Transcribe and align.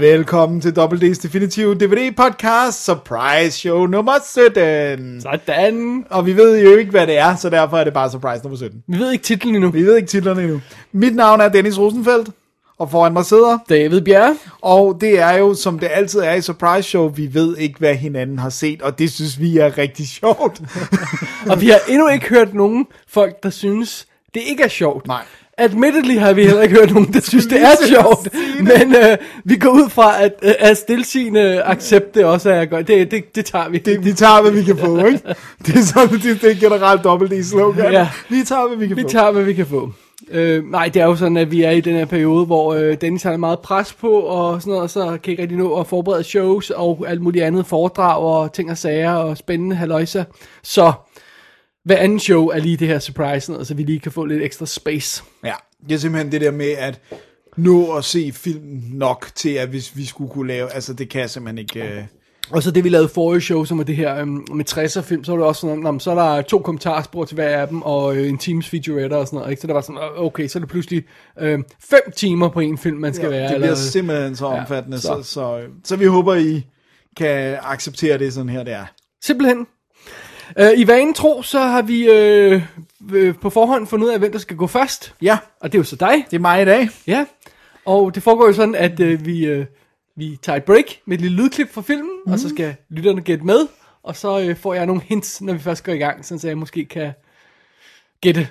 Velkommen 0.00 0.60
til 0.60 0.70
WD's 0.78 1.22
Definitive 1.22 1.74
DVD 1.74 2.16
Podcast 2.16 2.84
Surprise 2.84 3.50
Show 3.50 3.86
nummer 3.86 4.12
17. 4.24 5.20
Sådan. 5.20 6.04
Og 6.10 6.26
vi 6.26 6.36
ved 6.36 6.62
jo 6.62 6.76
ikke, 6.76 6.90
hvad 6.90 7.06
det 7.06 7.18
er, 7.18 7.36
så 7.36 7.50
derfor 7.50 7.76
er 7.78 7.84
det 7.84 7.92
bare 7.92 8.10
surprise 8.10 8.42
nummer 8.44 8.56
17. 8.56 8.82
Vi 8.86 8.98
ved 8.98 9.12
ikke 9.12 9.24
titlen 9.24 9.54
endnu. 9.54 9.70
Vi 9.70 9.82
ved 9.82 9.96
ikke 9.96 10.08
titlerne 10.08 10.42
endnu. 10.42 10.60
Mit 10.92 11.14
navn 11.14 11.40
er 11.40 11.48
Dennis 11.48 11.78
Rosenfeldt, 11.78 12.28
og 12.78 12.90
foran 12.90 13.12
mig 13.12 13.24
sidder, 13.24 13.58
David 13.68 14.00
Bjerre. 14.00 14.36
og 14.62 14.98
det 15.00 15.20
er 15.20 15.32
jo, 15.32 15.54
som 15.54 15.78
det 15.78 15.88
altid 15.92 16.20
er 16.20 16.32
i 16.34 16.40
surprise 16.40 16.88
show, 16.88 17.08
vi 17.08 17.34
ved 17.34 17.56
ikke, 17.56 17.78
hvad 17.78 17.94
hinanden 17.94 18.38
har 18.38 18.50
set, 18.50 18.82
og 18.82 18.98
det 18.98 19.12
synes 19.12 19.40
vi 19.40 19.58
er 19.58 19.78
rigtig 19.78 20.08
sjovt. 20.08 20.60
Og 21.50 21.60
vi 21.60 21.68
har 21.68 21.78
endnu 21.88 22.08
ikke 22.08 22.28
hørt 22.28 22.54
nogen 22.54 22.86
folk, 23.08 23.42
der 23.42 23.50
synes, 23.50 24.06
det 24.34 24.42
ikke 24.46 24.62
er 24.62 24.68
sjovt. 24.68 25.06
Nej. 25.06 25.22
Admittedly 25.58 26.18
har 26.18 26.32
vi 26.32 26.44
heller 26.44 26.62
ikke 26.62 26.74
hørt 26.74 26.90
nogen, 26.94 27.12
der 27.12 27.20
synes, 27.20 27.46
det 27.46 27.62
er 27.62 27.86
sjovt. 27.88 28.28
Men 28.60 28.94
øh, 28.94 29.16
vi 29.44 29.56
går 29.56 29.70
ud 29.70 29.90
fra, 29.90 30.22
at, 30.22 30.32
øh, 30.42 30.52
at 30.58 30.76
stilsigende 30.76 31.62
accept 31.62 32.14
det 32.14 32.24
også 32.24 32.50
er 32.50 32.64
godt. 32.64 32.88
Det, 32.88 33.10
det, 33.10 33.34
det 33.34 33.44
tager 33.44 33.68
vi. 33.68 33.78
Det, 33.78 34.04
vi 34.04 34.12
tager, 34.12 34.42
hvad 34.42 34.50
vi 34.50 34.62
kan 34.62 34.78
få, 34.78 35.04
ikke? 35.06 35.20
Det 35.66 35.74
er 35.76 35.82
sådan, 35.82 36.08
det, 36.20 36.42
det 36.42 36.50
er 36.50 36.60
generelt 36.60 37.04
dobbelt 37.04 37.46
slogan. 37.46 37.92
Ja. 37.92 38.08
Vi 38.28 38.42
tager, 38.46 38.68
hvad 38.68 38.76
vi 38.76 38.86
kan 38.86 38.96
Vi 38.96 39.02
få. 39.02 39.08
tager, 39.08 39.30
hvad 39.30 39.42
vi 39.42 39.52
kan 39.52 39.66
få. 39.66 39.90
Øh, 40.30 40.64
nej, 40.70 40.88
det 40.94 41.02
er 41.02 41.06
jo 41.06 41.16
sådan, 41.16 41.36
at 41.36 41.50
vi 41.50 41.62
er 41.62 41.70
i 41.70 41.80
den 41.80 41.94
her 41.94 42.04
periode, 42.04 42.46
hvor 42.46 42.74
øh, 42.74 42.96
Dennis 43.00 43.22
har 43.22 43.36
meget 43.36 43.58
pres 43.58 43.92
på, 43.92 44.10
og 44.12 44.60
sådan 44.62 44.70
noget, 44.70 44.82
og 44.82 44.90
så 44.90 45.18
kan 45.22 45.30
ikke 45.30 45.42
rigtig 45.42 45.58
nå 45.58 45.74
at 45.80 45.86
forberede 45.86 46.24
shows, 46.24 46.70
og 46.70 47.04
alt 47.08 47.22
muligt 47.22 47.44
andet 47.44 47.66
foredrag, 47.66 48.18
og 48.22 48.52
ting 48.52 48.70
og 48.70 48.78
sager, 48.78 49.12
og 49.12 49.36
spændende 49.36 49.76
haløjser. 49.76 50.24
Så 50.62 50.92
hver 51.86 51.96
anden 51.96 52.20
show 52.20 52.46
er 52.46 52.58
lige 52.58 52.76
det 52.76 52.88
her 52.88 52.98
surprise, 52.98 53.52
noget, 53.52 53.66
så 53.66 53.74
vi 53.74 53.82
lige 53.82 54.00
kan 54.00 54.12
få 54.12 54.24
lidt 54.24 54.42
ekstra 54.42 54.66
space. 54.66 55.24
Ja, 55.44 55.54
det 55.88 55.94
er 55.94 55.98
simpelthen 55.98 56.32
det 56.32 56.40
der 56.40 56.50
med 56.50 56.70
at 56.70 57.00
nå 57.56 57.92
at 57.92 58.04
se 58.04 58.32
film 58.34 58.82
nok 58.92 59.28
til, 59.34 59.50
at 59.50 59.68
hvis 59.68 59.96
vi 59.96 60.04
skulle 60.04 60.30
kunne 60.30 60.48
lave, 60.48 60.72
altså 60.72 60.92
det 60.92 61.08
kan 61.08 61.20
jeg 61.20 61.30
simpelthen 61.30 61.58
ikke... 61.58 61.82
Øh... 61.82 62.04
Og 62.50 62.62
så 62.62 62.70
det, 62.70 62.84
vi 62.84 62.88
lavede 62.88 63.08
forrige 63.08 63.40
show, 63.40 63.64
som 63.64 63.78
var 63.78 63.84
det 63.84 63.96
her 63.96 64.16
øhm, 64.16 64.44
med 64.54 64.70
60'er 64.70 65.00
film, 65.00 65.24
så 65.24 65.32
var 65.32 65.38
det 65.38 65.46
også 65.46 65.60
sådan, 65.60 65.78
nå, 65.78 65.90
men 65.90 66.00
så 66.00 66.10
er 66.10 66.14
der 66.14 66.42
to 66.42 66.58
kommentarspor 66.58 67.24
til 67.24 67.34
hver 67.34 67.48
af 67.60 67.68
dem, 67.68 67.82
og 67.82 68.16
øh, 68.16 68.28
en 68.28 68.38
teams 68.38 68.68
featurette 68.68 69.14
og 69.14 69.26
sådan 69.26 69.36
noget, 69.36 69.50
ikke? 69.50 69.60
Så 69.60 69.66
det 69.66 69.74
var 69.74 69.80
sådan, 69.80 69.96
øh, 69.96 70.24
okay, 70.24 70.48
så 70.48 70.58
er 70.58 70.60
det 70.60 70.68
pludselig 70.68 71.04
øh, 71.40 71.58
fem 71.90 72.12
timer 72.16 72.48
på 72.48 72.60
en 72.60 72.78
film, 72.78 72.96
man 72.96 73.14
skal 73.14 73.30
være. 73.30 73.42
Det 73.42 73.50
bliver 73.50 73.62
eller, 73.62 73.74
simpelthen 73.74 74.36
så 74.36 74.46
omfattende, 74.46 75.00
så. 75.00 75.06
så. 75.06 75.22
Så, 75.22 75.30
så, 75.32 75.66
så 75.84 75.96
vi 75.96 76.04
håber, 76.04 76.34
I 76.34 76.66
kan 77.16 77.58
acceptere 77.62 78.18
det 78.18 78.32
sådan 78.32 78.48
her, 78.48 78.62
det 78.62 78.72
er. 78.72 78.86
Simpelthen. 79.24 79.66
Øh, 80.58 80.70
I 80.76 80.86
vanen 80.86 81.14
tro, 81.14 81.42
så 81.42 81.60
har 81.60 81.82
vi 81.82 82.08
øh, 82.10 82.62
øh, 83.12 83.34
på 83.34 83.50
forhånd 83.50 83.86
fundet 83.86 84.06
ud 84.06 84.12
af, 84.12 84.18
hvem 84.18 84.32
der 84.32 84.38
skal 84.38 84.56
gå 84.56 84.66
først. 84.66 85.14
Ja, 85.22 85.38
Og 85.60 85.72
det 85.72 85.78
er 85.78 85.80
jo 85.80 85.84
så 85.84 85.96
dig. 85.96 86.24
det 86.30 86.36
er 86.36 86.40
mig 86.40 86.62
i 86.62 86.64
dag. 86.64 86.88
Ja. 87.06 87.24
Og 87.84 88.14
det 88.14 88.22
foregår 88.22 88.46
jo 88.46 88.52
sådan, 88.52 88.74
at 88.74 89.00
øh, 89.00 89.26
vi, 89.26 89.46
øh, 89.46 89.66
vi 90.16 90.38
tager 90.42 90.56
et 90.56 90.64
break 90.64 90.84
med 91.06 91.16
et 91.16 91.20
lille 91.20 91.36
lydklip 91.42 91.72
fra 91.74 91.82
filmen, 91.82 92.10
mm. 92.26 92.32
og 92.32 92.38
så 92.38 92.48
skal 92.48 92.74
lytterne 92.90 93.20
gætte 93.20 93.44
med. 93.44 93.66
Og 94.02 94.16
så 94.16 94.40
øh, 94.40 94.56
får 94.56 94.74
jeg 94.74 94.86
nogle 94.86 95.02
hints, 95.02 95.40
når 95.42 95.52
vi 95.52 95.58
først 95.58 95.84
går 95.84 95.92
i 95.92 95.98
gang, 95.98 96.24
sådan 96.24 96.38
så 96.38 96.48
jeg 96.48 96.58
måske 96.58 96.84
kan 96.84 97.12
gætte, 98.20 98.48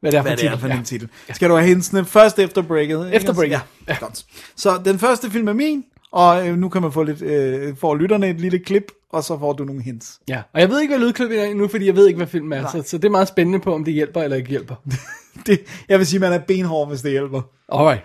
hvad 0.00 0.12
det 0.12 0.18
er 0.18 0.22
for 0.22 0.28
Hvad 0.28 0.32
en 0.32 0.38
det 0.38 0.44
er 0.46 0.50
titel. 0.50 0.60
for 0.60 0.68
Ja. 0.68 0.78
en 0.78 0.84
titel. 0.84 1.08
Skal 1.32 1.48
du 1.50 1.54
have 1.54 1.66
hintsene 1.68 2.04
først 2.04 2.38
efter 2.38 2.62
breaket? 2.62 3.06
ikke? 3.06 3.16
Efter 3.16 3.34
breaket. 3.34 3.50
Ja, 3.52 3.60
ja. 3.88 3.96
Godt. 4.00 4.24
Så 4.56 4.80
den 4.84 4.98
første 4.98 5.30
film 5.30 5.48
er 5.48 5.52
min, 5.52 5.84
og 6.14 6.48
øh, 6.48 6.56
nu 6.56 6.68
kan 6.68 6.82
man 6.82 6.92
få 6.92 7.02
lidt, 7.02 7.22
øh, 7.22 7.76
får 7.76 7.94
lytterne 7.94 8.30
et 8.30 8.40
lille 8.40 8.58
klip, 8.58 8.92
og 9.10 9.24
så 9.24 9.38
får 9.38 9.52
du 9.52 9.64
nogle 9.64 9.82
hints. 9.82 10.20
Ja, 10.28 10.42
og 10.52 10.60
jeg 10.60 10.70
ved 10.70 10.80
ikke, 10.80 10.96
hvad 10.96 11.06
lydklippet 11.06 11.40
er 11.40 11.44
endnu, 11.44 11.68
fordi 11.68 11.86
jeg 11.86 11.96
ved 11.96 12.06
ikke, 12.06 12.16
hvad 12.16 12.26
filmen 12.26 12.52
er. 12.52 12.66
Så, 12.66 12.82
så 12.82 12.98
det 12.98 13.04
er 13.04 13.10
meget 13.10 13.28
spændende 13.28 13.60
på, 13.60 13.74
om 13.74 13.84
det 13.84 13.94
hjælper 13.94 14.22
eller 14.22 14.36
ikke 14.36 14.48
hjælper. 14.48 14.74
Det, 15.46 15.60
jeg 15.88 15.98
vil 15.98 16.06
sige, 16.06 16.20
man 16.20 16.32
er 16.32 16.38
benhård, 16.38 16.88
hvis 16.88 17.00
det 17.00 17.10
hjælper. 17.10 17.42
Alright. 17.68 18.02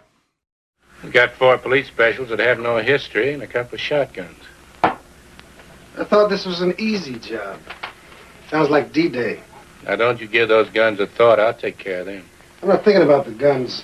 We 1.03 1.11
got 1.11 1.29
four 1.37 1.57
police 1.57 1.87
specials 1.87 2.27
that 2.27 2.39
have 2.39 2.61
no 2.61 2.77
history 2.77 3.33
and 3.33 3.43
a 3.43 3.45
couple 3.45 3.73
of 3.73 3.79
shotguns. 3.79 4.49
I 6.01 6.03
thought 6.03 6.29
this 6.29 6.45
was 6.45 6.61
an 6.61 6.73
easy 6.79 7.13
job. 7.31 7.57
Sounds 8.49 8.69
like 8.69 8.93
D-Day. 8.93 9.35
Now, 9.87 9.95
don't 9.95 10.19
you 10.21 10.27
give 10.27 10.47
those 10.47 10.69
guns 10.73 10.99
a 10.99 11.05
thought. 11.05 11.39
I'll 11.39 11.61
take 11.61 11.77
care 11.77 11.99
of 11.99 12.05
them. 12.05 12.23
I'm 12.61 12.69
not 12.69 12.83
thinking 12.83 13.03
about 13.03 13.25
the 13.25 13.45
guns. 13.47 13.83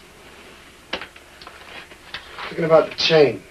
thinking 2.48 2.66
about 2.66 2.90
the 2.90 2.96
chain. 2.96 3.42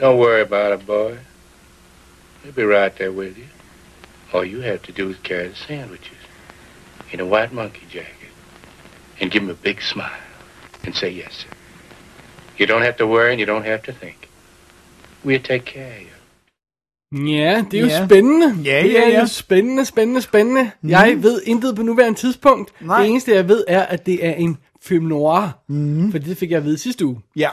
Don't 0.00 0.18
worry 0.18 0.42
about 0.42 0.72
it, 0.80 0.86
boy. 0.86 1.18
We'll 2.44 2.52
be 2.52 2.64
right 2.64 2.94
there 2.98 3.12
with 3.12 3.36
you. 3.38 3.46
All 4.32 4.44
you 4.44 4.60
have 4.60 4.82
to 4.82 4.92
do 4.92 5.10
is 5.10 5.16
carry 5.22 5.48
the 5.48 5.56
sandwiches 5.56 6.18
in 7.12 7.20
a 7.20 7.24
white 7.24 7.52
monkey 7.52 7.86
jacket 7.92 8.30
and 9.20 9.30
give 9.30 9.42
'em 9.42 9.50
a 9.50 9.54
big 9.62 9.80
smile 9.82 10.22
and 10.84 10.94
say 10.94 11.10
yes, 11.10 11.32
sir. 11.34 11.48
You 12.58 12.66
don't 12.66 12.82
have 12.82 12.96
to 12.98 13.06
worry 13.06 13.30
and 13.32 13.40
you 13.40 13.46
don't 13.46 13.64
have 13.64 13.82
to 13.82 13.92
think. 13.92 14.16
We'll 15.24 15.42
take 15.42 15.64
care 15.64 15.86
of 15.96 16.00
you. 16.02 16.08
Ja, 17.28 17.64
det 17.70 17.76
er 17.78 17.80
jo 17.80 17.86
Ja. 17.86 18.06
spændende. 18.06 18.46
Ja, 18.64 18.82
det 18.82 18.92
ja, 18.92 19.02
er 19.04 19.08
ja. 19.08 19.20
jo 19.20 19.26
spændende, 19.26 19.84
spændende, 19.84 20.22
spændende. 20.22 20.70
Mm. 20.82 20.90
Jeg 20.90 21.22
ved 21.22 21.42
intet 21.44 21.76
på 21.76 21.82
nuværende 21.82 22.18
tidspunkt. 22.18 22.72
Nej. 22.80 23.00
Det 23.00 23.10
eneste, 23.10 23.34
jeg 23.34 23.48
ved, 23.48 23.64
er, 23.68 23.82
at 23.82 24.06
det 24.06 24.26
er 24.26 24.32
en 24.34 24.58
film 24.82 25.04
noir. 25.04 25.58
Mm. 25.68 26.10
For 26.10 26.18
det 26.18 26.36
fik 26.38 26.50
jeg 26.50 26.56
at 26.58 26.64
vide 26.64 26.78
sidste 26.78 27.06
uge. 27.06 27.20
Ja, 27.36 27.48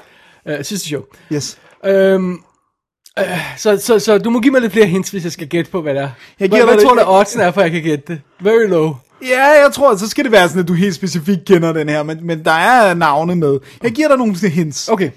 Uh, 0.50 0.54
sidste 0.62 0.88
show. 0.88 1.06
yes. 1.34 1.60
Øhm, 1.86 2.32
uh, 3.20 3.26
så, 3.58 3.78
så, 3.78 4.00
så 4.00 4.18
du 4.18 4.30
må 4.30 4.40
give 4.40 4.52
mig 4.52 4.62
lidt 4.62 4.74
flere 4.74 4.86
hints, 4.86 5.10
hvis 5.10 5.24
jeg 5.24 5.32
skal 5.32 5.48
gætte 5.48 5.72
på, 5.72 5.82
hvad 5.82 5.94
det 5.94 6.02
er. 6.02 6.10
Jeg 6.40 6.48
Hvad, 6.48 6.50
giver 6.50 6.66
hvad 6.66 6.78
dig 6.78 6.84
tror 6.84 6.96
du, 6.96 7.02
oddsen 7.08 7.42
er, 7.42 7.52
for 7.52 7.62
jeg 7.62 7.72
kan 7.72 7.82
gætte 7.82 8.04
det? 8.08 8.22
Very 8.42 8.68
low. 8.68 8.96
Ja, 9.22 9.48
jeg 9.64 9.70
tror, 9.74 9.96
så 9.96 10.10
skal 10.10 10.24
det 10.24 10.32
være 10.32 10.48
sådan, 10.50 10.62
at 10.62 10.68
du 10.68 10.74
helt 10.74 10.96
specifikt 10.96 11.46
kender 11.46 11.74
den 11.74 11.90
her, 11.90 12.04
men, 12.04 12.20
men 12.22 12.46
der 12.46 12.52
er 12.52 12.94
navne 12.94 13.36
med. 13.36 13.60
Jeg 13.84 13.92
giver 13.92 14.08
dig 14.08 14.18
nogle 14.18 14.36
hints. 14.50 14.90
Okay. 14.90 15.10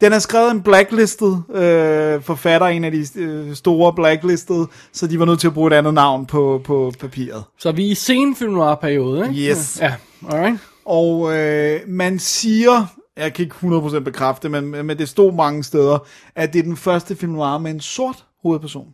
Den 0.00 0.12
er 0.12 0.18
skrevet 0.18 0.50
en 0.50 0.62
blacklistet 0.62 1.42
øh, 1.54 2.22
forfatter, 2.22 2.66
en 2.66 2.84
af 2.84 2.92
de 2.92 3.06
øh, 3.16 3.54
store 3.54 3.92
blacklisted, 3.92 4.66
så 4.92 5.06
de 5.06 5.18
var 5.18 5.24
nødt 5.24 5.40
til 5.40 5.46
at 5.46 5.54
bruge 5.54 5.70
et 5.70 5.76
andet 5.76 5.94
navn 5.94 6.26
på, 6.26 6.60
på 6.64 6.92
papiret. 7.00 7.44
Så 7.58 7.72
vi 7.72 7.86
er 7.86 7.90
i 7.90 7.94
sen 7.94 8.36
film 8.36 8.52
noir-periode, 8.52 9.28
ikke? 9.28 9.50
Yes. 9.50 9.78
Ja, 9.80 9.92
alright. 10.30 10.58
Og 10.84 11.36
øh, 11.36 11.80
man 11.86 12.18
siger, 12.18 12.86
jeg 13.16 13.34
kan 13.34 13.44
ikke 13.44 13.56
100% 13.56 13.98
bekræfte, 13.98 14.48
men, 14.48 14.70
men 14.70 14.98
det 14.98 15.08
stod 15.08 15.32
mange 15.32 15.64
steder, 15.64 15.98
at 16.34 16.52
det 16.52 16.58
er 16.58 16.62
den 16.62 16.76
første 16.76 17.16
film 17.16 17.32
noir 17.32 17.58
med 17.58 17.70
en 17.70 17.80
sort 17.80 18.24
hovedperson. 18.42 18.88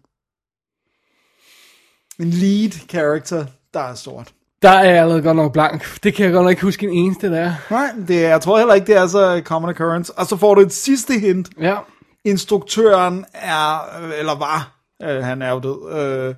En 2.20 2.30
lead 2.30 2.70
character, 2.88 3.46
der 3.74 3.80
er 3.80 3.94
sort. 3.94 4.32
Der 4.62 4.70
er 4.70 4.84
jeg 4.90 5.00
allerede 5.02 5.22
godt 5.22 5.36
nok 5.36 5.52
blank. 5.52 6.02
Det 6.02 6.14
kan 6.14 6.24
jeg 6.24 6.32
godt 6.32 6.44
nok 6.44 6.50
ikke 6.50 6.62
huske 6.62 6.86
en 6.86 6.92
eneste, 6.92 7.30
der 7.30 7.40
er. 7.40 7.54
Nej, 7.70 7.90
det, 8.08 8.24
er- 8.24 8.28
jeg 8.28 8.40
tror 8.40 8.58
heller 8.58 8.74
ikke, 8.74 8.86
det 8.86 8.96
er 8.96 9.06
så 9.06 9.42
common 9.44 9.70
occurrence. 9.70 10.12
Og 10.18 10.26
så 10.26 10.36
får 10.36 10.54
du 10.54 10.60
et 10.60 10.72
sidste 10.72 11.18
hint. 11.18 11.48
Ja. 11.60 11.76
Instruktøren 12.24 13.24
er, 13.34 13.74
øh, 14.02 14.18
eller 14.18 14.38
var, 14.38 14.78
øh, 15.02 15.24
han 15.24 15.42
er 15.42 15.50
jo 15.50 15.58
død, 15.60 15.98
øh, 16.00 16.34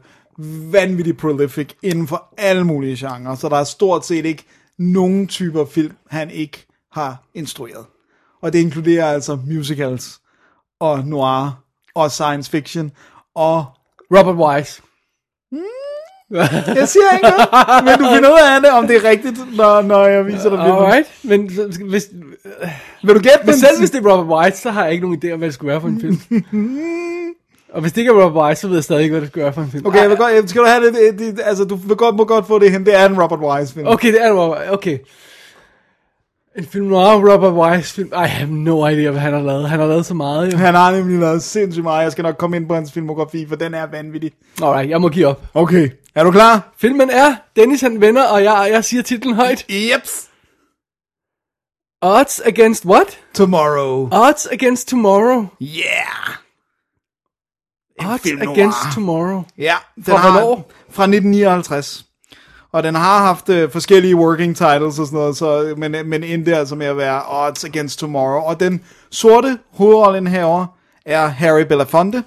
vanvittigt 0.73 1.19
prolific 1.19 1.69
inden 1.83 2.09
for 2.09 2.35
alle 2.39 2.65
mulige 2.65 2.97
genrer. 3.09 3.35
Så 3.35 3.49
der 3.49 3.57
er 3.57 3.65
stort 3.65 4.07
set 4.07 4.25
ikke 4.25 4.45
nogen 4.79 5.27
typer 5.27 5.65
film, 5.65 5.95
han 6.11 6.31
ikke 6.31 6.67
har 6.93 7.17
instrueret. 7.35 7.87
Og 8.43 8.53
det 8.53 8.59
inkluderer 8.59 9.07
altså 9.13 9.39
musicals, 9.47 10.21
og 10.81 11.05
noir, 11.05 11.51
og 11.95 12.11
science 12.11 12.51
fiction, 12.51 12.91
og 13.35 13.65
Robert 14.17 14.37
Wise. 14.37 14.83
jeg 16.77 16.89
siger 16.89 17.11
ikke 17.15 17.27
noget, 17.29 17.85
men 17.85 17.99
du 17.99 18.15
finder 18.15 18.31
ud 18.33 18.39
af 18.55 18.61
det, 18.61 18.71
om 18.71 18.87
det 18.87 18.97
er 18.97 19.05
rigtigt, 19.11 19.57
når, 19.57 19.83
når 19.83 20.05
jeg 20.07 20.27
viser 20.27 20.51
dig 20.51 20.59
filmen. 20.59 20.73
Alright. 20.85 21.07
Men 21.25 21.51
hvis, 21.89 22.09
Vil 23.03 23.15
du 23.15 23.21
gætte 23.21 23.39
men 23.45 23.55
selv 23.59 23.79
hvis 23.79 23.91
det 23.91 24.05
er 24.07 24.11
Robert 24.13 24.39
Wise, 24.47 24.63
så 24.63 24.71
har 24.71 24.85
jeg 24.85 24.93
ikke 24.93 25.07
nogen 25.07 25.21
idé 25.25 25.33
om, 25.33 25.39
hvad 25.39 25.49
det 25.49 25.55
skulle 25.55 25.71
være 25.71 25.81
for 25.81 25.89
en 25.89 26.01
film. 26.01 26.19
Og 27.75 27.81
hvis 27.81 27.93
det 27.93 28.01
ikke 28.01 28.11
er 28.11 28.25
Robert 28.25 28.43
Wise, 28.49 28.61
så 28.61 28.69
ved 28.69 28.77
jeg 28.77 28.85
stadig 28.85 29.03
ikke, 29.03 29.13
hvad 29.13 29.21
det 29.21 29.29
skulle 29.31 29.45
være 29.45 29.53
for 29.53 29.61
en 29.63 29.71
film. 29.71 29.87
Okay, 29.87 30.01
jeg 30.01 30.09
vil 30.11 30.17
godt, 30.17 30.35
jeg- 30.35 30.49
skal 30.49 30.63
du 30.63 30.67
have 30.67 30.87
det, 30.87 30.95
det, 30.95 31.19
det, 31.37 31.41
altså 31.45 31.65
du 31.65 31.75
vil 31.77 31.97
godt, 31.97 32.17
må 32.17 32.25
godt 32.25 32.47
få 32.47 32.59
det 32.59 32.71
hen, 32.73 32.87
det 32.87 32.95
er 32.95 33.07
en 33.07 33.23
Robert 33.23 33.41
Wise 33.43 33.75
film. 33.75 33.87
Okay, 33.87 34.13
det 34.13 34.25
er 34.25 34.33
Robert 34.33 34.59
Wise. 34.61 34.73
Okay. 34.73 34.99
En 36.59 36.65
film 36.65 36.87
noir, 36.87 37.33
Robert 37.33 37.53
Wise 37.53 37.95
film. 37.95 38.13
I 38.13 38.27
have 38.27 38.51
no 38.51 38.87
idea, 38.87 39.11
hvad 39.11 39.21
han 39.21 39.33
har 39.33 39.43
lavet. 39.43 39.69
Han 39.69 39.81
har 39.81 39.87
lavet 39.87 40.07
så 40.07 40.15
meget, 40.15 40.53
jo. 40.53 40.59
Han 40.59 40.75
har 40.75 40.91
nemlig 40.93 41.19
lavet 41.19 41.43
sindssygt 41.43 41.83
meget. 41.85 42.03
Jeg 42.03 42.13
skal 42.13 42.23
nok 42.23 42.37
komme 42.39 42.57
ind 42.57 42.69
på 42.69 42.75
hans 42.75 42.93
filmografi, 42.93 43.47
for 43.49 43.57
den 43.57 43.75
er 43.75 43.87
vanvittig. 43.87 44.33
Alright, 44.63 44.91
jeg 44.91 45.01
må 45.01 45.09
give 45.09 45.27
op. 45.27 45.43
Okay, 45.55 45.91
er 46.15 46.25
du 46.25 46.31
klar? 46.31 46.73
Filmen 46.77 47.11
er 47.11 47.37
Dennis 47.57 47.81
han 47.81 48.01
venner, 48.01 48.25
og 48.25 48.45
jeg, 48.45 48.69
jeg 48.73 48.85
siger 48.85 49.03
titlen 49.03 49.35
højt. 49.35 49.67
Jeps. 49.69 50.29
Odds 52.03 52.41
against 52.47 52.85
what? 52.87 53.19
Tomorrow. 53.35 54.09
Odds 54.13 54.47
against 54.53 54.89
tomorrow. 54.89 55.47
Yeah. 55.63 56.37
Odds 58.13 58.23
film 58.23 58.39
noir. 58.39 58.53
Against 58.53 58.79
Tomorrow. 58.95 59.43
Ja, 59.59 59.75
den 59.95 60.05
Fra 60.05 60.17
har, 60.17 60.33
hvornår? 60.33 60.71
Fra 60.91 61.03
1959. 61.03 62.08
Og 62.73 62.83
den 62.83 62.95
har 62.95 63.19
haft 63.19 63.49
øh, 63.49 63.71
forskellige 63.71 64.17
working 64.17 64.57
titles 64.57 64.99
og 64.99 65.07
sådan 65.07 65.19
noget, 65.19 65.37
så, 65.37 65.75
men, 65.77 65.95
men 66.05 66.25
endte 66.25 66.57
altså 66.57 66.75
med 66.75 66.87
at 66.87 66.97
være 66.97 67.23
Odds 67.29 67.65
Against 67.65 67.99
Tomorrow. 67.99 68.43
Og 68.43 68.61
den 68.61 68.81
sorte 69.11 69.59
hovedrollenhaver 69.73 70.67
er 71.07 71.27
Harry 71.27 71.63
Belafonte. 71.63 72.23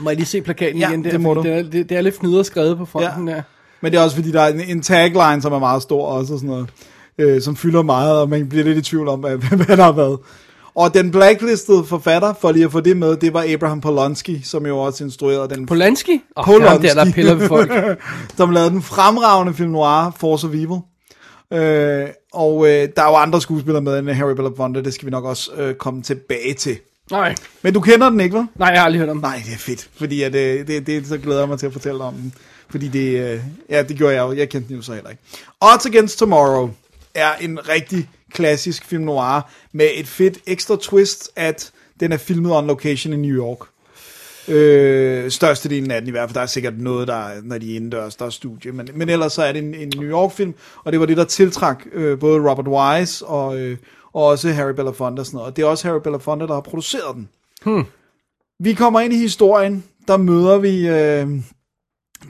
Må 0.00 0.10
jeg 0.10 0.16
lige 0.16 0.26
se 0.26 0.40
plakaten 0.42 0.78
Ja, 0.80 0.90
igen 0.90 1.04
der, 1.04 1.10
det 1.10 1.20
må 1.20 1.34
du. 1.34 1.42
Det, 1.42 1.52
er, 1.52 1.62
det, 1.62 1.88
det 1.88 1.96
er 1.96 2.00
lidt 2.00 2.18
fnidder 2.18 2.42
skrevet 2.42 2.78
på 2.78 2.84
fronten 2.84 3.28
Ja. 3.28 3.34
der. 3.34 3.42
Men 3.80 3.92
det 3.92 3.98
er 3.98 4.04
også 4.04 4.16
fordi, 4.16 4.32
der 4.32 4.40
er 4.42 4.48
en, 4.52 4.60
en 4.60 4.82
tagline, 4.82 5.42
som 5.42 5.52
er 5.52 5.58
meget 5.58 5.82
stor 5.82 6.06
også, 6.06 6.32
og 6.32 6.38
sådan 6.38 6.50
noget, 6.50 6.68
øh, 7.18 7.42
som 7.42 7.56
fylder 7.56 7.82
meget, 7.82 8.20
og 8.20 8.28
man 8.28 8.48
bliver 8.48 8.64
lidt 8.64 8.78
i 8.78 8.82
tvivl 8.82 9.08
om, 9.08 9.20
hvad, 9.20 9.36
hvad 9.66 9.76
der 9.76 9.84
har 9.84 9.92
været. 9.92 10.18
Og 10.76 10.94
den 10.94 11.10
blacklistede 11.10 11.84
forfatter, 11.84 12.34
for 12.40 12.52
lige 12.52 12.64
at 12.64 12.72
få 12.72 12.80
det 12.80 12.96
med, 12.96 13.16
det 13.16 13.32
var 13.32 13.44
Abraham 13.48 13.80
Polanski, 13.80 14.40
som 14.44 14.66
jo 14.66 14.78
også 14.78 15.04
instruerede 15.04 15.54
den 15.54 15.66
Polanski? 15.66 16.20
Åh, 16.36 16.44
Polanski. 16.44 16.86
der, 16.88 17.04
der 17.04 17.12
piller 17.12 17.34
ved 17.34 17.48
folk. 17.48 17.72
som 18.36 18.50
lavede 18.50 18.70
den 18.70 18.82
fremragende 18.82 19.54
film 19.54 19.70
noir, 19.70 20.16
Force 20.20 20.46
of 20.46 20.52
Evil. 20.54 20.80
Øh, 21.52 22.08
og 22.32 22.66
øh, 22.66 22.88
der 22.96 23.02
er 23.02 23.08
jo 23.08 23.14
andre 23.16 23.40
skuespillere 23.40 23.82
med 23.82 23.98
end 23.98 24.10
Harry 24.10 24.34
Belafonte, 24.34 24.84
det 24.84 24.94
skal 24.94 25.06
vi 25.06 25.10
nok 25.10 25.24
også 25.24 25.52
øh, 25.52 25.74
komme 25.74 26.02
tilbage 26.02 26.54
til. 26.54 26.78
Nej, 27.10 27.34
Men 27.62 27.74
du 27.74 27.80
kender 27.80 28.10
den 28.10 28.20
ikke, 28.20 28.36
vel? 28.36 28.46
nej, 28.54 28.68
jeg 28.68 28.78
har 28.80 28.84
aldrig 28.84 29.00
hørt 29.00 29.08
om. 29.08 29.16
Nej, 29.16 29.42
det 29.46 29.54
er 29.54 29.58
fedt, 29.58 29.88
fordi 29.98 30.22
at, 30.22 30.34
øh, 30.34 30.66
det, 30.66 30.86
det, 30.86 31.06
så 31.06 31.18
glæder 31.18 31.40
jeg 31.40 31.48
mig 31.48 31.58
til 31.58 31.66
at 31.66 31.72
fortælle 31.72 32.04
om 32.04 32.14
den. 32.14 32.34
Fordi 32.70 32.88
det, 32.88 33.20
øh, 33.20 33.40
ja, 33.70 33.82
det 33.82 33.96
gjorde 33.96 34.14
jeg 34.14 34.22
jo, 34.22 34.32
jeg 34.32 34.48
kendte 34.48 34.68
den 34.68 34.76
jo 34.76 34.82
så 34.82 34.94
heller 34.94 35.10
ikke. 35.10 35.22
Odds 35.60 35.86
Against 35.86 36.18
Tomorrow 36.18 36.70
er 37.14 37.34
en 37.40 37.68
rigtig 37.68 38.08
klassisk 38.32 38.84
film 38.84 39.04
noir, 39.04 39.50
med 39.72 39.88
et 39.94 40.06
fedt 40.06 40.38
ekstra 40.46 40.76
twist, 40.80 41.30
at 41.36 41.72
den 42.00 42.12
er 42.12 42.16
filmet 42.16 42.56
on 42.56 42.66
location 42.66 43.12
i 43.12 43.16
New 43.16 43.36
York. 43.36 43.58
Øh, 44.48 45.30
størstedelen 45.30 45.90
af 45.90 46.00
den 46.00 46.08
i 46.08 46.10
hvert 46.10 46.28
fald, 46.28 46.34
der 46.34 46.40
er 46.40 46.46
sikkert 46.46 46.78
noget, 46.78 47.08
der 47.08 47.14
er, 47.14 47.40
når 47.42 47.58
de 47.58 47.72
er 47.72 47.76
indendørs, 47.76 48.16
der 48.16 48.26
er 48.26 48.30
studie, 48.30 48.72
men, 48.72 48.88
men 48.94 49.08
ellers 49.08 49.32
så 49.32 49.42
er 49.42 49.52
det 49.52 49.62
en, 49.62 49.74
en 49.74 49.92
New 49.96 50.10
York 50.10 50.32
film, 50.32 50.54
og 50.84 50.92
det 50.92 51.00
var 51.00 51.06
det, 51.06 51.16
der 51.16 51.24
tiltrak 51.24 51.84
øh, 51.92 52.18
både 52.18 52.50
Robert 52.50 52.68
Wise 52.68 53.26
og, 53.26 53.58
øh, 53.58 53.78
og 54.12 54.24
også 54.24 54.52
Harry 54.52 54.72
Belafonte 54.72 55.20
og 55.20 55.26
sådan 55.26 55.36
noget, 55.36 55.50
og 55.50 55.56
det 55.56 55.62
er 55.62 55.66
også 55.66 55.88
Harry 55.88 56.00
Belafonte, 56.00 56.46
der 56.46 56.54
har 56.54 56.60
produceret 56.60 57.14
den. 57.14 57.28
Vi 58.60 58.74
kommer 58.74 59.00
ind 59.00 59.12
i 59.12 59.18
historien, 59.18 59.84
der 60.08 60.16
møder 60.16 60.58
vi, 60.58 60.88
øh, 60.88 61.28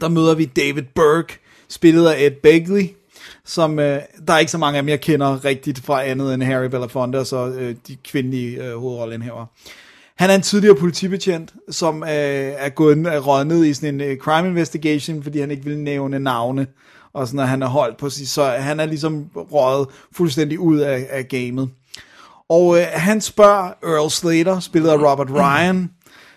der 0.00 0.08
møder 0.08 0.34
vi 0.34 0.44
David 0.44 0.82
Burke, 0.94 1.38
spillet 1.68 2.08
af 2.08 2.26
Ed 2.26 2.30
Begley, 2.42 2.88
som 3.46 3.78
øh, 3.78 4.00
der 4.26 4.34
er 4.34 4.38
ikke 4.38 4.52
så 4.52 4.58
mange 4.58 4.76
af 4.76 4.82
dem, 4.82 4.88
jeg 4.88 5.00
kender 5.00 5.44
rigtigt 5.44 5.84
fra 5.84 6.04
andet 6.04 6.34
end 6.34 6.42
Harry 6.42 6.66
Belafonte 6.66 7.16
og 7.16 7.26
så 7.26 7.46
øh, 7.46 7.74
de 7.88 7.96
kvindelige 8.04 8.64
øh, 8.64 8.76
hovedrollenhæver. 8.76 9.46
Han 10.16 10.30
er 10.30 10.34
en 10.34 10.42
tidligere 10.42 10.76
politibetjent, 10.76 11.54
som 11.70 12.02
øh, 12.02 12.08
er 12.08 12.68
gået 12.68 13.06
er 13.06 13.20
rådnet 13.20 13.66
i 13.66 13.74
sådan 13.74 13.94
en 13.94 14.00
øh, 14.00 14.18
crime 14.18 14.48
investigation, 14.48 15.22
fordi 15.22 15.40
han 15.40 15.50
ikke 15.50 15.64
vil 15.64 15.78
nævne 15.78 16.18
navne, 16.18 16.66
og 17.12 17.26
sådan, 17.26 17.40
at 17.40 17.48
han 17.48 17.62
er 17.62 17.66
holdt 17.66 17.96
på 17.96 18.10
sig. 18.10 18.28
Så 18.28 18.44
han 18.44 18.80
er 18.80 18.86
ligesom 18.86 19.24
røget 19.34 19.88
fuldstændig 20.12 20.58
ud 20.58 20.78
af, 20.78 21.06
af 21.10 21.28
gamet. 21.28 21.68
Og 22.48 22.78
øh, 22.78 22.86
han 22.92 23.20
spørger 23.20 23.72
Earl 23.82 24.10
Slater, 24.10 24.60
spillet 24.60 24.90
af 24.90 25.10
Robert 25.10 25.30
Ryan, 25.30 25.90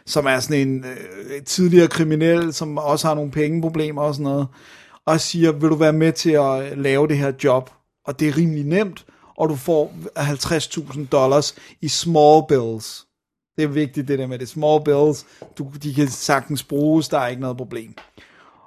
som 0.06 0.26
er 0.26 0.40
sådan 0.40 0.68
en 0.68 0.86
øh, 0.86 1.44
tidligere 1.46 1.88
kriminel, 1.88 2.54
som 2.54 2.78
også 2.78 3.08
har 3.08 3.16
nogle 3.16 3.32
pengeproblemer 3.32 4.02
og 4.02 4.14
sådan 4.14 4.24
noget, 4.24 4.48
og 5.10 5.22
siger, 5.22 5.52
vil 5.52 5.70
du 5.70 5.76
være 5.76 5.94
med 5.94 6.14
til 6.14 6.32
at 6.32 6.78
lave 6.78 7.08
det 7.08 7.18
her 7.18 7.32
job? 7.44 7.70
Og 8.06 8.20
det 8.20 8.28
er 8.28 8.38
rimelig 8.38 8.66
nemt, 8.66 9.06
og 9.38 9.50
du 9.50 9.56
får 9.56 9.94
50.000 10.18 11.08
dollars 11.08 11.56
i 11.82 11.88
small 11.88 12.44
bills. 12.48 13.06
Det 13.58 13.64
er 13.64 13.68
vigtigt 13.68 14.08
det 14.08 14.20
der 14.20 14.28
med 14.28 14.40
det 14.40 14.50
small 14.50 14.84
bills. 14.84 15.26
Du, 15.58 15.72
de 15.84 15.94
kan 15.94 16.08
sagtens 16.08 16.64
bruges, 16.64 17.10
der 17.10 17.20
er 17.20 17.28
ikke 17.28 17.42
noget 17.42 17.58
problem. 17.58 17.94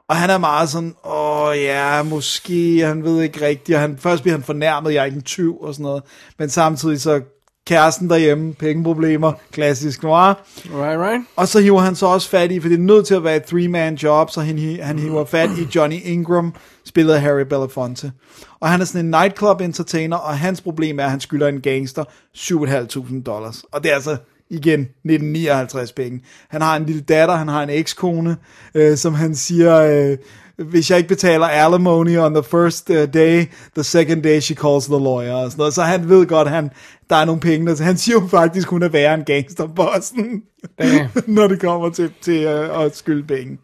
Og 0.09 0.17
han 0.17 0.31
er 0.31 0.39
meget 0.39 0.69
sådan, 0.69 0.95
åh 1.05 1.57
ja, 1.57 2.03
måske, 2.03 2.81
han 2.81 3.05
ved 3.05 3.23
ikke 3.23 3.47
rigtigt, 3.47 3.77
og 3.77 3.81
han, 3.81 3.99
først 3.99 4.23
bliver 4.23 4.37
han 4.37 4.45
fornærmet, 4.45 4.95
jeg 4.95 5.01
er 5.01 5.05
ikke 5.05 5.17
en 5.17 5.23
tyv 5.23 5.61
og 5.61 5.75
sådan 5.75 5.83
noget, 5.83 6.03
men 6.39 6.49
samtidig 6.49 7.01
så 7.01 7.21
kæresten 7.67 8.11
derhjemme, 8.11 8.55
pengeproblemer, 8.55 9.33
klassisk 9.53 10.03
noir, 10.03 10.35
Right, 10.75 10.99
right. 11.01 11.25
og 11.37 11.49
så 11.49 11.61
hiver 11.61 11.81
han 11.81 11.95
så 11.95 12.07
også 12.07 12.29
fat 12.29 12.53
i, 12.53 12.61
for 12.61 12.69
det 12.69 12.75
er 12.79 12.83
nødt 12.83 13.07
til 13.07 13.15
at 13.15 13.25
være 13.25 13.37
et 13.37 13.43
three-man 13.45 13.95
job, 13.95 14.31
så 14.31 14.41
han, 14.41 14.79
han 14.83 14.99
hiver 14.99 15.25
fat 15.25 15.51
i 15.59 15.67
Johnny 15.75 16.01
Ingram, 16.05 16.55
spillet 16.85 17.15
af 17.15 17.21
Harry 17.21 17.41
Belafonte. 17.43 18.13
Og 18.61 18.69
han 18.69 18.81
er 18.81 18.85
sådan 18.85 19.05
en 19.05 19.11
nightclub 19.11 19.61
entertainer, 19.61 20.17
og 20.17 20.39
hans 20.39 20.61
problem 20.61 20.99
er, 20.99 21.05
at 21.05 21.11
han 21.11 21.21
skylder 21.21 21.49
en 21.49 21.61
gangster 21.61 22.05
7.500 22.37 23.23
dollars. 23.23 23.63
Og 23.73 23.83
det 23.83 23.91
er 23.91 23.95
altså 23.95 24.17
igen 24.51 24.81
1959 24.81 25.93
penge. 25.93 26.21
Han 26.49 26.63
har 26.63 26.77
en 26.77 26.87
lille 26.87 27.03
datter, 27.03 27.35
han 27.35 27.49
har 27.49 27.63
en 27.63 27.71
ekskone, 27.71 28.37
øh, 28.75 28.97
som 28.97 29.15
han 29.15 29.35
siger, 29.35 29.77
øh, 29.77 30.19
hvis 30.65 30.91
jeg 30.91 30.99
ikke 30.99 31.09
betaler 31.09 31.47
alimony 31.47 32.19
on 32.19 32.35
the 32.35 32.43
first 32.43 32.91
uh, 32.91 32.97
day, 32.97 33.45
the 33.75 33.85
second 33.85 34.23
day 34.23 34.41
she 34.41 34.55
calls 34.55 34.87
the 34.87 34.99
lawyer, 34.99 35.35
og 35.35 35.51
sådan 35.51 35.61
noget. 35.61 35.75
Så 35.75 35.83
han 35.83 36.09
ved 36.09 36.27
godt, 36.27 36.49
han, 36.49 36.71
der 37.11 37.17
er 37.17 37.25
nogle 37.25 37.41
penge, 37.41 37.67
der, 37.67 37.83
han 37.83 37.97
siger 37.97 38.21
jo 38.21 38.27
faktisk, 38.27 38.69
hun 38.69 38.83
er 38.83 38.89
værre 38.89 39.15
end 39.15 39.25
gangsterbossen, 39.25 40.43
når 41.27 41.47
det 41.47 41.61
kommer 41.61 41.91
til, 41.91 42.11
til 42.21 42.47
uh, 42.47 42.83
at 42.83 42.97
skylde 42.97 43.27
penge. 43.27 43.59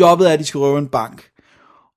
Jobbet 0.00 0.28
er, 0.28 0.32
at 0.32 0.38
de 0.38 0.44
skal 0.44 0.58
røve 0.58 0.78
en 0.78 0.88
bank. 0.88 1.24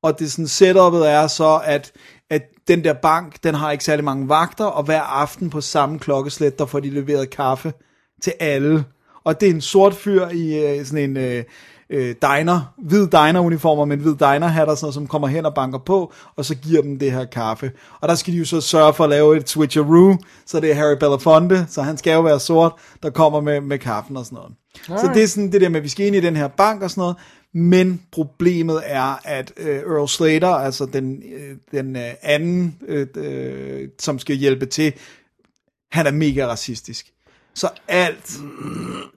Og 0.03 0.19
det 0.19 0.31
sådan 0.31 0.47
setupet 0.47 1.09
er 1.09 1.27
så, 1.27 1.61
at, 1.65 1.91
at 2.29 2.41
den 2.67 2.83
der 2.83 2.93
bank, 2.93 3.43
den 3.43 3.55
har 3.55 3.71
ikke 3.71 3.83
særlig 3.83 4.05
mange 4.05 4.29
vagter, 4.29 4.65
og 4.65 4.83
hver 4.83 5.01
aften 5.01 5.49
på 5.49 5.61
samme 5.61 5.99
klokkeslæt, 5.99 6.59
der 6.59 6.65
får 6.65 6.79
de 6.79 6.89
leveret 6.89 7.29
kaffe 7.29 7.73
til 8.21 8.33
alle. 8.39 8.85
Og 9.23 9.41
det 9.41 9.49
er 9.49 9.53
en 9.53 9.61
sort 9.61 9.93
fyr 9.93 10.27
i 10.27 10.65
øh, 10.65 10.85
sådan 10.85 11.09
en 11.09 11.17
øh, 11.17 11.43
øh, 11.91 12.15
diner, 12.21 12.73
hvid 12.77 13.07
diner-uniformer 13.07 13.85
med 13.85 13.97
en 13.97 14.03
hvid 14.03 14.15
diner-hat 14.15 14.67
og 14.67 14.77
sådan 14.77 14.85
noget, 14.85 14.93
som 14.93 15.07
kommer 15.07 15.27
hen 15.27 15.45
og 15.45 15.53
banker 15.53 15.79
på, 15.79 16.13
og 16.35 16.45
så 16.45 16.55
giver 16.55 16.81
dem 16.81 16.99
det 16.99 17.11
her 17.11 17.25
kaffe. 17.25 17.71
Og 18.01 18.09
der 18.09 18.15
skal 18.15 18.33
de 18.33 18.37
jo 18.37 18.45
så 18.45 18.61
sørge 18.61 18.93
for 18.93 19.03
at 19.03 19.09
lave 19.09 19.37
et 19.37 19.49
switcheroo, 19.49 20.17
så 20.45 20.59
det 20.59 20.71
er 20.71 20.75
Harry 20.75 20.97
Belafonte, 20.99 21.65
så 21.69 21.81
han 21.81 21.97
skal 21.97 22.13
jo 22.13 22.21
være 22.21 22.39
sort, 22.39 22.73
der 23.03 23.09
kommer 23.09 23.41
med, 23.41 23.61
med 23.61 23.79
kaffen 23.79 24.17
og 24.17 24.25
sådan 24.25 24.35
noget. 24.35 24.53
Så 25.01 25.11
det 25.13 25.23
er 25.23 25.27
sådan 25.27 25.51
det 25.51 25.61
der 25.61 25.69
med, 25.69 25.77
at 25.77 25.83
vi 25.83 25.89
skal 25.89 26.05
ind 26.05 26.15
i 26.15 26.19
den 26.21 26.35
her 26.35 26.47
bank 26.47 26.81
og 26.81 26.89
sådan 26.89 27.01
noget, 27.01 27.15
men 27.53 28.01
problemet 28.11 28.81
er, 28.85 29.19
at 29.23 29.53
øh, 29.57 29.75
Earl 29.75 30.07
Slater, 30.07 30.47
altså 30.47 30.85
den, 30.85 31.23
øh, 31.33 31.57
den 31.71 31.95
øh, 31.95 32.13
anden, 32.21 32.77
øh, 32.87 33.07
øh, 33.15 33.87
som 33.99 34.19
skal 34.19 34.35
hjælpe 34.35 34.65
til, 34.65 34.93
han 35.91 36.07
er 36.07 36.11
mega 36.11 36.47
racistisk. 36.47 37.11
Så 37.55 37.69
alt 37.87 38.37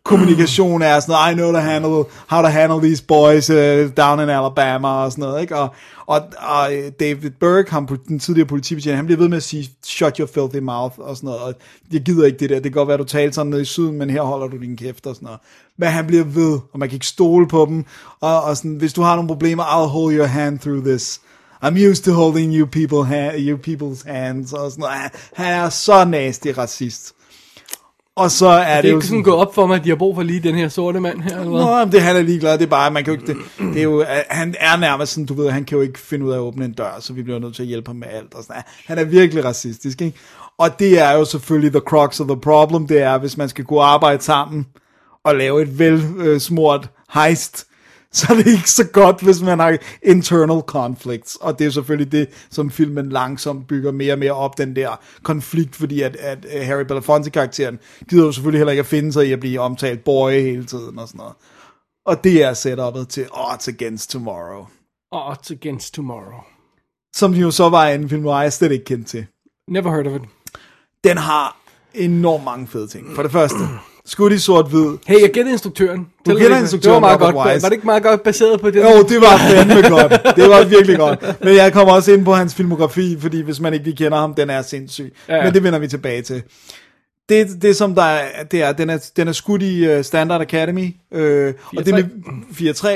kommunikation 0.04 0.82
er 0.82 1.00
sådan 1.00 1.12
noget, 1.12 1.32
I 1.32 1.34
know 1.34 1.52
to 1.52 1.58
handle, 1.58 2.04
how 2.26 2.42
to 2.42 2.48
handle 2.48 2.80
these 2.80 3.04
boys 3.04 3.50
uh, 3.50 3.56
down 3.96 4.20
in 4.20 4.28
Alabama 4.28 4.88
og 4.88 5.12
sådan 5.12 5.22
noget, 5.22 5.42
ikke? 5.42 5.56
Og, 5.56 5.74
og, 6.06 6.20
og 6.38 6.70
David 7.00 7.30
Burke, 7.40 7.70
ham, 7.70 7.86
den 8.08 8.18
tidligere 8.18 8.48
politibetjent, 8.48 8.96
han 8.96 9.06
bliver 9.06 9.18
ved 9.18 9.28
med 9.28 9.36
at 9.36 9.42
sige, 9.42 9.70
shut 9.84 10.16
your 10.16 10.26
filthy 10.34 10.58
mouth 10.58 10.98
og 10.98 11.16
sådan 11.16 11.26
noget, 11.26 11.40
og 11.42 11.54
jeg 11.92 12.00
gider 12.00 12.26
ikke 12.26 12.38
det 12.38 12.50
der, 12.50 12.54
det 12.54 12.62
kan 12.62 12.72
godt 12.72 12.88
være, 12.88 12.96
du 12.96 13.04
taler 13.04 13.32
sådan 13.32 13.50
nede 13.50 13.62
i 13.62 13.64
syden, 13.64 13.98
men 13.98 14.10
her 14.10 14.22
holder 14.22 14.46
du 14.46 14.56
din 14.56 14.76
kæft 14.76 15.06
og 15.06 15.14
sådan 15.14 15.26
noget. 15.26 15.40
Men 15.78 15.88
han 15.88 16.06
bliver 16.06 16.24
ved, 16.24 16.58
og 16.72 16.78
man 16.78 16.88
kan 16.88 16.96
ikke 16.96 17.06
stole 17.06 17.48
på 17.48 17.66
dem, 17.68 17.84
og, 18.20 18.42
og 18.42 18.56
sådan, 18.56 18.74
hvis 18.76 18.92
du 18.92 19.02
har 19.02 19.14
nogle 19.14 19.28
problemer, 19.28 19.62
I'll 19.64 19.88
hold 19.88 20.14
your 20.14 20.26
hand 20.26 20.58
through 20.58 20.84
this. 20.84 21.20
I'm 21.64 21.78
used 21.90 22.04
to 22.04 22.12
holding 22.12 22.54
you, 22.56 22.66
people 22.66 23.04
ha- 23.04 23.36
you 23.38 23.58
people's 23.68 24.10
hands, 24.12 24.52
og 24.52 24.70
sådan 24.70 24.80
noget. 24.80 24.94
Han- 24.96 25.10
Han 25.34 25.46
er 25.64 25.68
så 25.68 26.04
nasty 26.04 26.48
racist. 26.58 27.14
Og 28.16 28.30
så 28.30 28.46
er 28.46 28.74
Det 28.74 28.82
det, 28.82 28.88
er 28.88 28.92
jo 28.92 28.98
ikke 28.98 29.06
sådan 29.06 29.22
gået 29.22 29.36
op 29.36 29.54
for 29.54 29.66
mig, 29.66 29.76
at 29.76 29.84
de 29.84 29.88
har 29.88 29.96
brug 29.96 30.14
for 30.14 30.22
lige 30.22 30.40
den 30.40 30.54
her 30.54 30.68
sorte 30.68 31.00
mand 31.00 31.20
her, 31.20 31.30
eller 31.30 31.50
hvad? 31.50 31.60
Nå, 31.60 31.84
men 31.84 31.92
det 31.92 32.02
han 32.02 32.16
er 32.16 32.22
ligeglad, 32.22 32.52
det 32.58 32.62
er 32.64 32.70
bare, 32.70 32.90
man 32.90 33.04
kan 33.04 33.14
jo 33.14 33.20
ikke, 33.20 33.32
det, 33.32 33.74
det 33.74 33.78
er 33.78 33.82
jo, 33.82 34.04
han 34.30 34.54
er 34.60 34.76
nærmest 34.76 35.12
sådan, 35.12 35.26
du 35.26 35.34
ved, 35.34 35.50
han 35.50 35.64
kan 35.64 35.76
jo 35.78 35.82
ikke 35.82 35.98
finde 35.98 36.26
ud 36.26 36.30
af 36.30 36.36
at 36.36 36.40
åbne 36.40 36.64
en 36.64 36.72
dør, 36.72 36.96
så 37.00 37.12
vi 37.12 37.22
bliver 37.22 37.38
nødt 37.38 37.54
til 37.54 37.62
at 37.62 37.68
hjælpe 37.68 37.88
ham 37.88 37.96
med 37.96 38.08
alt, 38.10 38.34
og 38.34 38.44
sådan. 38.44 38.62
Han 38.86 38.98
er 38.98 39.04
virkelig 39.04 39.44
racistisk, 39.44 40.02
ikke? 40.02 40.18
Og 40.58 40.78
det 40.78 41.00
er 41.00 41.12
jo 41.12 41.24
selvfølgelig 41.24 41.72
the 41.72 41.80
crux 41.80 42.20
of 42.20 42.26
the 42.26 42.40
problem, 42.40 42.86
det 42.86 43.00
er, 43.02 43.18
hvis 43.18 43.36
man 43.36 43.48
skal 43.48 43.64
kunne 43.64 43.82
arbejde 43.82 44.22
sammen, 44.22 44.66
og 45.24 45.34
lave 45.36 45.62
et 45.62 45.78
velsmurt 45.78 46.90
heist, 47.14 47.66
så 48.18 48.26
er 48.30 48.36
det 48.36 48.46
ikke 48.46 48.70
så 48.70 48.84
godt, 48.84 49.22
hvis 49.22 49.42
man 49.42 49.58
har 49.58 49.78
internal 50.02 50.60
conflicts. 50.60 51.36
Og 51.36 51.58
det 51.58 51.66
er 51.66 51.70
selvfølgelig 51.70 52.12
det, 52.12 52.46
som 52.50 52.70
filmen 52.70 53.08
langsomt 53.08 53.68
bygger 53.68 53.92
mere 53.92 54.12
og 54.12 54.18
mere 54.18 54.32
op, 54.32 54.58
den 54.58 54.76
der 54.76 55.00
konflikt, 55.22 55.76
fordi 55.76 56.00
at, 56.02 56.16
at 56.16 56.46
øh, 56.54 56.66
Harry 56.66 56.84
Belafonte-karakteren 56.84 57.78
gider 58.08 58.24
jo 58.24 58.32
selvfølgelig 58.32 58.58
heller 58.58 58.72
ikke 58.72 58.80
at 58.80 58.86
finde 58.86 59.12
sig 59.12 59.28
i 59.28 59.32
at 59.32 59.40
blive 59.40 59.60
omtalt 59.60 60.04
boy 60.04 60.30
hele 60.30 60.64
tiden 60.64 60.98
og 60.98 61.08
sådan 61.08 61.18
noget. 61.18 61.34
Og 62.06 62.24
det 62.24 62.42
er 62.42 62.54
setupet 62.54 63.08
til 63.08 63.26
Odds 63.32 63.68
Against 63.68 64.10
Tomorrow. 64.10 64.66
Odds 65.12 65.50
Against 65.50 65.94
Tomorrow. 65.94 66.40
Som 67.16 67.34
jo 67.34 67.50
så 67.50 67.68
var 67.68 67.88
en 67.88 68.08
film, 68.08 68.22
hvor 68.22 68.40
jeg 68.40 68.52
slet 68.52 68.72
ikke 68.72 68.84
kendte 68.84 69.10
til. 69.10 69.26
Never 69.70 69.90
heard 69.90 70.06
of 70.06 70.22
it. 70.22 70.28
Den 71.04 71.16
har 71.16 71.56
enormt 71.94 72.44
mange 72.44 72.66
fede 72.66 72.88
ting. 72.88 73.14
For 73.14 73.22
det 73.22 73.32
første, 73.32 73.58
skud 74.06 74.30
i 74.30 74.38
sort-hvid. 74.38 74.98
Hey, 75.06 75.20
jeg 75.22 75.30
gættede 75.30 75.52
instruktøren. 75.52 75.98
Du 75.98 76.04
Tillykke. 76.24 76.42
gætter 76.42 76.56
Det 76.56 76.62
instruktøren, 76.62 76.94
var 76.94 77.00
meget 77.00 77.20
Robert 77.20 77.34
godt. 77.34 77.46
Wise. 77.48 77.62
Var 77.62 77.68
det 77.68 77.76
ikke 77.76 77.86
meget 77.86 78.02
godt 78.02 78.22
baseret 78.22 78.60
på 78.60 78.70
det? 78.70 78.80
Jo, 78.82 79.02
det 79.02 79.20
var 79.20 79.36
fandme 79.38 79.88
godt. 79.88 80.36
Det 80.36 80.48
var 80.50 80.64
virkelig 80.64 80.96
godt. 80.98 81.44
Men 81.44 81.54
jeg 81.54 81.72
kommer 81.72 81.94
også 81.94 82.12
ind 82.12 82.24
på 82.24 82.32
hans 82.34 82.54
filmografi, 82.54 83.16
fordi 83.20 83.40
hvis 83.40 83.60
man 83.60 83.72
ikke 83.72 83.84
lige 83.84 83.96
kender 83.96 84.18
ham, 84.18 84.34
den 84.34 84.50
er 84.50 84.62
sindssyg. 84.62 85.14
Ja, 85.28 85.36
ja. 85.36 85.44
Men 85.44 85.54
det 85.54 85.62
vender 85.62 85.78
vi 85.78 85.88
tilbage 85.88 86.22
til. 86.22 86.42
det, 87.28 87.62
det 87.62 87.76
som 87.76 87.94
der 87.94 88.02
er, 88.02 88.44
det 88.44 88.62
er, 88.62 88.72
den 88.72 88.90
er, 88.90 89.10
den 89.16 89.28
er 89.28 89.32
skudt 89.32 89.62
i 89.62 89.96
uh, 89.96 90.02
Standard 90.04 90.40
Academy, 90.40 90.94
øh, 91.14 91.54
og 91.76 91.86
det 91.86 91.94
med 91.94 92.04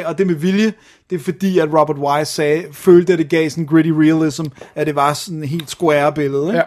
4-3, 0.04 0.06
og 0.06 0.18
det 0.18 0.26
med 0.26 0.34
vilje, 0.34 0.72
det 1.10 1.16
er 1.20 1.24
fordi, 1.24 1.58
at 1.58 1.68
Robert 1.72 1.96
Wise 1.98 2.32
sagde, 2.32 2.64
følte, 2.72 3.12
at 3.12 3.18
det 3.18 3.28
gav 3.28 3.50
sådan 3.50 3.66
gritty 3.66 3.90
realism, 3.90 4.44
at 4.74 4.86
det 4.86 4.94
var 4.94 5.12
sådan 5.12 5.38
en 5.38 5.48
helt 5.48 5.70
square 5.70 6.12
billede. 6.12 6.46
Ikke? 6.46 6.56
Ja. 6.56 6.62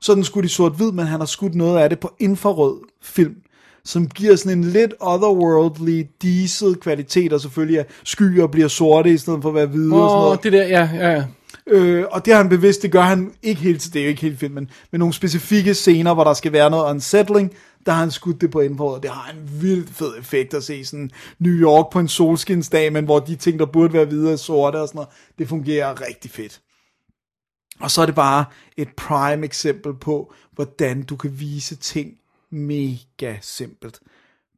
Så 0.00 0.14
den 0.14 0.24
skudt 0.24 0.44
i 0.44 0.48
sort-hvid, 0.48 0.92
men 0.92 1.06
han 1.06 1.20
har 1.20 1.26
skudt 1.26 1.54
noget 1.54 1.78
af 1.78 1.88
det 1.88 2.00
på 2.00 2.12
infrarød 2.18 2.76
film, 3.02 3.34
som 3.84 4.08
giver 4.08 4.36
sådan 4.36 4.58
en 4.58 4.64
lidt 4.64 4.94
otherworldly, 5.00 6.06
diesel 6.22 6.74
kvalitet, 6.74 7.32
og 7.32 7.40
selvfølgelig 7.40 7.80
at 7.80 7.86
skyer 8.04 8.46
bliver 8.46 8.68
sorte 8.68 9.10
i 9.10 9.18
stedet 9.18 9.42
for 9.42 9.48
at 9.48 9.54
være 9.54 9.66
hvide 9.66 10.02
og 10.02 10.10
sådan 10.10 10.20
noget. 10.20 10.42
det 10.42 10.52
der, 10.52 10.66
ja, 10.66 10.88
ja, 10.94 11.10
ja. 11.10 11.24
Øh, 11.66 12.04
og 12.10 12.24
det 12.24 12.34
har 12.34 12.42
han 12.42 12.48
bevidst, 12.48 12.82
det 12.82 12.92
gør 12.92 13.00
han 13.00 13.32
ikke 13.42 13.60
helt, 13.60 13.90
det 13.92 14.00
er 14.00 14.04
jo 14.04 14.08
ikke 14.08 14.22
helt 14.22 14.38
filmen, 14.38 14.70
men 14.90 14.98
nogle 14.98 15.14
specifikke 15.14 15.74
scener, 15.74 16.14
hvor 16.14 16.24
der 16.24 16.34
skal 16.34 16.52
være 16.52 16.70
noget 16.70 16.90
unsettling, 16.90 17.52
der 17.86 17.92
har 17.92 18.00
han 18.00 18.10
skudt 18.10 18.40
det 18.40 18.50
på 18.50 18.58
og 18.58 19.02
det 19.02 19.10
har 19.10 19.30
en 19.30 19.62
vildt 19.62 19.90
fed 19.90 20.18
effekt 20.18 20.54
at 20.54 20.64
se 20.64 20.84
sådan 20.84 21.10
New 21.38 21.52
York 21.52 21.92
på 21.92 21.98
en 21.98 22.08
solskinsdag, 22.08 22.92
men 22.92 23.04
hvor 23.04 23.18
de 23.18 23.36
ting, 23.36 23.58
der 23.58 23.66
burde 23.66 23.92
være 23.92 24.04
hvide, 24.04 24.32
er 24.32 24.36
sorte 24.36 24.76
og 24.76 24.88
sådan 24.88 24.98
noget, 24.98 25.08
det 25.38 25.48
fungerer 25.48 26.00
rigtig 26.00 26.30
fedt. 26.30 26.60
Og 27.80 27.90
så 27.90 28.02
er 28.02 28.06
det 28.06 28.14
bare 28.14 28.44
et 28.76 28.88
prime 28.96 29.44
eksempel 29.44 29.94
på, 29.94 30.32
hvordan 30.52 31.02
du 31.02 31.16
kan 31.16 31.40
vise 31.40 31.76
ting 31.76 32.10
mega 32.54 33.36
simpelt. 33.40 34.00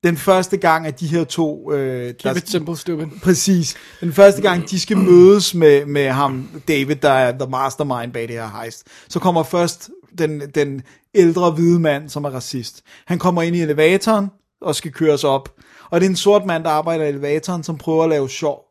Den 0.04 0.16
første 0.16 0.56
gang, 0.56 0.86
at 0.86 1.00
de 1.00 1.06
her 1.06 1.24
to... 1.24 1.72
Øh, 1.72 2.14
Keep 2.14 2.36
it 2.36 2.50
simple, 2.50 2.76
stupid. 2.76 3.06
Præcis. 3.22 3.76
Den 4.00 4.12
første 4.12 4.42
gang, 4.42 4.70
de 4.70 4.80
skal 4.80 4.96
mødes 4.96 5.54
med, 5.54 5.86
med 5.86 6.08
ham, 6.08 6.62
David, 6.68 6.96
der 6.96 7.10
er 7.10 7.38
the 7.38 7.50
mastermind 7.50 8.12
bag 8.12 8.28
det 8.28 8.36
her 8.36 8.60
heist, 8.62 8.86
så 9.08 9.18
kommer 9.18 9.42
først 9.42 9.90
den, 10.18 10.42
den 10.54 10.82
ældre 11.14 11.50
hvide 11.50 11.80
mand, 11.80 12.08
som 12.08 12.24
er 12.24 12.30
racist. 12.30 12.82
Han 13.06 13.18
kommer 13.18 13.42
ind 13.42 13.56
i 13.56 13.60
elevatoren 13.60 14.28
og 14.60 14.74
skal 14.74 14.92
køres 14.92 15.24
op. 15.24 15.54
Og 15.90 16.00
det 16.00 16.06
er 16.06 16.10
en 16.10 16.16
sort 16.16 16.46
mand, 16.46 16.64
der 16.64 16.70
arbejder 16.70 17.04
i 17.04 17.08
elevatoren, 17.08 17.62
som 17.62 17.78
prøver 17.78 18.04
at 18.04 18.10
lave 18.10 18.28
sjov. 18.28 18.62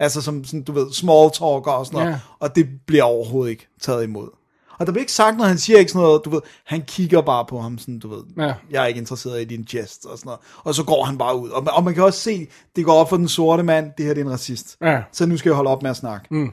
Altså 0.00 0.20
som, 0.22 0.44
sådan, 0.44 0.62
du 0.62 0.72
ved, 0.72 0.92
small 0.92 1.30
talker 1.30 1.70
og 1.70 1.86
sådan 1.86 1.98
noget. 1.98 2.12
Ja. 2.12 2.20
Og 2.38 2.56
det 2.56 2.68
bliver 2.86 3.02
overhovedet 3.02 3.50
ikke 3.50 3.68
taget 3.80 4.04
imod. 4.04 4.28
Og 4.78 4.86
der 4.86 4.92
bliver 4.92 5.02
ikke 5.02 5.12
sagt 5.12 5.36
noget, 5.36 5.48
han 5.48 5.58
siger 5.58 5.78
ikke 5.78 5.92
sådan 5.92 6.06
noget, 6.06 6.20
du 6.24 6.30
ved, 6.30 6.40
han 6.66 6.82
kigger 6.86 7.20
bare 7.22 7.44
på 7.48 7.60
ham, 7.60 7.78
sådan, 7.78 7.98
du 7.98 8.08
ved, 8.08 8.22
Ja. 8.38 8.54
jeg 8.70 8.82
er 8.82 8.86
ikke 8.86 9.00
interesseret 9.00 9.40
i 9.40 9.44
din 9.44 9.66
jest, 9.74 10.06
og 10.06 10.18
sådan 10.18 10.26
noget. 10.28 10.40
Og 10.64 10.74
så 10.74 10.84
går 10.84 11.04
han 11.04 11.18
bare 11.18 11.38
ud. 11.38 11.48
Og, 11.50 11.64
og 11.72 11.84
man 11.84 11.94
kan 11.94 12.02
også 12.04 12.20
se, 12.20 12.46
det 12.76 12.84
går 12.84 12.92
op 12.92 13.08
for 13.08 13.16
den 13.16 13.28
sorte 13.28 13.62
mand, 13.62 13.90
det 13.98 14.06
her 14.06 14.14
det 14.14 14.20
er 14.20 14.24
en 14.24 14.32
racist. 14.32 14.76
Ja. 14.82 15.02
Så 15.12 15.26
nu 15.26 15.36
skal 15.36 15.50
jeg 15.50 15.56
holde 15.56 15.70
op 15.70 15.82
med 15.82 15.90
at 15.90 15.96
snakke. 15.96 16.26
Mm. 16.30 16.50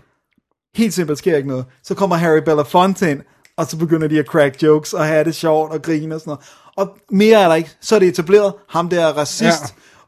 Helt 0.76 0.94
simpelt 0.94 1.20
sker 1.20 1.38
ikke 1.38 1.50
noget. 1.50 1.66
Så 1.84 1.96
kommer 1.96 2.16
Harry 2.16 2.42
Belafonte 2.46 3.12
ind, 3.12 3.22
og 3.58 3.66
så 3.66 3.78
begynder 3.78 4.08
de 4.08 4.20
at 4.20 4.26
crack 4.26 4.64
jokes, 4.64 4.94
og 4.94 5.06
have 5.06 5.24
det 5.24 5.36
sjovt, 5.36 5.72
og 5.72 5.82
grine 5.82 6.16
og 6.16 6.22
sådan 6.22 6.32
noget. 6.32 6.46
Og 6.78 6.98
mere 7.12 7.40
er 7.42 7.48
der 7.48 7.56
ikke. 7.56 7.70
Så 7.82 7.96
er 7.96 8.00
det 8.00 8.08
etableret, 8.08 8.54
ham 8.70 8.90
der 8.90 9.02
er 9.08 9.18
racist, 9.18 9.44
Ja. 9.44 9.56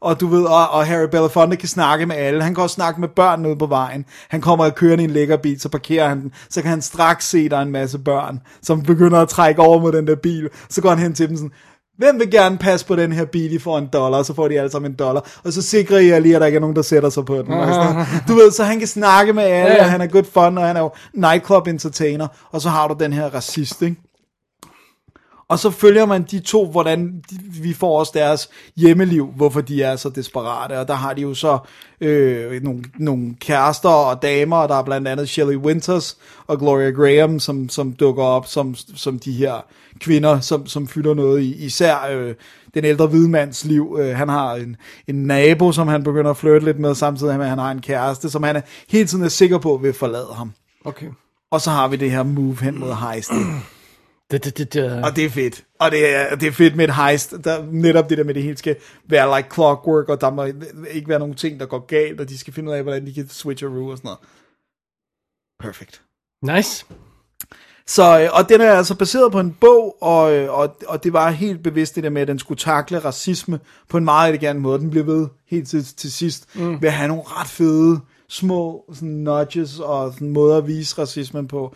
Og 0.04 0.20
du 0.20 0.26
ved, 0.26 0.42
og, 0.44 0.68
og 0.70 0.86
Harry 0.86 1.08
Belafonte 1.10 1.56
kan 1.56 1.68
snakke 1.68 2.06
med 2.06 2.16
alle. 2.16 2.42
Han 2.42 2.54
kan 2.54 2.62
også 2.62 2.74
snakke 2.74 3.00
med 3.00 3.08
børn 3.08 3.46
ude 3.46 3.56
på 3.56 3.66
vejen. 3.66 4.04
Han 4.28 4.40
kommer 4.40 4.64
og 4.64 4.74
kører 4.74 4.98
i 4.98 5.04
en 5.04 5.10
lækker 5.10 5.36
bil, 5.36 5.60
så 5.60 5.68
parkerer 5.68 6.08
han 6.08 6.20
den. 6.20 6.32
Så 6.50 6.60
kan 6.62 6.70
han 6.70 6.82
straks 6.82 7.28
se, 7.28 7.48
der 7.48 7.56
er 7.56 7.62
en 7.62 7.72
masse 7.72 7.98
børn, 7.98 8.40
som 8.62 8.82
begynder 8.82 9.20
at 9.20 9.28
trække 9.28 9.62
over 9.62 9.80
mod 9.80 9.92
den 9.92 10.06
der 10.06 10.16
bil. 10.22 10.48
Så 10.70 10.82
går 10.82 10.88
han 10.90 10.98
hen 10.98 11.14
til 11.14 11.28
dem 11.28 11.36
sådan, 11.36 11.50
Hvem 11.98 12.18
vil 12.20 12.30
gerne 12.30 12.58
passe 12.58 12.86
på 12.86 12.96
den 12.96 13.12
her 13.12 13.24
bil, 13.24 13.52
I 13.52 13.58
får 13.58 13.78
en 13.78 13.88
dollar, 13.92 14.18
og 14.18 14.24
så 14.24 14.34
får 14.34 14.48
de 14.48 14.58
alle 14.58 14.70
sammen 14.70 14.90
en 14.90 14.96
dollar, 14.98 15.40
og 15.44 15.52
så 15.52 15.62
sikrer 15.62 15.98
I 15.98 16.08
jer 16.08 16.18
lige, 16.18 16.34
at 16.34 16.40
der 16.40 16.46
ikke 16.46 16.56
er 16.56 16.60
nogen, 16.60 16.76
der 16.76 16.82
sætter 16.82 17.10
sig 17.10 17.24
på 17.24 17.36
den. 17.36 17.44
Noget. 17.48 18.06
Du 18.28 18.34
ved, 18.34 18.50
så 18.50 18.64
han 18.64 18.78
kan 18.78 18.88
snakke 18.88 19.32
med 19.32 19.42
alle, 19.42 19.74
Ja. 19.74 19.84
og 19.84 19.90
han 19.90 20.00
er 20.00 20.06
good 20.06 20.24
fun, 20.34 20.58
og 20.58 20.66
han 20.66 20.76
er 20.76 20.80
jo 20.80 20.90
nightclub 21.14 21.66
entertainer, 21.66 22.26
og 22.52 22.60
så 22.60 22.68
har 22.68 22.88
du 22.88 22.96
den 23.00 23.12
her 23.12 23.34
racist, 23.34 23.82
ikke? 23.82 23.96
Og 25.48 25.58
så 25.58 25.70
følger 25.70 26.06
man 26.06 26.22
de 26.22 26.40
to, 26.40 26.66
hvordan 26.66 27.22
de, 27.30 27.38
vi 27.62 27.72
får 27.72 27.98
også 27.98 28.12
deres 28.14 28.48
hjemmeliv, 28.76 29.26
hvorfor 29.36 29.60
de 29.60 29.82
er 29.82 29.96
så 29.96 30.08
desperate. 30.08 30.78
Og 30.78 30.88
der 30.88 30.94
har 30.94 31.14
de 31.14 31.22
jo 31.22 31.34
så 31.34 31.58
øh, 32.00 32.62
nogle, 32.62 32.84
nogle 32.98 33.34
kærester 33.40 33.88
og 33.88 34.22
damer, 34.22 34.56
og 34.56 34.68
der 34.68 34.74
er 34.74 34.82
blandt 34.82 35.08
andet 35.08 35.28
Shelley 35.28 35.56
Winters 35.56 36.16
og 36.46 36.58
Gloria 36.58 36.90
Graham, 36.90 37.40
som, 37.40 37.68
som 37.68 37.92
dukker 37.92 38.22
op 38.24 38.46
som, 38.46 38.74
som 38.74 39.18
de 39.18 39.32
her 39.32 39.64
kvinder, 40.00 40.40
som, 40.40 40.66
som 40.66 40.88
fylder 40.88 41.14
noget 41.14 41.42
i. 41.42 41.64
Især 41.64 42.08
øh, 42.12 42.34
den 42.74 42.84
ældre 42.84 43.06
hvide 43.06 43.28
mands 43.28 43.64
liv. 43.64 43.98
Øh, 44.00 44.16
han 44.16 44.28
har 44.28 44.54
en, 44.54 44.76
en 45.06 45.14
nabo, 45.14 45.72
som 45.72 45.88
han 45.88 46.04
begynder 46.04 46.30
at 46.30 46.36
flirte 46.36 46.64
lidt 46.64 46.78
med, 46.78 46.94
samtidig 46.94 47.36
med, 47.36 47.44
at 47.44 47.50
han 47.50 47.58
har 47.58 47.70
en 47.70 47.80
kæreste, 47.80 48.30
som 48.30 48.42
han 48.42 48.56
er, 48.56 48.60
hele 48.88 49.06
tiden 49.06 49.24
er 49.24 49.28
sikker 49.28 49.58
på 49.58 49.76
vil 49.82 49.92
forlade 49.92 50.34
ham. 50.34 50.52
Okay. 50.84 51.06
Og 51.50 51.60
så 51.60 51.70
har 51.70 51.88
vi 51.88 51.96
det 51.96 52.10
her 52.10 52.22
move 52.22 52.56
hen 52.60 52.80
mod 52.80 52.94
heisten. 52.94 53.62
Det, 54.30 54.44
det, 54.44 54.58
det, 54.58 54.74
det. 54.74 55.04
Og 55.04 55.16
det 55.16 55.24
er 55.24 55.30
fedt. 55.30 55.64
Og 55.80 55.90
det 55.90 56.14
er, 56.14 56.36
det 56.36 56.48
er 56.48 56.52
fedt 56.52 56.76
med 56.76 56.84
et 56.84 56.94
heist. 56.94 57.34
Der, 57.44 57.64
netop 57.72 58.10
det 58.10 58.18
der 58.18 58.24
med, 58.24 58.34
det 58.34 58.42
hele 58.42 58.56
skal 58.56 58.76
være 59.08 59.38
like 59.38 59.54
clockwork, 59.54 60.08
og 60.08 60.20
der 60.20 60.30
må 60.30 60.44
ikke 60.90 61.08
være 61.08 61.18
nogen 61.18 61.34
ting, 61.34 61.60
der 61.60 61.66
går 61.66 61.86
galt, 61.86 62.20
og 62.20 62.28
de 62.28 62.38
skal 62.38 62.52
finde 62.52 62.70
ud 62.70 62.76
af, 62.76 62.82
hvordan 62.82 63.06
de 63.06 63.14
kan 63.14 63.28
switch 63.28 63.64
og 63.64 63.72
og 63.72 63.96
sådan 63.96 64.08
noget. 64.08 64.18
Perfect. 65.60 66.02
Nice. 66.42 66.86
Så, 67.86 68.20
øh, 68.20 68.28
og 68.32 68.48
den 68.48 68.60
er 68.60 68.72
altså 68.72 68.94
baseret 68.94 69.32
på 69.32 69.40
en 69.40 69.56
bog, 69.60 70.02
og, 70.02 70.32
øh, 70.32 70.52
og, 70.52 70.76
og 70.88 71.04
det 71.04 71.12
var 71.12 71.30
helt 71.30 71.62
bevidst 71.62 71.94
det 71.94 72.04
der 72.04 72.10
med, 72.10 72.22
at 72.22 72.28
den 72.28 72.38
skulle 72.38 72.58
takle 72.58 72.98
racisme 72.98 73.60
på 73.88 73.96
en 73.96 74.04
meget 74.04 74.28
elegant 74.28 74.60
måde. 74.60 74.78
Den 74.78 74.90
blev 74.90 75.06
ved 75.06 75.28
helt 75.50 75.68
til, 75.68 75.84
til 75.84 76.12
sidst 76.12 76.56
mm. 76.56 76.82
ved 76.82 76.88
at 76.88 76.94
have 76.94 77.08
nogle 77.08 77.22
ret 77.26 77.48
fede 77.48 78.00
små 78.28 78.84
sådan 78.94 79.08
nudges 79.08 79.78
og 79.78 80.12
sådan 80.12 80.28
måder 80.28 80.56
at 80.56 80.66
vise 80.66 80.98
racismen 80.98 81.48
på. 81.48 81.74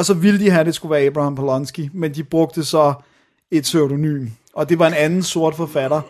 Og 0.00 0.06
så 0.06 0.14
ville 0.14 0.40
de 0.40 0.50
have, 0.50 0.60
at 0.60 0.66
det 0.66 0.74
skulle 0.74 0.92
være 0.92 1.02
Abraham 1.06 1.34
Polonsky, 1.34 1.90
men 1.92 2.14
de 2.14 2.24
brugte 2.24 2.64
så 2.64 2.94
et 3.50 3.62
pseudonym. 3.62 4.26
Og 4.54 4.68
det 4.68 4.78
var 4.78 4.86
en 4.86 4.94
anden 4.94 5.22
sort 5.22 5.54
forfatter, 5.54 6.00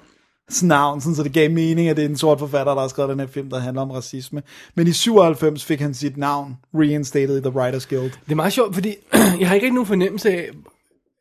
navn, 0.62 1.00
sådan, 1.00 1.14
så 1.14 1.22
det 1.22 1.32
gav 1.32 1.50
mening, 1.50 1.88
at 1.88 1.96
det 1.96 2.04
er 2.04 2.08
en 2.08 2.16
sort 2.16 2.38
forfatter, 2.38 2.74
der 2.74 2.80
har 2.80 2.88
skrevet 2.88 3.10
den 3.10 3.20
her 3.20 3.26
film, 3.26 3.50
der 3.50 3.58
handler 3.58 3.82
om 3.82 3.90
racisme. 3.90 4.42
Men 4.74 4.86
i 4.86 4.92
97 4.92 5.64
fik 5.64 5.80
han 5.80 5.94
sit 5.94 6.16
navn 6.16 6.56
reinstated 6.74 7.38
i 7.38 7.40
The 7.40 7.50
Writers 7.50 7.86
Guild. 7.86 8.12
Det 8.24 8.32
er 8.32 8.34
meget 8.34 8.52
sjovt, 8.52 8.74
fordi 8.74 8.96
jeg 9.40 9.48
har 9.48 9.54
ikke 9.54 9.66
rigtig 9.66 9.70
nogen 9.70 9.86
fornemmelse 9.86 10.30
af, 10.30 10.50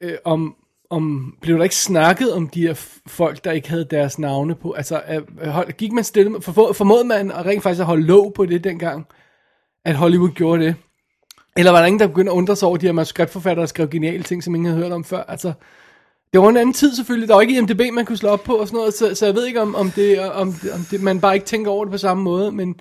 øh, 0.03 0.17
om, 0.25 0.55
om 0.89 1.33
blev 1.41 1.57
der 1.57 1.63
ikke 1.63 1.75
snakket 1.75 2.33
om 2.33 2.49
de 2.49 2.61
her 2.61 2.73
folk, 3.07 3.43
der 3.43 3.51
ikke 3.51 3.69
havde 3.69 3.88
deres 3.91 4.19
navne 4.19 4.55
på? 4.55 4.71
Altså, 4.71 5.01
øh, 5.41 5.47
hold, 5.47 5.71
gik 5.71 5.91
man 5.91 6.03
stille, 6.03 6.41
for, 6.41 6.73
formåede 6.73 7.03
man 7.03 7.31
at 7.31 7.45
rent 7.45 7.63
faktisk 7.63 7.79
at 7.79 7.85
holde 7.85 8.05
lov 8.05 8.33
på 8.33 8.45
det 8.45 8.63
dengang, 8.63 9.07
at 9.85 9.95
Hollywood 9.95 10.29
gjorde 10.29 10.65
det? 10.65 10.75
Eller 11.59 11.71
var 11.71 11.79
der 11.79 11.85
ingen, 11.85 11.99
der 11.99 12.07
begyndte 12.07 12.31
at 12.31 12.35
undre 12.35 12.55
sig 12.55 12.67
over 12.67 12.77
de 12.77 12.85
her 12.85 12.93
manuskriptforfattere, 12.93 13.61
der 13.61 13.67
skrev 13.67 13.89
geniale 13.89 14.23
ting, 14.23 14.43
som 14.43 14.55
ingen 14.55 14.71
havde 14.71 14.83
hørt 14.83 14.91
om 14.91 15.03
før? 15.03 15.23
Altså, 15.23 15.53
det 16.33 16.41
var 16.41 16.49
en 16.49 16.57
anden 16.57 16.73
tid 16.73 16.95
selvfølgelig. 16.95 17.27
Der 17.29 17.33
var 17.35 17.41
ikke 17.41 17.57
IMDb, 17.57 17.81
man 17.93 18.05
kunne 18.05 18.17
slå 18.17 18.29
op 18.29 18.43
på 18.43 18.53
og 18.53 18.67
sådan 18.67 18.77
noget, 18.77 18.93
så, 18.93 19.15
så 19.15 19.25
jeg 19.25 19.35
ved 19.35 19.45
ikke, 19.45 19.61
om, 19.61 19.75
om, 19.75 19.91
det, 19.91 20.31
om, 20.31 20.53
det, 20.53 20.71
om 20.71 20.85
det, 20.91 21.01
man 21.01 21.19
bare 21.19 21.33
ikke 21.33 21.45
tænker 21.45 21.71
over 21.71 21.85
det 21.85 21.91
på 21.91 21.97
samme 21.97 22.23
måde, 22.23 22.51
men 22.51 22.75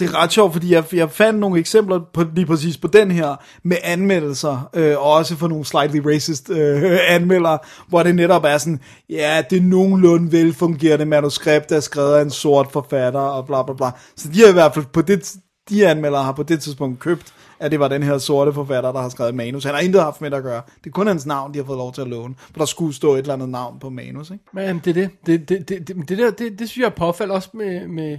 Det 0.00 0.10
er 0.10 0.22
ret 0.22 0.32
sjovt, 0.32 0.52
fordi 0.52 0.72
jeg, 0.72 0.84
jeg 0.92 1.10
fandt 1.10 1.40
nogle 1.40 1.60
eksempler 1.60 2.00
på 2.12 2.24
lige 2.34 2.46
præcis 2.46 2.76
på 2.76 2.88
den 2.88 3.10
her, 3.10 3.36
med 3.62 3.76
anmeldelser, 3.82 4.70
øh, 4.74 4.98
og 4.98 5.12
også 5.12 5.36
for 5.36 5.48
nogle 5.48 5.64
slightly 5.64 6.00
racist 6.06 6.50
øh, 6.50 6.98
anmeldere, 7.08 7.58
hvor 7.88 8.02
det 8.02 8.14
netop 8.14 8.44
er 8.44 8.58
sådan, 8.58 8.80
ja, 9.10 9.42
det 9.50 9.58
er 9.58 9.62
nogenlunde 9.62 10.32
velfungerende 10.32 11.04
manuskript, 11.04 11.70
der 11.70 11.76
er 11.76 11.80
skrevet 11.80 12.14
af 12.14 12.22
en 12.22 12.30
sort 12.30 12.66
forfatter, 12.72 13.20
og 13.20 13.46
bla 13.46 13.62
bla 13.62 13.74
bla. 13.74 13.90
Så 14.16 14.28
de 14.34 14.40
har 14.40 14.48
i 14.48 14.52
hvert 14.52 14.74
fald 14.74 14.84
på 14.92 15.02
det, 15.02 15.34
de 15.68 15.86
anmeldere 15.88 16.22
har 16.22 16.32
på 16.32 16.42
det 16.42 16.60
tidspunkt 16.60 16.98
købt, 16.98 17.32
at 17.60 17.70
det 17.70 17.80
var 17.80 17.88
den 17.88 18.02
her 18.02 18.18
sorte 18.18 18.52
forfatter, 18.52 18.92
der 18.92 19.00
har 19.00 19.08
skrevet 19.08 19.34
manus. 19.34 19.64
Han 19.64 19.74
har 19.74 19.80
intet 19.80 20.02
haft 20.02 20.20
med 20.20 20.32
at 20.32 20.42
gøre. 20.42 20.62
Det 20.84 20.86
er 20.86 20.90
kun 20.94 21.06
hans 21.06 21.26
navn, 21.26 21.54
de 21.54 21.58
har 21.58 21.64
fået 21.66 21.76
lov 21.76 21.92
til 21.92 22.00
at 22.00 22.06
låne, 22.08 22.34
for 22.38 22.58
der 22.58 22.64
skulle 22.64 22.94
stå 22.94 23.12
et 23.14 23.18
eller 23.18 23.34
andet 23.34 23.48
navn 23.48 23.78
på 23.78 23.90
manus, 23.90 24.30
ikke? 24.30 24.44
Men 24.52 24.64
jamen, 24.64 24.82
det 24.84 24.90
er 24.90 24.94
det. 24.94 25.10
Det, 25.26 25.48
det, 25.48 25.68
det, 25.68 25.88
det, 25.88 26.08
det, 26.08 26.18
der, 26.18 26.30
det, 26.30 26.58
det 26.58 26.68
synes 26.70 26.82
jeg 26.84 26.94
påfalder 26.94 27.34
også 27.34 27.48
med, 27.54 27.88
med 27.88 28.18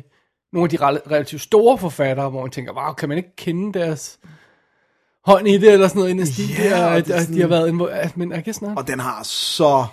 nogle 0.54 0.66
af 0.66 0.70
de 0.70 0.78
rel- 0.78 1.12
relativt 1.12 1.42
store 1.42 1.78
forfattere, 1.78 2.30
hvor 2.30 2.42
man 2.42 2.52
tænker, 2.52 2.74
wow, 2.74 2.94
kan 2.94 3.10
man 3.10 3.18
ikke 3.18 3.36
kende 3.36 3.80
deres 3.80 4.20
hånd 5.26 5.48
i 5.48 5.58
det, 5.58 5.74
eller 5.74 5.88
sådan 5.88 6.00
noget, 6.00 6.10
inden 6.10 6.28
yeah, 6.62 6.86
og 6.92 6.98
at, 6.98 7.06
det 7.08 7.16
er 7.16 7.20
sådan- 7.20 7.36
de 7.36 7.42
har 7.42 7.48
været 7.48 7.68
involveret, 7.68 8.18
men 8.18 8.32
jeg 8.32 8.44
kan 8.44 8.54
snart. 8.54 8.78
Og 8.78 8.88
den 8.88 9.00
har 9.00 9.24
så 9.24 9.86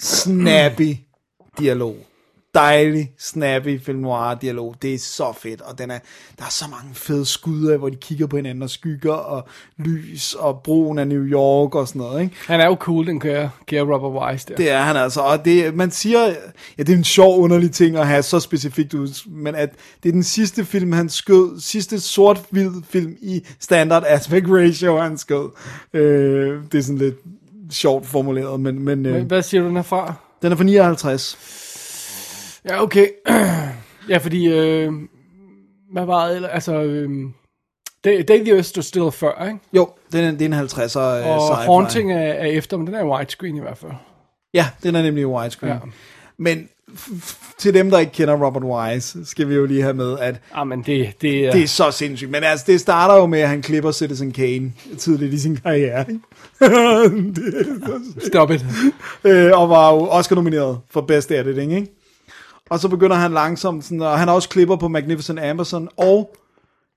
snappy 0.00 0.96
dialog. 1.58 1.96
Dejlig, 2.54 3.12
snappy 3.18 3.80
film 3.80 3.98
noir 3.98 4.34
dialog. 4.34 4.74
Det 4.82 4.94
er 4.94 4.98
så 4.98 5.32
fedt, 5.38 5.60
og 5.60 5.78
den 5.78 5.90
er, 5.90 5.98
der 6.38 6.44
er 6.44 6.50
så 6.50 6.64
mange 6.70 6.94
fede 6.94 7.26
skud 7.26 7.66
af, 7.66 7.78
hvor 7.78 7.88
de 7.88 7.96
kigger 7.96 8.26
på 8.26 8.36
hinanden, 8.36 8.62
og 8.62 8.70
skygger, 8.70 9.12
og 9.12 9.48
lys, 9.78 10.34
og 10.34 10.60
broen 10.64 10.98
af 10.98 11.08
New 11.08 11.24
York, 11.24 11.74
og 11.74 11.88
sådan 11.88 12.00
noget, 12.00 12.22
ikke? 12.22 12.36
Han 12.46 12.60
er 12.60 12.66
jo 12.66 12.74
cool, 12.80 13.06
den 13.06 13.20
kære, 13.20 13.50
kære 13.66 13.82
Robert 13.82 14.22
Wise 14.22 14.46
der. 14.48 14.56
Det 14.56 14.70
er 14.70 14.80
han 14.80 14.96
altså, 14.96 15.20
og 15.20 15.44
det, 15.44 15.74
man 15.74 15.90
siger, 15.90 16.26
ja, 16.78 16.82
det 16.82 16.88
er 16.88 16.96
en 16.96 17.04
sjov, 17.04 17.40
underlig 17.40 17.72
ting 17.72 17.96
at 17.96 18.06
have 18.06 18.22
så 18.22 18.40
specifikt 18.40 18.94
ud, 18.94 19.28
men 19.28 19.54
at 19.54 19.70
det 20.02 20.08
er 20.08 20.12
den 20.12 20.22
sidste 20.22 20.64
film, 20.64 20.92
han 20.92 21.08
skød, 21.08 21.60
sidste 21.60 22.00
sort-hvid 22.00 22.70
film 22.88 23.16
i 23.20 23.46
standard 23.60 24.04
aspect 24.06 24.46
ratio, 24.48 24.98
han 25.00 25.18
skød. 25.18 25.48
Øh, 25.92 26.62
det 26.72 26.78
er 26.78 26.82
sådan 26.82 26.98
lidt 26.98 27.16
sjovt 27.70 28.06
formuleret, 28.06 28.60
men, 28.60 28.82
men 28.82 29.06
øh, 29.06 29.26
Hvad 29.26 29.42
siger 29.42 29.60
du, 29.62 29.68
den 29.68 29.76
er 29.76 29.82
fra? 29.82 30.14
den 30.42 30.52
er 30.52 30.56
fra 30.56 30.64
59. 30.64 31.38
Ja, 32.68 32.82
okay. 32.82 33.08
ja, 34.08 34.16
fordi, 34.16 34.46
øh, 34.46 34.92
hvad 35.92 36.04
var 36.04 36.28
det, 36.28 36.48
altså, 36.52 36.82
øh, 36.82 37.10
the 38.04 38.52
Earth 38.54 38.80
Still 38.80 39.12
før, 39.12 39.44
ikke? 39.46 39.58
Jo, 39.72 39.88
den 40.12 40.24
er, 40.24 40.30
det 40.30 40.42
er 40.42 40.46
en 40.46 40.66
50'er 40.66 40.98
øh, 40.98 41.26
Og 41.26 41.48
sci-fi. 41.48 41.64
Haunting 41.64 42.12
er, 42.12 42.16
er 42.16 42.46
efter, 42.46 42.76
men 42.76 42.86
den 42.86 42.94
er 42.94 43.04
widescreen 43.04 43.56
i 43.56 43.60
hvert 43.60 43.78
fald. 43.78 43.92
Ja, 44.54 44.66
den 44.82 44.94
er 44.94 45.02
nemlig 45.02 45.26
widescreen. 45.26 45.72
Ja. 45.72 45.78
Men 46.38 46.68
til 47.58 47.74
dem, 47.74 47.90
der 47.90 47.98
ikke 47.98 48.12
kender 48.12 48.46
Robert 48.46 48.64
Wise, 48.64 49.26
skal 49.26 49.48
vi 49.48 49.54
jo 49.54 49.66
lige 49.66 49.82
have 49.82 49.94
med, 49.94 50.18
at 50.18 50.40
Ah, 50.54 50.66
men 50.66 50.82
det, 50.82 51.12
det, 51.20 51.46
er... 51.46 51.52
det 51.52 51.62
er 51.62 51.68
så 51.68 51.90
sindssygt. 51.90 52.30
Men 52.30 52.44
altså, 52.44 52.64
det 52.68 52.80
starter 52.80 53.14
jo 53.14 53.26
med, 53.26 53.40
at 53.40 53.48
han 53.48 53.62
klipper 53.62 53.92
Citizen 53.92 54.32
Kane 54.32 54.72
tidligt 54.98 55.34
i 55.34 55.38
sin 55.38 55.56
karriere. 55.56 55.98
er 56.60 58.28
Stop 58.28 58.50
it. 58.50 58.64
øh, 59.24 59.60
og 59.60 59.68
var 59.68 59.92
jo 59.92 60.08
Oscar 60.08 60.36
nomineret 60.36 60.78
for 60.90 61.00
Best 61.00 61.30
Editing, 61.30 61.72
ikke? 61.72 62.03
Og 62.70 62.80
så 62.80 62.88
begynder 62.88 63.16
han 63.16 63.32
langsomt, 63.32 63.84
sådan, 63.84 64.02
og 64.02 64.18
han 64.18 64.28
er 64.28 64.32
også 64.32 64.48
klipper 64.48 64.76
på 64.76 64.88
Magnificent 64.88 65.40
Amazon, 65.40 65.88
og 65.96 66.36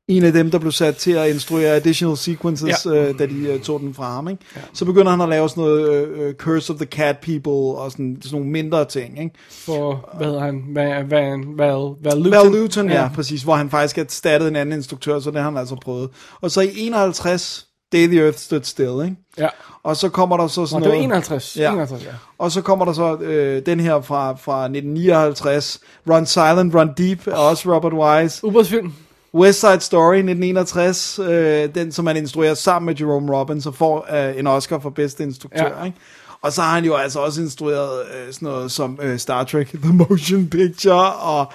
en 0.08 0.24
af 0.24 0.34
dem, 0.34 0.52
der 0.52 0.60
blev 0.60 0.72
sat 0.72 0.96
til 0.96 1.12
at 1.12 1.30
instruere 1.30 1.76
additional 1.76 2.18
sequences, 2.18 2.86
Ja. 2.86 2.92
øh, 3.10 3.20
da 3.20 3.26
de 3.26 3.34
øh, 3.48 3.60
tog 3.62 3.80
den 3.80 3.94
fra 3.94 4.14
ham, 4.14 4.28
ikke? 4.28 4.44
Ja. 4.56 4.62
Så 4.74 4.86
begynder 4.86 5.12
han 5.12 5.22
at 5.22 5.30
lave 5.30 5.50
sådan 5.50 5.64
noget 5.64 5.90
øh, 5.90 6.28
øh, 6.28 6.34
Curse 6.36 6.74
of 6.74 6.80
the 6.80 6.86
Cat 6.86 7.18
People, 7.18 7.52
og 7.82 7.92
sådan, 7.92 8.18
sådan 8.22 8.36
nogle 8.40 8.52
mindre 8.52 8.86
ting, 8.86 9.20
ikke? 9.20 9.36
For, 9.50 10.10
hvad 10.18 10.28
hedder 10.28 10.42
han? 10.42 10.64
Van, 10.74 11.12
Van, 11.12 11.46
Val, 11.58 11.96
Val 12.04 12.18
Luton. 12.18 12.32
Val 12.32 12.62
Luton, 12.62 12.90
ja. 12.90 13.02
ja, 13.02 13.10
præcis, 13.16 13.44
hvor 13.44 13.56
han 13.56 13.70
faktisk 13.70 13.96
har 13.96 14.04
erstattet 14.04 14.48
en 14.48 14.56
anden 14.56 14.76
instruktør, 14.80 15.20
så 15.20 15.32
det 15.32 15.38
har 15.42 15.50
han 15.50 15.58
altså 15.58 15.76
prøvet. 15.76 16.10
Og 16.42 16.52
så 16.52 16.62
i 16.62 16.70
51, 16.78 17.67
Day 17.92 18.08
the 18.08 18.24
Earth 18.26 18.38
Stood 18.38 18.64
Still, 18.64 19.06
ikke? 19.06 19.16
Ja. 19.38 19.48
Og 19.84 19.98
så 19.98 20.10
kommer 20.10 20.38
der 20.38 20.48
så 20.48 20.62
Nå, 20.62 20.68
sådan 20.68 20.84
det 20.84 20.90
var 20.90 20.96
noget... 20.96 21.04
51. 21.04 21.58
Ja. 21.58 21.72
51, 21.72 22.04
ja. 22.04 22.10
Og 22.38 22.52
så 22.52 22.62
kommer 22.62 22.86
der 22.86 22.94
så 22.94 23.16
øh, 23.16 23.66
den 23.66 23.80
her 23.80 24.02
fra, 24.02 24.32
fra 24.32 24.64
1959, 24.64 25.80
Run 26.10 26.26
Silent, 26.26 26.76
Run 26.76 26.94
Deep, 26.98 27.28
er 27.28 27.36
også 27.36 27.74
Robert 27.74 27.94
Wise. 27.94 28.46
Ubådsfilm. 28.46 28.94
West 29.34 29.60
Side 29.60 29.80
Story 29.80 30.16
1961, 30.16 31.20
øh, 31.20 31.76
den 31.76 31.92
som 31.92 32.08
han 32.08 32.18
instruerer 32.18 32.54
sammen 32.54 32.86
med 32.86 32.96
Jerome 33.00 33.38
Robbins 33.38 33.66
og 33.66 33.76
får 33.76 34.08
øh, 34.30 34.40
en 34.40 34.48
Oscar 34.48 34.80
for 34.80 34.90
bedste 34.90 35.24
instruktør. 35.24 35.80
Ja. 35.80 35.86
Ikke? 35.86 35.98
Og 36.42 36.54
så 36.54 36.62
har 36.62 36.74
han 36.74 36.86
jo 36.86 36.96
altså 36.96 37.20
også 37.20 37.42
instrueret 37.42 38.02
øh, 38.02 38.34
sådan 38.34 38.46
noget 38.48 38.72
som 38.72 39.00
øh, 39.02 39.20
Star 39.20 39.44
Trek 39.44 39.68
The 39.84 39.94
Motion 39.94 40.48
Picture, 40.50 41.14
og 41.14 41.52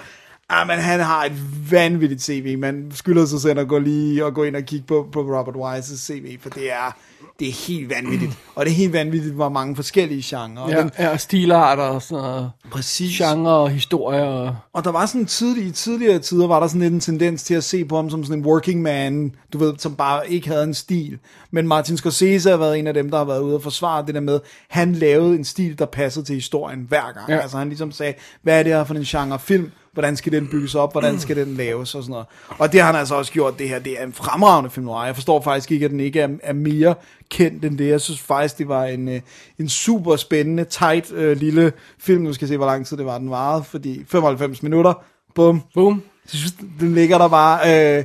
ah, 0.61 0.67
men 0.67 0.77
han 0.77 0.99
har 0.99 1.25
et 1.25 1.71
vanvittigt 1.71 2.21
CV. 2.21 2.57
Man 2.57 2.91
skylder 2.93 3.25
sig 3.25 3.41
selv 3.41 3.59
at 3.59 3.67
gå 3.67 3.79
lige 3.79 4.25
og 4.25 4.33
gå 4.33 4.43
ind 4.43 4.55
og 4.55 4.63
kigge 4.63 4.85
på, 4.87 5.07
på 5.11 5.19
Robert 5.21 5.55
Wise's 5.55 5.97
CV, 5.97 6.39
for 6.41 6.49
det 6.49 6.71
er, 6.71 6.97
det 7.39 7.47
er 7.47 7.67
helt 7.67 7.89
vanvittigt. 7.89 8.37
Og 8.55 8.65
det 8.65 8.71
er 8.71 8.75
helt 8.75 8.93
vanvittigt, 8.93 9.35
hvor 9.35 9.49
mange 9.49 9.75
forskellige 9.75 10.21
genrer. 10.25 10.69
Ja, 10.69 10.81
den, 10.81 10.91
ja, 10.99 11.17
stilarter 11.17 11.83
og 11.83 12.01
sådan 12.01 12.23
noget. 12.23 12.51
præcis. 12.71 13.17
Genre 13.17 13.51
og 13.51 13.69
historie 13.69 14.23
og... 14.23 14.55
Og 14.73 14.83
der 14.83 14.91
var 14.91 15.05
sådan 15.05 15.25
tidlig, 15.25 15.65
i 15.65 15.71
tidligere 15.71 16.19
tider, 16.19 16.47
var 16.47 16.59
der 16.59 16.67
sådan 16.67 16.81
lidt 16.81 16.93
en 16.93 16.99
tendens 16.99 17.43
til 17.43 17.53
at 17.53 17.63
se 17.63 17.85
på 17.85 17.95
ham 17.95 18.09
som 18.09 18.23
sådan 18.23 18.39
en 18.39 18.45
working 18.45 18.81
man, 18.81 19.35
du 19.53 19.57
ved, 19.57 19.73
som 19.77 19.95
bare 19.95 20.29
ikke 20.29 20.47
havde 20.47 20.63
en 20.63 20.73
stil. 20.73 21.19
Men 21.51 21.67
Martin 21.67 21.97
Scorsese 21.97 22.49
har 22.49 22.57
været 22.57 22.79
en 22.79 22.87
af 22.87 22.93
dem, 22.93 23.09
der 23.09 23.17
har 23.17 23.25
været 23.25 23.41
ude 23.41 23.55
og 23.55 23.63
forsvare 23.63 24.05
det 24.05 24.15
der 24.15 24.21
med, 24.21 24.39
han 24.69 24.93
lavede 24.93 25.35
en 25.35 25.45
stil, 25.45 25.79
der 25.79 25.85
passede 25.85 26.25
til 26.25 26.35
historien 26.35 26.85
hver 26.89 27.13
gang. 27.13 27.29
Ja. 27.29 27.37
Altså 27.37 27.57
han 27.57 27.67
ligesom 27.67 27.91
sagde, 27.91 28.13
hvad 28.41 28.59
er 28.59 28.63
det 28.63 28.71
her 28.71 28.83
for 28.83 28.93
en 28.93 29.03
genre 29.03 29.39
film? 29.39 29.71
Hvordan 29.93 30.15
skal 30.15 30.31
den 30.31 30.47
bygges 30.47 30.75
op? 30.75 30.91
Hvordan 30.91 31.19
skal 31.19 31.35
den 31.35 31.53
laves? 31.55 31.95
Og 31.95 32.03
sådan 32.03 32.11
noget. 32.11 32.25
Og 32.59 32.71
det 32.71 32.81
har 32.81 32.87
han 32.87 32.95
altså 32.95 33.15
også 33.15 33.31
gjort, 33.31 33.59
det 33.59 33.69
her. 33.69 33.79
Det 33.79 34.01
er 34.01 34.05
en 34.05 34.13
fremragende 34.13 34.69
film 34.69 34.85
noir. 34.85 35.05
Jeg 35.05 35.15
forstår 35.15 35.41
faktisk 35.41 35.71
ikke, 35.71 35.85
at 35.85 35.91
den 35.91 35.99
ikke 35.99 36.19
er, 36.19 36.29
er 36.43 36.53
mere 36.53 36.95
kendt 37.29 37.65
end 37.65 37.77
det. 37.77 37.87
Jeg 37.87 38.01
synes 38.01 38.19
faktisk, 38.19 38.57
det 38.57 38.67
var 38.67 38.85
en, 38.85 39.09
øh, 39.09 39.21
en 39.59 39.69
super 39.69 40.15
spændende, 40.15 40.63
tight 40.63 41.11
øh, 41.11 41.37
lille 41.37 41.73
film. 41.99 42.23
Nu 42.23 42.33
skal 42.33 42.45
jeg 42.45 42.49
se, 42.49 42.57
hvor 42.57 42.65
lang 42.65 42.85
tid 42.85 42.97
det 42.97 43.05
var, 43.05 43.17
den 43.17 43.29
varede. 43.29 43.63
Fordi 43.63 44.05
95 44.07 44.63
minutter. 44.63 44.93
Bum. 45.35 45.61
Boom. 45.73 46.01
Jeg 46.33 46.39
synes, 46.39 46.53
den 46.79 46.95
ligger 46.95 47.17
der 47.17 47.27
bare. 47.27 47.97
Øh, 47.97 48.03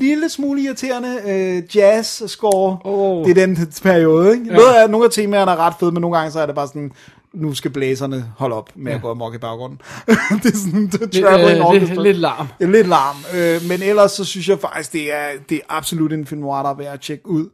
lille 0.00 0.28
smule 0.28 0.62
irriterende 0.62 1.20
øh, 1.26 1.76
jazz-score. 1.76 2.78
Åh. 2.84 3.24
Det 3.26 3.38
er 3.38 3.46
den 3.46 3.72
periode, 3.82 4.32
ikke? 4.32 4.46
Ja. 4.46 4.56
Noget 4.56 4.74
af, 4.74 4.90
nogle 4.90 5.04
af 5.04 5.10
temaerne 5.10 5.50
er 5.50 5.56
ret 5.56 5.74
fede, 5.80 5.92
men 5.92 6.00
nogle 6.00 6.16
gange 6.16 6.30
så 6.30 6.40
er 6.40 6.46
det 6.46 6.54
bare 6.54 6.66
sådan, 6.66 6.92
nu 7.34 7.54
skal 7.54 7.70
blæserne 7.70 8.32
holde 8.36 8.56
op 8.56 8.70
med 8.74 8.92
ja. 8.92 8.96
at 8.96 9.02
gå 9.02 9.10
amok 9.10 9.34
i 9.34 9.38
baggrunden. 9.38 9.80
det 10.42 10.52
er 10.52 10.56
sådan, 10.56 10.90
the 10.90 10.98
Lidt, 10.98 11.24
traveling 11.24 11.58
øh, 11.58 11.66
orchestra. 11.66 11.94
lidt, 11.94 12.02
lidt 12.02 12.16
larm. 12.16 12.48
Ja, 12.60 12.66
lidt 12.66 12.86
larm. 12.86 13.16
Øh, 13.34 13.68
men 13.68 13.82
ellers 13.82 14.12
så 14.12 14.24
synes 14.24 14.48
jeg 14.48 14.58
faktisk, 14.58 14.92
det 14.92 15.12
er, 15.12 15.28
det 15.48 15.56
er 15.56 15.62
absolut 15.68 16.12
en 16.12 16.26
film 16.26 16.40
noir, 16.40 16.62
der 16.62 16.70
er 16.70 16.74
værd 16.74 16.94
at 16.94 17.00
tjekke 17.00 17.28
ud. 17.28 17.48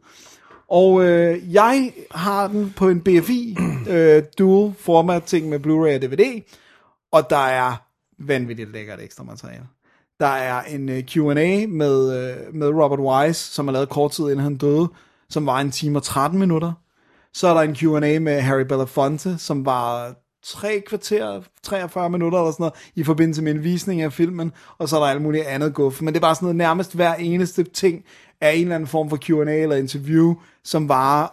Og 0.71 1.05
øh, 1.05 1.53
jeg 1.55 1.93
har 2.11 2.49
den 2.49 2.73
på 2.77 2.89
en 2.89 3.01
BFI 3.01 3.57
øh, 3.91 4.23
dual 4.39 4.75
format 4.81 5.23
ting 5.23 5.49
med 5.49 5.59
Blu-ray 5.59 5.95
og 5.95 6.03
DVD, 6.03 6.43
og 7.13 7.31
der 7.31 7.47
er 7.47 7.77
vanvittigt 8.19 8.73
lækkert 8.73 9.01
ekstra 9.01 9.25
materiale. 9.25 9.67
Der 10.21 10.27
er 10.27 10.63
en 10.63 10.89
øh, 10.89 11.03
Q&A 11.03 11.67
med, 11.69 12.31
øh, 12.31 12.55
med 12.55 12.69
Robert 12.69 13.01
Wise, 13.01 13.53
som 13.55 13.69
er 13.69 13.73
lavet 13.73 13.89
kort 13.89 14.11
tid 14.11 14.25
inden 14.25 14.41
han 14.41 14.57
døde, 14.57 14.89
som 15.31 15.47
var 15.47 15.61
en 15.61 15.71
time 15.71 15.99
og 15.99 16.03
13 16.03 16.39
minutter. 16.39 16.73
Så 17.35 17.49
er 17.49 17.55
der 17.55 17.61
en 17.61 17.77
Q&A 17.77 18.19
med 18.19 18.41
Harry 18.41 18.65
Belafonte, 18.65 19.39
som 19.39 19.67
var 19.67 20.15
tre 20.45 20.83
kvarter, 20.87 21.43
43 21.63 22.11
minutter 22.11 22.39
eller 22.39 22.53
sådan 22.53 22.63
noget, 22.63 22.75
i 22.95 23.05
forbindelse 23.05 23.43
med 23.43 23.53
en 23.53 23.65
visning 23.65 24.03
af 24.03 24.13
filmen, 24.13 24.53
og 24.79 24.89
så 24.89 24.97
er 24.97 25.01
der 25.01 25.07
alt 25.07 25.23
muligt 25.23 25.45
andet 25.45 25.75
guf. 25.75 26.03
Men 26.03 26.15
det 26.15 26.17
er 26.17 26.21
bare 26.21 26.35
sådan 26.35 26.47
noget, 26.47 26.57
nærmest 26.57 26.95
hver 26.95 27.15
eneste 27.15 27.63
ting 27.63 28.05
er 28.41 28.51
en 28.51 28.63
eller 28.63 28.75
anden 28.75 28.87
form 28.87 29.11
for 29.11 29.19
Q&A 29.23 29.55
eller 29.55 29.77
interview, 29.77 30.35
som 30.65 30.89
varer 30.89 31.29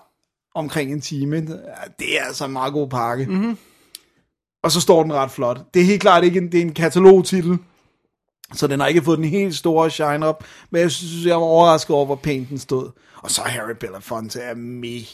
omkring 0.56 0.92
en 0.92 1.02
time. 1.02 1.42
Det 2.00 2.20
er 2.20 2.24
altså 2.28 2.46
en 2.46 2.52
meget 2.52 2.74
god 2.74 2.90
pakke. 2.90 3.26
Mm-hmm. 3.26 3.58
Og 4.64 4.72
så 4.72 4.82
står 4.82 5.04
den 5.04 5.14
ret 5.14 5.32
flot. 5.32 5.74
Det 5.74 5.82
er 5.82 5.86
helt 5.86 6.02
klart 6.02 6.24
ikke 6.24 6.40
en, 6.40 6.52
det 6.52 6.58
er 6.58 6.62
en 6.62 6.74
katalogtitel, 6.74 7.58
så 8.54 8.68
den 8.68 8.80
har 8.80 8.88
ikke 8.88 9.02
fået 9.02 9.18
den 9.18 9.28
helt 9.28 9.56
store 9.56 9.90
shine 9.90 10.30
up, 10.30 10.44
men 10.70 10.82
jeg 10.82 10.92
synes, 10.92 11.26
jeg 11.26 11.36
var 11.36 11.42
overrasket 11.42 11.96
over, 11.96 12.06
hvor 12.06 12.16
pænt 12.16 12.50
den 12.50 12.58
stod. 12.58 12.90
Og 13.16 13.32
så 13.32 13.42
Harry 13.42 13.76
Belafonte 13.80 14.40
er 14.40 14.56
mega 14.56 15.06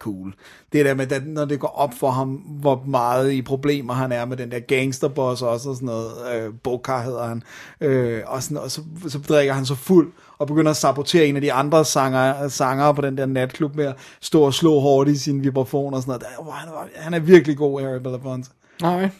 cool. 0.00 0.34
Det 0.72 0.84
der 0.84 0.94
med, 0.94 1.12
at 1.12 1.26
når 1.26 1.44
det 1.44 1.60
går 1.60 1.68
op 1.68 1.94
for 1.94 2.10
ham, 2.10 2.28
hvor 2.30 2.82
meget 2.86 3.32
i 3.32 3.42
problemer 3.42 3.94
han 3.94 4.12
er 4.12 4.24
med 4.24 4.36
den 4.36 4.50
der 4.50 4.60
gangsterboss 4.60 5.42
også, 5.42 5.68
og 5.68 5.74
sådan 5.74 5.86
noget, 5.86 6.10
øh, 6.34 6.52
Bokar 6.62 7.02
hedder 7.02 7.26
han, 7.26 7.42
øh, 7.80 8.22
og, 8.26 8.42
sådan, 8.42 8.56
og 8.56 8.70
så, 8.70 8.82
så 9.08 9.18
drikker 9.18 9.52
han 9.52 9.66
så 9.66 9.74
fuld, 9.74 10.12
og 10.38 10.46
begynder 10.46 10.70
at 10.70 10.76
sabotere 10.76 11.26
en 11.26 11.36
af 11.36 11.42
de 11.42 11.52
andre 11.52 11.84
sanger, 11.84 12.48
sanger 12.48 12.92
på 12.92 13.02
den 13.02 13.18
der 13.18 13.26
natklub 13.26 13.76
med 13.76 13.84
at 13.84 13.96
stå 14.20 14.42
og 14.42 14.54
slå 14.54 14.80
hårdt 14.80 15.10
i 15.10 15.16
sin 15.16 15.42
vibrafon 15.42 15.94
og 15.94 16.02
sådan 16.02 16.10
noget. 16.10 16.22
Der, 16.22 16.52
han, 16.52 16.88
han 16.94 17.14
er 17.14 17.18
virkelig 17.18 17.56
god, 17.56 17.80
Harry 17.80 18.00
Belafonte. 18.00 18.50
Nej. 18.82 19.10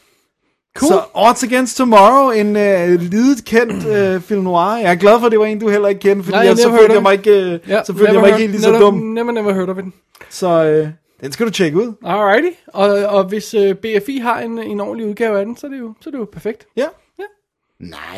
Cool. 0.76 0.92
Så 0.92 1.02
Odds 1.14 1.42
Against 1.44 1.76
Tomorrow, 1.76 2.30
en 2.30 2.46
uh, 2.46 3.00
lidet 3.00 3.44
kendt 3.44 4.16
uh, 4.16 4.22
film 4.22 4.42
noir. 4.42 4.76
Jeg 4.76 4.90
er 4.90 4.94
glad 4.94 5.18
for, 5.18 5.26
at 5.26 5.33
det 5.33 5.40
var 5.40 5.46
en, 5.46 5.59
du 5.59 5.68
heller 5.68 5.88
ikke 5.88 6.00
kendte, 6.00 6.24
fordi 6.24 6.37
Nej, 6.37 6.46
jeg 6.46 6.56
så 6.56 6.70
følte 6.70 6.94
jeg 6.94 7.02
mig 7.02 7.12
ikke, 7.12 7.61
uh, 7.64 7.70
Ja, 7.70 7.85
så 7.85 7.92
følte 7.96 8.12
jeg 8.12 8.20
mig 8.20 8.28
ikke 8.28 8.38
helt 8.38 8.50
lige 8.50 8.62
så 8.62 8.78
dum. 8.78 8.94
Never, 8.94 9.33
never 9.33 9.52
heard 9.52 9.68
of 9.68 9.78
it. 9.78 9.85
Så 10.30 10.80
uh, 10.83 10.88
den 11.24 11.33
skal 11.33 11.46
du 11.46 11.50
tjekke 11.50 11.78
ud. 11.78 11.92
Alrighty. 12.04 12.56
Og, 12.66 12.88
og 12.88 13.24
hvis 13.24 13.54
uh, 13.54 13.72
BFI 13.72 14.18
har 14.18 14.40
en, 14.40 14.59
en 14.59 14.80
ordentlig 14.80 15.06
udgave 15.06 15.38
af 15.38 15.44
den, 15.46 15.56
så 15.56 15.66
er 15.66 15.70
det 15.70 15.78
jo, 15.78 15.94
så 16.00 16.09
er 16.09 16.11
det 16.11 16.18
jo 16.18 16.28
perfekt. 16.33 16.66
Ja. 16.76 16.87
Ja. 17.18 17.24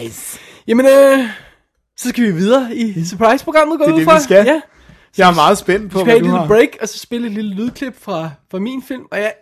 Nice. 0.02 0.40
Jamen, 0.66 0.86
øh, 0.86 1.18
så 1.96 2.08
skal 2.08 2.24
vi 2.24 2.32
videre 2.32 2.76
i 2.76 3.04
surprise-programmet, 3.04 3.78
går 3.78 3.84
Det 3.84 3.92
er 3.92 3.96
det, 3.96 4.04
fra. 4.04 4.14
vi 4.16 4.22
skal. 4.22 4.46
Ja. 4.46 4.60
Jeg 5.18 5.30
er 5.30 5.34
meget 5.34 5.58
spændt 5.58 5.92
på, 5.92 5.98
Vi 5.98 6.02
skal 6.02 6.04
hvad 6.04 6.12
have 6.12 6.18
et 6.18 6.24
du 6.24 6.36
lille 6.36 6.48
break, 6.48 6.68
og 6.82 6.88
så 6.88 6.98
spille 6.98 7.26
et 7.26 7.32
lille 7.32 7.54
lydklip 7.54 7.96
fra, 8.00 8.30
fra 8.50 8.58
min 8.58 8.82
film, 8.82 9.02
og 9.10 9.18
jeg 9.18 9.26
er 9.26 9.32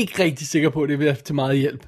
ikke 0.00 0.22
rigtig 0.22 0.46
sikker 0.46 0.70
på, 0.70 0.82
at 0.82 0.88
det 0.88 0.98
vil 0.98 1.06
være 1.06 1.14
til 1.14 1.34
meget 1.34 1.58
hjælp. 1.58 1.86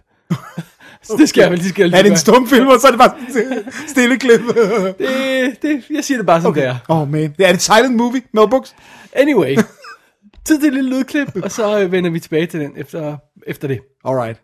Så 1.03 1.17
det 1.19 1.29
skal 1.29 1.41
jeg 1.41 1.51
vel, 1.51 1.59
det 1.59 1.69
skal 1.69 1.91
jeg 1.91 1.99
Er 1.99 2.03
lige 2.03 2.11
det 2.11 2.11
en 2.11 2.19
stumfilm, 2.19 2.67
og 2.67 2.81
så 2.81 2.87
er 2.87 2.91
det 2.91 2.99
bare 2.99 3.15
sådan 3.33 3.73
stille 3.89 4.19
klip? 4.19 4.41
det, 4.99 5.63
det, 5.63 5.85
jeg 5.91 6.05
siger 6.05 6.19
det 6.19 6.27
bare 6.27 6.41
som 6.41 6.51
okay. 6.51 6.61
det 6.61 6.69
er. 6.69 6.77
Åh, 6.89 7.01
oh, 7.01 7.11
man. 7.11 7.35
Det 7.39 7.47
er 7.47 7.51
et 7.51 7.63
silent 7.63 7.97
movie, 7.97 8.23
Mel 8.33 8.49
Brooks. 8.49 8.75
Anyway, 9.13 9.57
tid 10.47 10.61
til 10.61 10.69
et 10.69 10.75
lille 10.75 10.97
lydklip, 10.97 11.29
og 11.43 11.51
så 11.51 11.81
øh, 11.81 11.93
vender 11.93 12.11
vi 12.11 12.21
tilbage 12.21 12.47
til 12.47 12.61
den 12.61 12.73
efter, 12.77 13.17
efter 13.47 13.69
det. 13.69 13.81
Alright. 14.05 14.41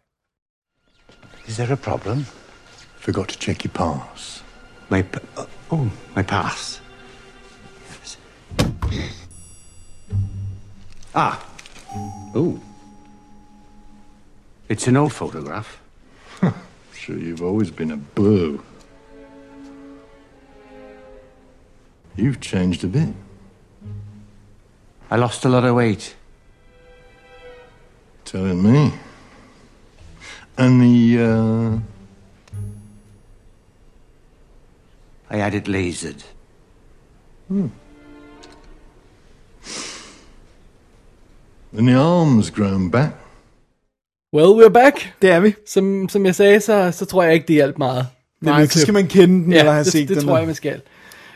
Is 1.47 1.55
there 1.57 1.73
a 1.73 1.75
problem? 1.75 2.27
Forgot 2.99 3.29
to 3.29 3.39
check 3.41 3.65
your 3.65 3.73
pass. 3.73 4.45
My 4.89 5.03
p- 5.03 5.19
uh, 5.39 5.79
oh, 5.79 5.87
my 6.17 6.23
pass. 6.23 6.83
Yes. 8.93 9.29
Ah. 11.15 11.35
Oh. 12.35 12.74
It's 14.69 14.87
an 14.87 14.97
old 14.97 15.13
photograph. 15.13 15.81
Sure, 16.95 17.19
you've 17.19 17.43
always 17.43 17.71
been 17.71 17.91
a 17.91 17.99
boo. 17.99 18.65
You've 22.17 22.41
changed 22.41 22.83
a 22.83 22.87
bit. 22.87 23.11
I 25.11 25.17
lost 25.17 25.45
a 25.45 25.51
lot 25.51 25.65
of 25.65 25.75
weight. 25.75 26.17
Telling 28.25 28.63
me. 28.63 28.95
And 30.57 30.81
the, 30.81 31.23
uh, 31.23 31.79
I 35.29 35.37
had 35.37 35.55
it 35.55 35.65
lasered. 35.65 36.23
Hmm. 37.49 37.67
and 41.77 41.89
the 41.89 41.95
arm's 41.95 42.49
grown 42.49 42.89
back. 42.89 43.24
Well, 44.35 44.47
we're 44.65 44.69
back. 44.69 45.15
Det 45.23 45.31
er 45.31 45.41
vi. 45.41 45.55
Som, 45.67 46.09
som 46.09 46.27
jeg 46.27 46.35
sagde, 46.35 46.61
så, 46.61 46.91
så 46.93 47.05
tror 47.05 47.23
jeg 47.23 47.35
ikke, 47.35 47.47
det 47.47 47.55
hjalp 47.55 47.79
meget. 47.79 48.07
Det 48.41 48.43
Nej, 48.47 48.67
så 48.67 48.81
skal 48.81 48.95
man 48.95 49.07
kende 49.07 49.45
den, 49.45 49.53
ja, 49.53 49.59
eller 49.59 49.73
have 49.73 49.85
det, 49.85 49.93
set 49.93 50.09
det 50.09 50.17
den. 50.17 50.27
tror 50.27 50.37
jeg, 50.39 50.47
man 50.47 50.55
skal. 50.55 50.81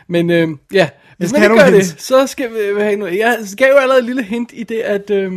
Men 0.08 0.30
øh, 0.30 0.48
ja, 0.72 0.88
hvis 1.18 1.32
man 1.32 1.42
ikke 1.42 1.54
gør 1.56 1.62
nogle 1.64 1.76
det, 1.76 2.00
så 2.00 2.26
skal 2.26 2.50
vi 2.50 2.80
have 2.80 2.96
noget. 2.96 3.18
Jeg 3.18 3.38
gav 3.56 3.68
jo 3.68 3.76
allerede 3.76 3.98
et 4.00 4.04
lille 4.06 4.22
hint 4.22 4.50
i 4.54 4.62
det, 4.62 4.80
at, 4.80 5.10
øh, 5.10 5.32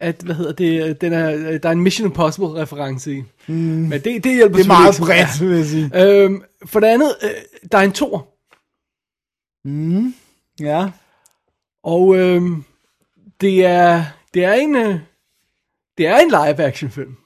at, 0.00 0.16
hvad 0.24 0.34
hedder 0.34 0.52
det, 0.52 1.00
den 1.00 1.12
er, 1.12 1.58
der 1.58 1.68
er 1.68 1.72
en 1.72 1.80
Mission 1.80 2.06
Impossible 2.08 2.62
reference 2.62 3.12
i. 3.12 3.22
Mm. 3.46 3.54
Men 3.54 3.92
det, 3.92 4.24
det 4.24 4.34
hjælper 4.34 4.56
Det 4.56 4.64
er 4.64 4.68
meget 4.68 4.94
ikke 4.98 5.06
bredt, 5.06 5.40
vil 5.48 5.56
jeg 5.56 5.66
sige. 5.66 5.88
meget. 5.92 6.24
Øhm, 6.24 6.42
for 6.66 6.80
det 6.80 6.86
andet, 6.86 7.14
øh, 7.22 7.30
der 7.72 7.78
er 7.78 7.82
en 7.82 7.92
tor, 7.92 8.28
Ja. 10.60 10.88
og 11.84 12.16
øhm, 12.16 12.64
det 13.40 13.66
er, 13.66 14.04
det 14.34 14.44
er 14.44 14.52
en, 14.52 14.76
øh, 14.76 14.98
det 16.00 16.08
er 16.08 16.16
en 16.18 16.28
live 16.28 16.64
action 16.66 16.90
film. 16.90 17.16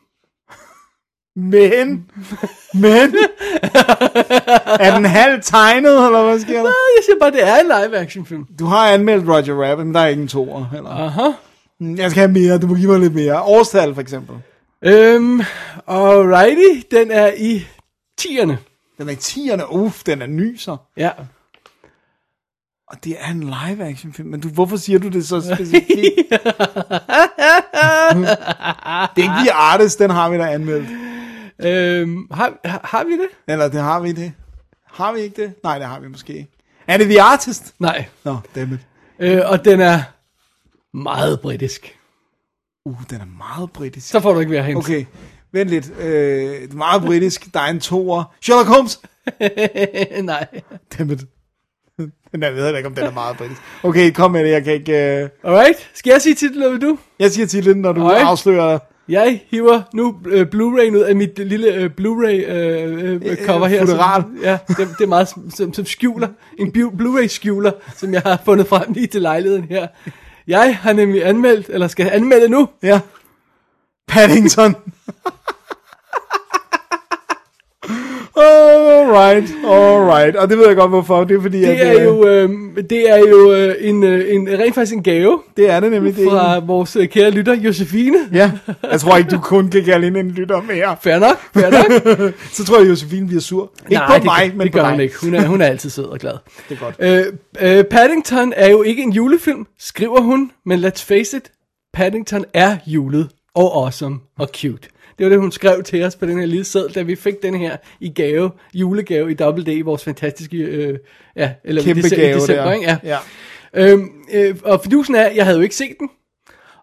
Men, 1.36 2.10
men, 2.74 3.14
er 4.80 4.94
den 4.94 5.04
halv 5.04 5.42
tegnet, 5.42 6.06
eller 6.06 6.24
hvad 6.24 6.40
sker 6.40 6.62
der? 6.62 6.62
Jeg 6.96 7.02
siger 7.04 7.18
bare, 7.20 7.30
det 7.30 7.48
er 7.48 7.56
en 7.56 7.66
live 7.66 7.98
action 7.98 8.26
film. 8.26 8.44
Du 8.58 8.64
har 8.64 8.88
anmeldt 8.92 9.28
Roger 9.28 9.70
Rabbit, 9.70 9.86
men 9.86 9.94
der 9.94 10.00
er 10.00 10.08
ingen 10.08 10.28
toer 10.28 10.64
heller. 10.72 10.90
Aha. 10.90 11.28
Mm, 11.80 11.96
Jeg 11.96 12.10
skal 12.10 12.20
have 12.20 12.32
mere, 12.32 12.58
du 12.58 12.66
må 12.66 12.74
give 12.74 12.90
mig 12.90 13.00
lidt 13.00 13.14
mere. 13.14 13.42
Årstal 13.42 13.94
for 13.94 14.00
eksempel. 14.00 14.36
Øhm, 14.84 15.40
alrighty, 15.88 16.86
den 16.90 17.10
er 17.10 17.32
i 17.36 17.66
10'erne. 18.20 18.54
Den 18.98 19.08
er 19.08 19.12
i 19.12 19.14
10'erne. 19.14 19.74
Uff, 19.76 20.02
den 20.02 20.22
er 20.22 20.26
ny 20.26 20.56
så. 20.56 20.76
Ja. 20.96 21.10
Og 22.88 23.04
det 23.04 23.16
er 23.20 23.30
en 23.30 23.40
live 23.40 23.84
action 23.84 24.12
film, 24.12 24.28
men 24.28 24.40
du, 24.40 24.48
hvorfor 24.48 24.76
siger 24.76 24.98
du 24.98 25.08
det 25.08 25.26
så 25.28 25.40
specifikt? 25.54 25.86
det 29.16 29.18
er 29.18 29.22
ikke 29.22 29.34
The 29.40 29.52
Artist, 29.52 29.98
den 29.98 30.10
har 30.10 30.30
vi 30.30 30.38
da 30.38 30.52
anmeldt. 30.52 30.88
Øhm, 31.58 32.26
har, 32.30 32.52
har, 32.64 32.80
har 32.84 33.04
vi 33.04 33.12
det? 33.12 33.28
Eller 33.48 33.68
det 33.68 33.80
har 33.80 34.00
vi 34.00 34.12
det. 34.12 34.32
Har 34.86 35.12
vi 35.12 35.20
ikke 35.20 35.42
det? 35.42 35.52
Nej, 35.62 35.78
det 35.78 35.86
har 35.86 36.00
vi 36.00 36.08
måske 36.08 36.32
ikke. 36.32 36.50
Er 36.86 36.96
det 36.96 37.06
The 37.06 37.22
Artist? 37.22 37.74
Nej. 37.78 38.04
Nå, 38.24 38.36
dammit. 38.54 38.80
Øh, 39.18 39.40
og 39.44 39.64
den 39.64 39.80
er 39.80 40.02
meget 40.96 41.40
britisk. 41.40 41.98
Uh, 42.84 43.02
den 43.10 43.20
er 43.20 43.24
meget 43.24 43.72
britisk. 43.72 44.08
Så 44.08 44.20
får 44.20 44.32
du 44.32 44.40
ikke 44.40 44.52
mere 44.52 44.62
hens. 44.62 44.84
Okay, 44.84 45.04
vent 45.52 45.70
lidt. 45.70 45.98
Øh, 45.98 46.74
meget 46.74 47.02
britisk. 47.02 47.54
Der 47.54 47.60
er 47.60 47.66
en 47.70 47.80
toer. 47.80 48.34
Sherlock 48.42 48.68
Holmes. 48.68 49.00
Nej. 50.22 50.46
Dammit. 50.98 51.20
Den 52.36 52.42
er, 52.42 52.46
jeg 52.46 52.56
ved 52.56 52.76
ikke, 52.76 52.86
om 52.88 52.94
den 52.94 53.04
er 53.04 53.10
meget 53.12 53.36
britisk. 53.36 53.60
Okay, 53.82 54.12
kom 54.12 54.30
med 54.30 54.44
det. 54.44 54.50
Jeg 54.50 54.64
kan 54.64 54.72
ikke... 54.72 54.92
Øh... 55.22 55.28
Alright, 55.44 55.90
skal 55.94 56.10
jeg 56.10 56.22
sige 56.22 56.34
titlen, 56.34 56.62
eller 56.62 56.70
vil 56.72 56.80
du? 56.82 56.98
Jeg 57.18 57.30
siger 57.30 57.46
titlen, 57.46 57.76
når 57.76 57.92
du 57.92 58.00
Alright. 58.08 58.26
afslører... 58.26 58.78
Jeg 59.08 59.40
hiver 59.50 59.82
nu 59.94 60.20
øh, 60.26 60.46
Blu-ray 60.54 60.90
ud 60.96 61.04
af 61.08 61.16
mit 61.16 61.38
lille 61.38 61.74
øh, 61.74 61.90
Blu-ray 62.00 62.50
øh, 62.50 63.20
øh, 63.24 63.36
cover 63.46 63.66
her. 63.66 63.80
futteral. 63.80 64.22
Som, 64.22 64.38
ja, 64.42 64.58
det, 64.68 64.76
det 64.78 65.04
er 65.04 65.06
meget 65.06 65.28
som, 65.28 65.72
som, 65.74 65.86
skjuler. 65.86 66.28
En 66.58 66.68
bu- 66.68 66.96
Blu-ray 66.96 67.26
skjuler, 67.26 67.70
som 67.96 68.12
jeg 68.12 68.22
har 68.24 68.38
fundet 68.44 68.66
frem 68.66 68.92
lige 68.92 69.06
til 69.06 69.22
lejligheden 69.22 69.64
her. 69.64 69.86
Jeg 70.46 70.76
har 70.76 70.92
nemlig 70.92 71.26
anmeldt, 71.26 71.66
eller 71.68 71.88
skal 71.88 72.08
anmelde 72.12 72.48
nu, 72.48 72.68
Ja. 72.82 73.00
Paddington. 74.08 74.74
alright, 79.14 79.54
alright. 79.66 80.36
Og 80.36 80.48
det 80.50 80.58
ved 80.58 80.66
jeg 80.66 80.76
godt, 80.76 80.90
hvorfor. 80.90 81.24
Det 81.24 81.36
er 81.36 81.42
fordi, 81.42 81.64
at, 81.64 81.78
det 81.78 82.00
er 82.00 82.04
jo, 82.04 82.26
øh, 82.26 82.50
det 82.90 83.10
er 83.10 83.18
jo 83.18 83.52
øh, 83.52 83.74
en, 83.80 84.02
øh, 84.02 84.34
en, 84.34 84.48
rent 84.48 84.74
faktisk 84.74 84.94
en 84.94 85.02
gave 85.02 85.40
Det 85.56 85.70
er 85.70 85.80
det 85.80 85.90
nemlig. 85.90 86.16
Det 86.16 86.28
fra 86.30 86.58
vores 86.58 86.96
øh, 86.96 87.08
kære 87.08 87.30
lytter, 87.30 87.54
Josefine. 87.54 88.18
Ja, 88.32 88.52
jeg 88.90 89.00
tror 89.00 89.16
ikke, 89.16 89.30
du 89.30 89.38
kun 89.38 89.68
kan 89.68 89.84
kalde 89.84 90.04
hende 90.04 90.20
en 90.20 90.30
lytter 90.30 90.62
mere. 90.62 90.96
Fair 91.02 91.18
nok, 91.18 91.38
fair 91.54 91.70
nok. 91.70 92.32
Så 92.52 92.64
tror 92.64 92.78
jeg, 92.80 92.88
Josefine 92.88 93.26
bliver 93.26 93.40
sur. 93.40 93.70
Ikke 93.90 93.94
Nej, 93.94 94.18
på 94.18 94.24
mig, 94.24 94.44
det, 94.46 94.56
men 94.56 94.64
det 94.64 94.72
på 94.72 94.78
gør 94.78 94.82
dig. 94.82 94.90
hun 94.90 95.00
ikke. 95.00 95.14
Hun 95.22 95.34
er, 95.34 95.46
hun 95.46 95.60
er 95.60 95.66
altid 95.66 95.90
sød 95.90 96.04
og 96.04 96.18
glad. 96.18 96.32
Det 96.68 96.78
er 96.80 96.84
godt. 96.84 96.94
Øh, 97.60 97.78
øh, 97.78 97.84
Paddington 97.84 98.52
er 98.56 98.70
jo 98.70 98.82
ikke 98.82 99.02
en 99.02 99.12
julefilm, 99.12 99.66
skriver 99.78 100.20
hun, 100.20 100.50
men 100.66 100.84
let's 100.84 101.04
face 101.04 101.36
it, 101.36 101.50
Paddington 101.94 102.44
er 102.54 102.76
julet 102.86 103.28
og 103.54 103.84
awesome 103.84 104.18
og 104.38 104.48
cute. 104.56 104.88
Det 105.18 105.24
var 105.24 105.30
det, 105.30 105.38
hun 105.40 105.52
skrev 105.52 105.82
til 105.82 106.02
os 106.04 106.16
på 106.16 106.26
den 106.26 106.38
her 106.38 106.46
lille 106.46 106.64
seddel, 106.64 106.94
da 106.94 107.02
vi 107.02 107.16
fik 107.16 107.42
den 107.42 107.54
her 107.54 107.76
i 108.00 108.08
gave, 108.08 108.50
julegave 108.74 109.30
i 109.30 109.34
Double 109.34 109.64
D, 109.64 109.84
vores 109.84 110.04
fantastiske, 110.04 110.56
øh, 110.56 110.98
ja, 111.36 111.52
eller 111.64 111.82
Kæmpe 111.82 112.00
i 112.00 112.04
dece- 112.04 112.16
gave 112.16 112.34
december, 112.40 112.64
der. 112.64 112.72
ikke? 112.72 112.86
Ja. 112.86 112.98
Ja. 113.04 113.18
Øhm, 113.90 114.08
øh, 114.32 114.56
og 114.64 114.80
fidusen 114.84 115.14
er, 115.14 115.28
jeg 115.30 115.44
havde 115.44 115.56
jo 115.58 115.62
ikke 115.62 115.74
set 115.76 115.94
den, 116.00 116.08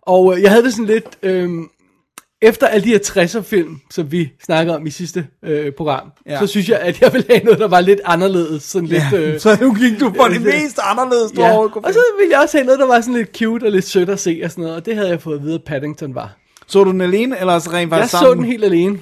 og 0.01 0.35
øh, 0.37 0.41
jeg 0.41 0.51
havde 0.51 0.63
det 0.63 0.73
sådan 0.73 0.85
lidt, 0.85 1.05
øh, 1.23 1.49
efter 2.41 2.67
alle 2.67 2.83
de 2.83 2.89
her 2.89 2.99
60'er 2.99 3.41
film, 3.41 3.79
som 3.91 4.11
vi 4.11 4.31
snakkede 4.45 4.75
om 4.75 4.85
i 4.87 4.89
sidste 4.89 5.27
øh, 5.45 5.71
program, 5.71 6.11
Ja. 6.27 6.39
så 6.39 6.47
synes 6.47 6.69
jeg, 6.69 6.79
at 6.79 7.01
jeg 7.01 7.13
ville 7.13 7.27
have 7.29 7.43
noget, 7.43 7.59
der 7.59 7.67
var 7.67 7.81
lidt 7.81 7.99
anderledes, 8.05 8.63
sådan 8.63 8.87
lidt... 8.87 9.03
Ja, 9.11 9.17
Øh, 9.19 9.39
så 9.39 9.57
nu 9.61 9.73
gik 9.75 9.99
du 9.99 10.13
for 10.15 10.23
det 10.33 10.35
øh, 10.35 10.43
mest 10.43 10.79
anderledes, 10.83 11.31
du 11.31 11.41
Ja, 11.41 11.57
og 11.57 11.93
så 11.93 11.99
ville 12.19 12.31
jeg 12.31 12.39
også 12.41 12.57
have 12.57 12.65
noget, 12.65 12.79
der 12.79 12.87
var 12.87 13.01
sådan 13.01 13.13
lidt 13.13 13.37
cute 13.37 13.63
og 13.63 13.71
lidt 13.71 13.85
sødt 13.85 14.09
at 14.09 14.19
se 14.19 14.41
og 14.43 14.51
sådan 14.51 14.61
noget, 14.61 14.77
og 14.77 14.85
det 14.85 14.95
havde 14.95 15.09
jeg 15.09 15.21
fået 15.21 15.35
at 15.37 15.43
vide, 15.43 15.55
at 15.55 15.63
Paddington 15.63 16.15
var. 16.15 16.37
Så 16.71 16.83
du 16.83 16.91
den 16.91 17.01
alene, 17.01 17.39
eller 17.39 17.59
så 17.59 17.69
rent 17.69 17.79
Jeg 17.79 17.89
faktisk 17.89 18.11
så 18.11 18.17
sammen? 18.17 18.37
den 18.37 18.45
helt 18.45 18.63
alene, 18.63 18.99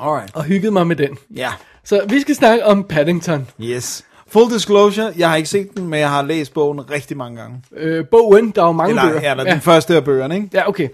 Alright. 0.00 0.34
og 0.36 0.44
hyggede 0.44 0.72
mig 0.72 0.86
med 0.86 0.96
den. 0.96 1.18
Ja. 1.36 1.50
Så 1.84 2.00
vi 2.08 2.20
skal 2.20 2.34
snakke 2.34 2.66
om 2.66 2.84
Paddington. 2.84 3.48
Yes. 3.62 4.04
Full 4.32 4.52
disclosure, 4.52 5.12
jeg 5.18 5.28
har 5.28 5.36
ikke 5.36 5.48
set 5.48 5.68
den, 5.76 5.88
men 5.88 6.00
jeg 6.00 6.10
har 6.10 6.22
læst 6.22 6.54
bogen 6.54 6.90
rigtig 6.90 7.16
mange 7.16 7.40
gange. 7.40 7.62
Øh, 7.76 8.04
bogen, 8.10 8.50
der 8.50 8.62
er 8.62 8.66
jo 8.66 8.72
mange 8.72 8.90
Eller, 8.90 9.02
bøger. 9.12 9.30
eller 9.30 9.44
ja. 9.46 9.52
den 9.52 9.60
første 9.60 9.96
af 9.96 10.04
bøgerne, 10.04 10.34
ikke? 10.36 10.48
ja, 10.54 10.68
okay. 10.68 10.88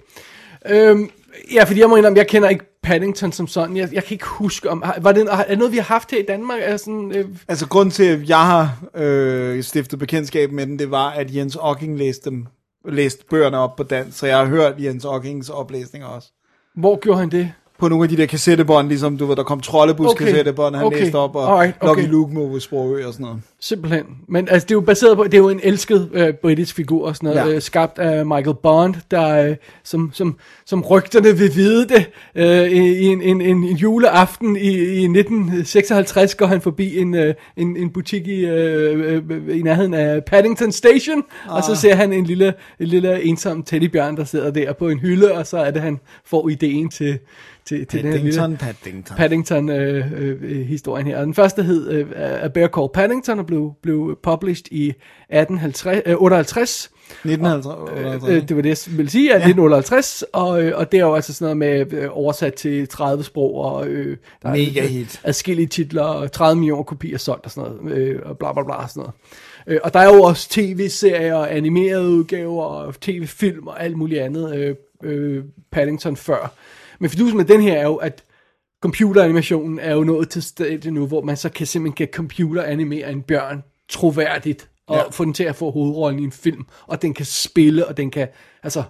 Øhm, 0.69 1.11
ja, 1.55 1.65
fordi 1.65 1.81
jeg 1.81 1.89
må 1.89 1.97
indrømme, 1.97 2.19
jeg 2.19 2.27
kender 2.27 2.49
ikke 2.49 2.65
Paddington 2.83 3.33
som 3.33 3.47
sådan. 3.47 3.77
Jeg, 3.77 3.89
jeg 3.93 4.05
kan 4.05 4.15
ikke 4.15 4.27
huske 4.27 4.71
om... 4.71 4.83
har- 4.83 4.99
Var 5.01 5.13
det, 5.13 5.27
er 5.31 5.45
det 5.49 5.59
noget, 5.59 5.73
vi 5.73 5.77
har 5.77 5.85
haft 5.85 6.11
her 6.11 6.19
i 6.19 6.25
Danmark? 6.29 6.59
Er 6.63 6.77
sådan, 6.77 7.13
øh, 7.15 7.25
Altså, 7.49 7.67
grund 7.69 7.91
til, 7.91 8.05
at 8.05 8.29
jeg 8.29 8.39
har 8.47 8.77
øh, 8.97 9.63
stiftet 9.63 9.99
bekendtskab 9.99 10.53
med 10.53 10.67
den, 10.67 10.79
det 10.79 10.91
var, 10.91 11.11
at 11.11 11.35
Jens 11.35 11.57
Ocking 11.61 11.99
læste, 11.99 12.31
dem, 12.31 12.47
læst 12.85 13.29
bøgerne 13.29 13.59
op 13.59 13.77
på 13.77 13.83
dansk, 13.83 14.19
så 14.19 14.27
jeg 14.27 14.39
har 14.39 14.47
hørt 14.47 14.75
Jens 14.81 15.05
Ockings 15.05 15.49
oplæsninger 15.49 16.09
også. 16.09 16.33
hvor 16.75 16.99
gjorde 17.01 17.21
han 17.21 17.31
det? 17.31 17.53
På 17.79 17.89
nogle 17.89 18.05
af 18.05 18.09
de 18.09 18.17
der 18.17 18.27
kassettebånd, 18.27 18.89
ligesom 18.89 19.19
du 19.19 19.27
ved, 19.27 19.37
der 19.37 19.43
kom 19.43 19.61
troldebus 19.61 20.07
Okay. 20.07 20.25
kassettebånd, 20.25 20.77
han 20.77 20.85
Okay. 20.87 21.01
læste 21.01 21.17
op, 21.17 21.37
og 21.37 21.51
Alright, 21.53 21.77
okay. 21.81 22.03
Lucky 22.03 22.11
Luke 22.13 22.35
Move 22.35 22.61
Sprogø 22.61 23.07
og 23.07 23.13
sådan 23.13 23.25
noget. 23.25 23.41
Simpelthen. 23.61 24.05
Men 24.29 24.49
altså, 24.49 24.67
det 24.67 24.71
er 24.71 24.77
jo 24.77 24.81
baseret 24.81 25.17
på, 25.17 25.25
det 25.25 25.35
er 25.35 25.39
jo 25.39 25.49
en 25.49 25.61
elsket 25.63 26.11
øh, 26.13 26.35
britisk 26.35 26.75
figur 26.77 27.07
og 27.07 27.17
sådan 27.17 27.27
noget, 27.35 27.49
Ja. 27.51 27.55
øh, 27.55 27.63
skabt 27.63 27.99
af 27.99 28.27
Michael 28.27 28.57
Bond, 28.63 28.95
der 29.11 29.49
øh, 29.49 29.57
som, 29.85 30.11
som, 30.13 30.37
som 30.67 30.83
rygterne 30.83 31.39
vil 31.39 31.57
vide 31.57 31.89
det, 31.89 32.07
øh, 32.35 32.71
i 32.73 33.05
en, 33.07 33.23
en, 33.23 33.41
en 33.41 33.65
juleaften 33.65 34.57
i, 34.57 34.69
i 34.79 35.05
1956 35.05 36.35
går 36.35 36.47
han 36.47 36.61
forbi 36.61 36.99
en, 36.99 37.15
øh, 37.15 37.35
en, 37.57 37.77
en 37.77 37.91
butik 37.91 38.27
i, 38.27 38.45
øh, 38.47 39.23
øh, 39.29 39.59
i 39.59 39.63
nærheden 39.63 39.95
af 39.95 40.25
Paddington 40.25 40.73
Station, 40.73 41.23
ah. 41.49 41.55
og 41.55 41.65
så 41.65 41.75
ser 41.75 41.95
han 41.95 42.13
en 42.13 42.25
lille, 42.25 42.55
en 42.81 42.87
lille 42.87 43.23
ensom 43.25 43.63
teddybjørn, 43.63 44.17
der 44.17 44.25
sidder 44.25 44.51
der 44.51 44.73
på 44.73 44.89
en 44.89 44.99
hylde, 44.99 45.33
og 45.33 45.47
så 45.47 45.59
er 45.59 45.71
det, 45.71 45.83
han 45.83 46.01
får 46.27 46.49
ideen 46.49 46.89
til, 46.91 47.19
til, 47.67 47.87
til 47.87 48.03
den 48.03 48.13
her 48.13 48.19
lille... 48.19 48.39
Paddington, 48.41 48.57
Paddington. 48.57 49.17
Paddington-historien 49.17 50.51
øh, 50.51 50.61
øh, 50.61 50.67
historien 50.67 51.07
her. 51.07 51.19
Og 51.19 51.27
den 51.27 51.35
første 51.35 51.63
hed 51.63 51.91
øh, 51.91 52.07
A 52.17 52.49
Bear 52.49 52.69
Called 52.69 52.91
Paddington 52.95 53.39
og 53.39 53.47
blev, 53.47 53.73
blev 53.83 54.19
published 54.23 54.67
i 54.71 54.89
1850, 54.89 56.03
øh, 56.07 56.15
58. 56.19 56.91
1950. 57.25 58.29
Øh, 58.29 58.49
det 58.49 58.57
var 58.57 58.63
det, 58.63 58.87
jeg 58.89 58.97
ville 58.97 59.11
sige, 59.11 59.35
at 59.35 59.41
ja. 59.41 59.49
1958, 59.49 60.25
og, 60.33 60.63
øh, 60.63 60.79
og 60.79 60.93
det 60.93 61.01
er 61.01 61.05
jo 61.05 61.15
altså 61.15 61.35
sådan 61.35 61.57
noget 61.57 61.89
med 61.91 61.99
øh, 61.99 62.09
oversat 62.13 62.55
til 62.55 62.89
30 62.89 63.25
sprog, 63.25 63.55
og 63.55 63.87
øh, 63.87 64.17
der 64.43 64.51
Mega 64.51 64.81
er 64.81 64.87
hit. 64.87 65.21
adskillige 65.25 65.67
titler, 65.67 66.03
og 66.03 66.33
30 66.33 66.57
millioner 66.61 66.83
kopier 66.83 67.19
solgt 67.19 67.45
og 67.45 67.51
sådan 67.51 67.71
noget, 67.83 67.97
øh, 67.99 68.21
og 68.25 68.39
bla 68.39 68.53
bla 68.53 68.63
bla 68.63 68.75
og 68.75 68.91
sådan 68.91 69.01
noget. 69.01 69.15
Øh, 69.67 69.81
og 69.85 69.95
der 69.95 70.01
er 70.01 70.15
jo 70.15 70.23
også 70.23 70.49
tv-serier, 70.51 71.45
animerede 71.45 72.09
udgaver, 72.11 72.65
og 72.65 73.01
tv-film 73.01 73.67
og 73.67 73.85
alt 73.85 73.97
muligt 73.97 74.21
andet, 74.21 74.57
øh, 74.57 74.75
øh, 75.03 75.45
Paddington 75.73 76.17
før. 76.17 76.55
Men 77.01 77.11
fidusen 77.11 77.37
med 77.37 77.45
den 77.45 77.61
her 77.63 77.75
er 77.75 77.85
jo, 77.85 77.95
at 77.97 78.23
computeranimationen 78.83 79.79
er 79.79 79.95
jo 79.95 80.05
nået 80.05 80.29
til 80.29 80.43
stedet 80.43 80.93
nu, 80.93 81.07
hvor 81.07 81.23
man 81.23 81.37
så 81.37 81.49
kan 81.49 81.67
simpelthen 81.67 81.97
kan 81.97 82.09
computeranimere 82.15 83.13
en 83.13 83.23
bjørn 83.23 83.63
troværdigt, 83.89 84.69
og 84.87 84.97
Ja. 84.97 85.03
ja. 85.03 85.09
få 85.11 85.25
den 85.25 85.35
til 85.35 85.45
at 85.45 85.57
få 85.57 85.71
hovedrollen 85.71 86.21
i 86.21 86.25
en 86.25 86.33
film, 86.33 86.65
og 86.87 87.03
den 87.03 87.15
kan 87.15 87.27
spille, 87.27 87.87
og 87.87 87.97
den 87.97 88.11
kan, 88.11 88.29
altså, 88.63 88.83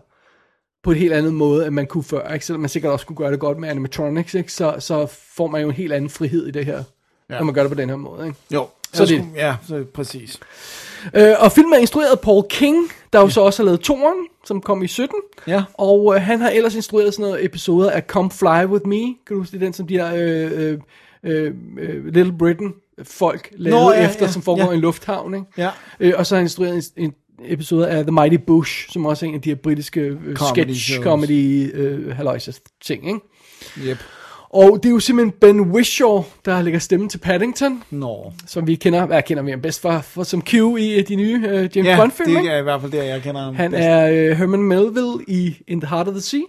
på 0.83 0.91
en 0.91 0.97
helt 0.99 1.13
anden 1.13 1.35
måde, 1.35 1.67
end 1.67 1.75
man 1.75 1.87
kunne 1.87 2.05
før, 2.05 2.33
ikke? 2.33 2.47
selvom 2.47 2.61
man 2.61 2.69
sikkert 2.71 2.93
også 2.93 3.07
kunne 3.07 3.17
gøre 3.17 3.33
det 3.33 3.41
godt 3.41 3.59
med 3.59 3.69
animatronics, 3.69 4.35
ikke? 4.35 4.53
Så, 4.53 4.77
så 4.79 5.07
får 5.37 5.47
man 5.47 5.61
jo 5.63 5.69
en 5.69 5.75
helt 5.75 5.93
anden 5.93 6.11
frihed 6.11 6.47
i 6.47 6.51
det 6.51 6.67
her, 6.67 6.83
ja. 7.31 7.39
når 7.39 7.45
man 7.45 7.55
gør 7.55 7.63
det 7.63 7.71
på 7.71 7.75
den 7.81 7.89
her 7.89 7.97
måde. 7.97 8.27
Ikke? 8.27 8.39
Jo, 8.55 8.69
Så 8.93 9.07
det- 9.07 9.19
det. 9.19 9.29
Ja, 9.37 9.57
så 9.69 9.85
præcis. 9.95 10.41
Øh, 11.15 11.35
og 11.39 11.53
filmen 11.53 11.75
er 11.75 11.79
instrueret 11.79 12.11
af 12.11 12.21
Paul 12.21 12.45
King, 12.51 12.77
der 13.13 13.21
jo 13.21 13.29
så 13.29 13.41
også 13.41 13.63
har 13.63 13.65
lavet 13.65 13.81
toren, 13.81 14.27
som 14.45 14.61
kom 14.61 14.83
i 14.83 14.87
17. 14.87 15.17
Ja. 15.47 15.65
Og 15.75 16.15
øh, 16.15 16.23
han 16.23 16.41
har 16.41 16.51
ellers 16.51 16.75
instrueret 16.75 17.15
sådan 17.15 17.31
noget 17.31 17.45
episoder 17.45 17.91
af 17.91 18.03
Come 18.03 18.31
Fly 18.31 18.65
With 18.67 18.87
Me. 18.87 19.01
Kan 19.01 19.15
du 19.31 19.39
huske 19.39 19.53
det, 19.53 19.61
den, 19.61 19.73
som 19.73 19.87
de 19.87 19.95
her 19.95 20.15
øh, 20.15 20.51
øh, 20.53 20.79
øh, 21.25 21.53
øh, 21.79 22.07
Little 22.07 22.39
Britain 22.39 22.73
folk 23.03 23.49
lavede 23.57 23.85
Nå, 23.85 23.93
ja, 23.93 24.09
efter, 24.09 24.27
ja, 24.27 24.33
som 24.33 24.43
foregår 24.43 24.65
ja. 24.65 24.71
i 24.71 24.75
en 24.75 24.81
lufthavn. 24.81 25.35
Ikke? 25.35 25.47
Ja. 25.59 25.71
Øh, 26.01 26.13
og 26.17 26.27
så 26.27 26.35
har 26.35 26.39
han 26.39 26.45
instrueret 26.45 26.93
en, 26.97 27.05
en 27.05 27.15
episode 27.45 27.89
af 27.89 28.05
The 28.05 28.13
Mighty 28.13 28.37
Bush, 28.47 28.91
som 28.91 29.07
også 29.07 29.27
er 29.27 29.29
en 29.29 29.35
af 29.35 29.41
de 29.41 29.49
her 29.49 29.57
britiske 29.57 30.01
øh, 30.01 30.37
Comedy 30.37 30.55
sketch 30.55 30.91
shows. 30.91 31.05
comedy 31.05 31.71
øh, 31.75 32.41
ting. 32.83 33.07
Ikke? 33.07 33.21
Yep. 33.91 33.99
Og 34.55 34.79
det 34.83 34.89
er 34.89 34.93
jo 34.93 35.01
simpelthen 35.01 35.33
Ben 35.41 35.61
Whishaw, 35.61 36.23
der 36.45 36.63
lægger 36.63 36.79
stemme 36.81 37.09
til 37.09 37.19
Paddington, 37.19 37.83
Nå. 37.91 38.33
som 38.47 38.67
vi 38.67 38.75
kender, 38.75 39.07
hvad 39.07 39.23
kender 39.23 39.43
vi 39.43 39.51
ham 39.51 39.61
bedst 39.61 39.81
for, 39.81 39.99
for 40.01 40.23
som 40.23 40.43
Q 40.43 40.55
i 40.55 41.03
de 41.03 41.17
nye 41.17 41.37
uh, 41.37 41.45
James 41.77 41.77
Ja, 41.77 41.97
Bond-film. 41.97 42.31
det 42.31 42.37
ikke? 42.39 42.51
er 42.51 42.59
i 42.59 42.63
hvert 42.63 42.81
fald 42.81 42.93
der, 42.93 43.03
jeg 43.03 43.23
kender 43.23 43.43
ham 43.43 43.55
Han 43.55 43.71
bedst. 43.71 43.85
er 43.87 44.31
uh, 44.31 44.37
Herman 44.39 44.63
Melville 44.63 45.25
i 45.29 45.57
In 45.69 45.81
the 45.81 45.89
Heart 45.89 46.09
of 46.09 46.13
the 46.15 46.21
Sea. 46.21 46.41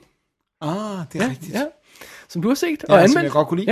Ah, 0.62 0.70
det 1.14 1.22
er 1.22 1.26
Ja, 1.26 1.30
rigtigt. 1.30 1.54
ja. 1.54 1.64
Som 2.30 2.42
du 2.42 2.48
har 2.48 2.56
set 2.56 2.68
Ja, 2.70 2.74
og 2.74 2.80
som 2.88 2.94
anmeldt. 3.04 3.24
jeg 3.24 3.32
godt 3.32 3.48
kunne 3.48 3.60
lide. 3.60 3.72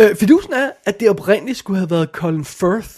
Ja. 0.00 0.04
Øh, 0.10 0.16
fidusen 0.16 0.52
er, 0.52 0.70
at 0.84 1.00
det 1.00 1.10
oprindeligt 1.10 1.58
skulle 1.58 1.78
have 1.78 1.90
været 1.90 2.08
Colin 2.12 2.44
Firth, 2.44 2.90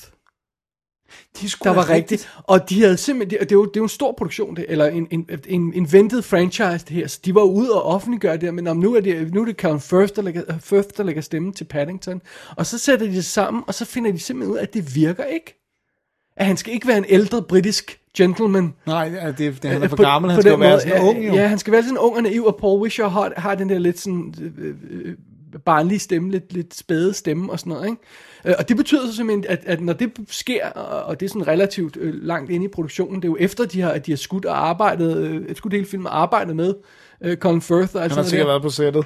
De 1.41 1.49
der 1.65 1.71
var 1.71 1.91
rigtigt. 1.91 2.29
Og 2.43 2.71
de 2.71 2.83
havde 2.83 2.97
simpelthen, 2.97 3.41
det, 3.41 3.49
det, 3.49 3.55
er 3.55 3.59
jo, 3.59 3.65
det 3.65 3.77
er 3.77 3.81
jo 3.81 3.83
en 3.83 3.89
stor 3.89 4.13
produktion, 4.19 4.57
det, 4.57 4.67
eller 4.69 4.87
en, 4.87 5.07
en, 5.11 5.29
en, 5.47 5.73
en 5.75 5.93
ventet 5.93 6.25
franchise 6.25 6.79
det 6.89 6.91
her, 6.91 7.07
så 7.07 7.21
de 7.25 7.35
var 7.35 7.43
ude 7.43 7.73
og 7.73 7.83
offentliggøre 7.83 8.37
det 8.37 8.55
men 8.55 8.67
om 8.67 8.77
nu 8.77 8.95
er 8.95 9.01
det, 9.01 9.35
nu 9.35 9.41
er 9.41 9.45
det 9.45 9.57
Colin 9.61 9.81
Firth 9.81 10.15
der, 10.17 10.23
lægger, 10.23 10.43
Firth, 10.61 10.89
der 10.97 11.03
lægger 11.03 11.23
stemme 11.23 11.53
til 11.53 11.65
Paddington, 11.65 12.23
og 12.57 12.67
så 12.67 12.79
sætter 12.79 13.07
de 13.07 13.13
det 13.15 13.25
sammen, 13.25 13.63
og 13.67 13.75
så 13.75 13.85
finder 13.85 14.13
de 14.13 14.19
simpelthen 14.19 14.53
ud 14.53 14.59
af, 14.59 14.63
at 14.63 14.75
det 14.75 14.95
virker 14.95 15.25
ikke. 15.25 15.59
At 16.37 16.47
han 16.47 16.57
skal 16.57 16.75
ikke 16.75 16.89
være 16.89 16.99
en 16.99 17.05
ældre 17.09 17.43
britisk 17.43 18.01
gentleman. 18.17 18.75
Nej, 18.87 19.09
det, 19.09 19.39
det, 19.39 19.71
han 19.71 19.73
er 19.79 19.83
Øh, 19.85 19.89
for 19.89 19.97
på- 19.97 20.03
gammel, 20.03 20.29
på 20.29 20.33
han 20.33 20.43
skal 20.43 20.51
jo 20.51 20.55
den 20.57 20.61
være 20.61 20.81
sådan 20.81 20.97
ja, 20.97 21.05
ung, 21.09 21.27
jo. 21.27 21.35
Ja, 21.35 21.47
han 21.47 21.59
skal 21.59 21.73
være 21.73 21.83
sådan 21.83 21.99
ung 21.99 22.17
og 22.17 22.23
naiv, 22.23 22.45
og 22.45 22.57
Paul 22.57 22.81
Wisher 22.83 23.09
har, 23.09 23.33
har 23.37 23.55
den 23.55 23.69
der 23.69 23.79
lidt 23.79 24.01
sådan 24.01 24.35
øh, 24.59 24.75
øh, 24.91 25.15
barnlige 25.65 25.99
stemme, 25.99 26.31
lidt, 26.31 26.53
lidt 26.53 26.75
spæde 26.75 27.15
stemme 27.15 27.53
og 27.53 27.59
sådan 27.59 27.73
noget, 27.73 27.87
ikke? 27.89 28.03
Øh, 28.45 28.55
Og 28.59 28.69
det 28.69 28.77
betyder 28.77 29.07
så 29.07 29.17
simpelthen, 29.17 29.45
at, 29.49 29.61
at 29.67 29.81
når 29.81 29.93
det 29.93 30.11
sker, 30.29 30.67
og 30.67 31.21
det 31.21 31.27
er 31.27 31.31
sådan 31.31 31.49
relativt 31.49 31.97
øh, 32.01 32.15
langt 32.15 32.51
inde 32.51 32.65
i 32.65 32.69
produktionen, 32.69 33.23
det 33.23 33.29
er 33.29 33.33
jo 33.33 33.37
efter, 33.41 33.65
de 33.65 33.81
har, 33.81 33.91
at 33.91 34.07
de 34.07 34.13
har 34.13 34.17
skudt 34.17 34.45
og 34.45 34.69
arbejdet, 34.69 35.17
øh, 35.17 35.57
skudt 35.57 35.73
hele 35.73 35.87
filmen 35.87 36.07
og 36.07 36.23
arbejdet 36.23 36.57
med 36.57 36.75
øh, 37.21 37.37
Colin 37.37 37.63
Firth 37.63 37.97
og 37.97 38.03
alt 38.03 38.13
Han 38.13 38.23
har 38.23 38.23
sikkert 38.23 38.49
været 38.49 38.63
på 38.63 38.71
sættet. 38.71 39.05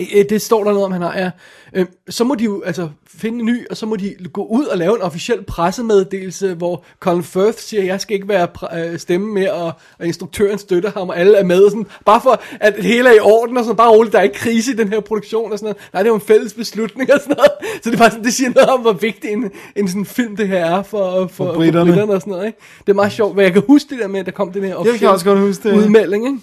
Øh, 0.00 0.24
Det 0.30 0.42
står 0.42 0.64
der 0.64 0.70
noget 0.70 0.84
om, 0.84 0.92
han 0.92 1.02
har, 1.02 1.18
ja. 1.18 1.30
Øh, 1.74 1.86
Så 2.08 2.24
må 2.24 2.34
de 2.34 2.44
jo 2.44 2.62
altså 2.62 2.88
finde 3.06 3.38
en 3.38 3.46
ny, 3.46 3.68
og 3.70 3.76
så 3.76 3.86
må 3.86 3.96
de 3.96 4.14
gå 4.32 4.46
ud 4.46 4.64
og 4.64 4.78
lave 4.78 4.96
en 4.96 5.02
officiel 5.02 5.42
pressemeddelelse, 5.42 6.54
hvor 6.54 6.84
Colin 7.00 7.22
Firth 7.22 7.58
siger, 7.58 7.80
at 7.80 7.86
jeg 7.86 8.00
skal 8.00 8.14
ikke 8.14 8.28
være 8.28 8.48
øh, 8.92 8.98
stemme 8.98 9.32
mere, 9.34 9.52
og, 9.52 9.72
og 9.98 10.06
instruktøren 10.06 10.58
støtter 10.58 10.90
ham, 10.96 11.08
og 11.08 11.18
alle 11.18 11.36
er 11.38 11.44
med, 11.44 11.64
og 11.64 11.70
sådan, 11.70 11.86
bare 12.06 12.20
for, 12.20 12.42
at 12.60 12.76
det 12.76 12.84
hele 12.84 13.08
er 13.08 13.12
i 13.12 13.18
orden, 13.20 13.56
og 13.56 13.64
sådan, 13.64 13.76
bare 13.76 13.90
roligt, 13.90 14.12
der 14.12 14.18
er 14.18 14.22
ikke 14.22 14.36
krise 14.36 14.72
i 14.72 14.76
den 14.76 14.88
her 14.88 15.00
produktion, 15.00 15.52
og 15.52 15.58
sådan 15.58 15.66
noget. 15.66 15.90
Nej, 15.92 16.02
det 16.02 16.08
er 16.08 16.10
jo 16.10 16.14
en 16.14 16.20
fælles 16.26 16.54
beslutning, 16.54 17.12
og 17.14 17.20
sådan 17.20 17.36
noget. 17.36 17.50
Så 17.82 17.90
det 17.90 17.94
er 17.94 17.98
bare 17.98 18.10
sådan, 18.10 18.24
det 18.24 18.34
siger 18.34 18.50
noget 18.54 18.68
om, 18.68 18.80
hvor 18.80 18.92
vigtig 18.92 19.30
en, 19.30 19.50
en 19.76 19.88
sådan 19.88 20.04
film 20.04 20.36
det 20.36 20.48
her 20.48 20.64
er 20.64 20.82
for, 20.82 21.10
for, 21.20 21.28
for, 21.28 21.54
britterne. 21.54 21.86
for 21.86 21.92
britterne 21.92 22.12
og 22.12 22.20
sådan 22.20 22.30
noget, 22.30 22.46
ikke? 22.46 22.58
Det 22.80 22.88
er 22.88 22.94
meget 22.94 23.12
sjovt, 23.12 23.36
men 23.36 23.44
jeg 23.44 23.52
kan 23.52 23.62
huske 23.66 23.90
det 23.90 23.98
der 23.98 24.08
med, 24.08 24.20
at 24.20 24.26
der 24.26 24.32
kom 24.32 24.52
den 24.52 24.64
her 24.64 24.76
kan 24.98 25.08
også 25.08 25.24
godt 25.24 25.38
huske 25.38 25.68
det. 25.68 25.76
udmelding, 25.76 26.26
ikke? 26.26 26.38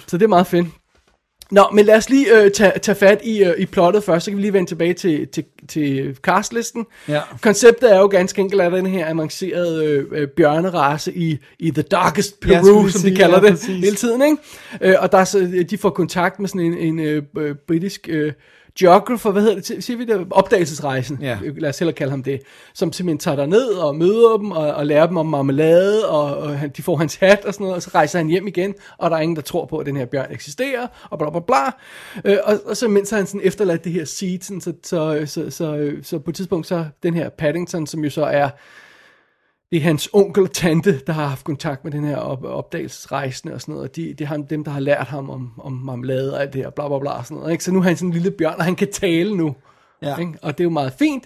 Så 0.06 0.16
det 0.18 0.22
er 0.22 0.28
meget 0.28 0.46
fedt. 0.46 0.66
Nå, 1.50 1.64
men 1.72 1.84
lad 1.84 1.96
os 1.96 2.10
lige 2.10 2.42
øh, 2.42 2.50
tage, 2.50 2.72
tage 2.82 2.96
fat 2.96 3.20
i, 3.24 3.44
øh, 3.44 3.54
i 3.58 3.66
plottet 3.66 4.04
først, 4.04 4.24
så 4.24 4.30
kan 4.30 4.36
vi 4.36 4.42
lige 4.42 4.52
vende 4.52 4.70
tilbage 4.70 4.94
til, 4.94 5.28
til, 5.28 5.44
til 5.68 6.16
castlisten. 6.22 6.86
Ja. 7.08 7.20
Konceptet 7.40 7.94
er 7.94 7.98
jo 7.98 8.06
ganske 8.06 8.40
enkelt 8.40 8.60
af 8.60 8.70
den 8.70 8.86
her 8.86 9.08
avancerede 9.10 9.84
øh, 9.84 10.06
øh, 10.12 10.28
bjørnerace 10.28 11.12
i, 11.12 11.38
i 11.58 11.70
The 11.70 11.82
Darkest 11.82 12.36
Ja, 12.46 12.60
Peru, 12.62 12.82
vi 12.82 12.90
som 12.90 13.00
sige, 13.00 13.10
de 13.10 13.16
kalder 13.16 13.36
ja, 13.36 13.42
det 13.42 13.50
præcis. 13.50 13.84
hele 13.84 13.96
tiden. 13.96 14.22
Ikke? 14.22 14.36
Øh, 14.80 14.94
og 14.98 15.12
der 15.12 15.18
er 15.18 15.24
så, 15.24 15.64
de 15.70 15.78
får 15.78 15.90
kontakt 15.90 16.40
med 16.40 16.48
sådan 16.48 16.60
en, 16.60 16.78
en 16.78 16.98
øh, 16.98 17.22
øh, 17.38 17.54
britisk 17.66 18.08
øh, 18.10 18.32
geographer, 18.78 19.30
hvad 19.30 19.42
hedder 19.42 19.60
det, 19.60 19.84
siger 19.84 19.96
vi 19.96 20.04
det, 20.04 20.26
opdagelsesrejsen, 20.30 21.18
Ja. 21.20 21.38
Lad 21.56 21.68
os 21.68 21.78
hellere 21.78 21.94
kalde 21.94 22.10
ham 22.10 22.22
det, 22.22 22.42
som 22.74 22.92
simpelthen 22.92 23.18
tager 23.18 23.36
der 23.36 23.46
ned 23.46 23.66
og 23.66 23.96
møder 23.96 24.36
dem 24.36 24.50
og, 24.50 24.74
og 24.74 24.86
lærer 24.86 25.06
dem 25.06 25.16
om 25.16 25.26
marmelade, 25.26 26.08
og, 26.08 26.36
og 26.36 26.58
han, 26.58 26.70
de 26.76 26.82
får 26.82 26.96
hans 26.96 27.14
hat 27.14 27.44
og 27.44 27.54
sådan 27.54 27.64
noget, 27.64 27.76
og 27.76 27.82
så 27.82 27.90
rejser 27.94 28.18
han 28.18 28.28
hjem 28.28 28.46
igen, 28.46 28.74
og 28.98 29.10
der 29.10 29.16
er 29.16 29.20
ingen, 29.20 29.36
der 29.36 29.42
tror 29.42 29.66
på, 29.66 29.78
at 29.78 29.86
den 29.86 29.96
her 29.96 30.04
bjørn 30.04 30.32
eksisterer, 30.32 30.86
og 31.10 31.18
bla 31.18 31.30
bla 31.30 31.40
bla. 31.40 31.70
Øh, 32.24 32.38
og, 32.44 32.60
og 32.66 32.76
så 32.76 32.88
mens 32.88 33.10
han 33.10 33.26
sådan 33.26 33.40
efterladt 33.44 33.84
det 33.84 33.92
her 33.92 34.04
seed, 34.04 34.40
sådan, 34.40 34.60
så, 34.60 34.72
så, 34.82 35.22
så, 35.26 35.50
så, 35.50 35.90
så 36.02 36.18
på 36.18 36.30
et 36.30 36.36
tidspunkt 36.36 36.66
så 36.66 36.84
den 37.02 37.14
her 37.14 37.28
Paddington, 37.28 37.86
som 37.86 38.04
jo 38.04 38.10
så 38.10 38.24
er 38.24 38.48
det 39.70 39.76
er 39.76 39.80
hans 39.80 40.08
onkel 40.12 40.42
og 40.42 40.52
tante, 40.52 41.00
der 41.06 41.12
har 41.12 41.26
haft 41.26 41.44
kontakt 41.44 41.84
med 41.84 41.92
den 41.92 42.04
her 42.04 42.16
op- 42.16 42.44
opdagelsesrejsende 42.44 43.54
og 43.54 43.60
sådan 43.60 43.72
noget, 43.74 43.88
og 43.88 43.96
de, 43.96 44.08
det 44.08 44.20
er 44.20 44.26
ham, 44.26 44.46
dem, 44.46 44.64
der 44.64 44.70
har 44.70 44.80
lært 44.80 45.06
ham 45.06 45.30
om, 45.30 45.52
om 45.58 45.72
marmelade 45.72 46.34
og 46.34 46.40
alt 46.42 46.52
det 46.52 46.62
her, 46.62 46.70
bla 46.70 46.88
bla 46.88 46.98
bla 46.98 47.10
og 47.10 47.24
sådan 47.26 47.36
noget, 47.36 47.52
ikke? 47.52 47.64
Så 47.64 47.72
nu 47.72 47.78
er 47.78 47.82
han 47.82 47.96
sådan 47.96 48.08
en 48.08 48.12
lille 48.12 48.30
bjørn, 48.30 48.54
og 48.58 48.64
han 48.64 48.74
kan 48.76 48.92
tale 48.92 49.36
nu, 49.36 49.54
Ja. 50.02 50.16
ikke? 50.16 50.32
og 50.42 50.58
det 50.58 50.64
er 50.64 50.66
jo 50.66 50.70
meget 50.70 50.92
fint. 50.92 51.24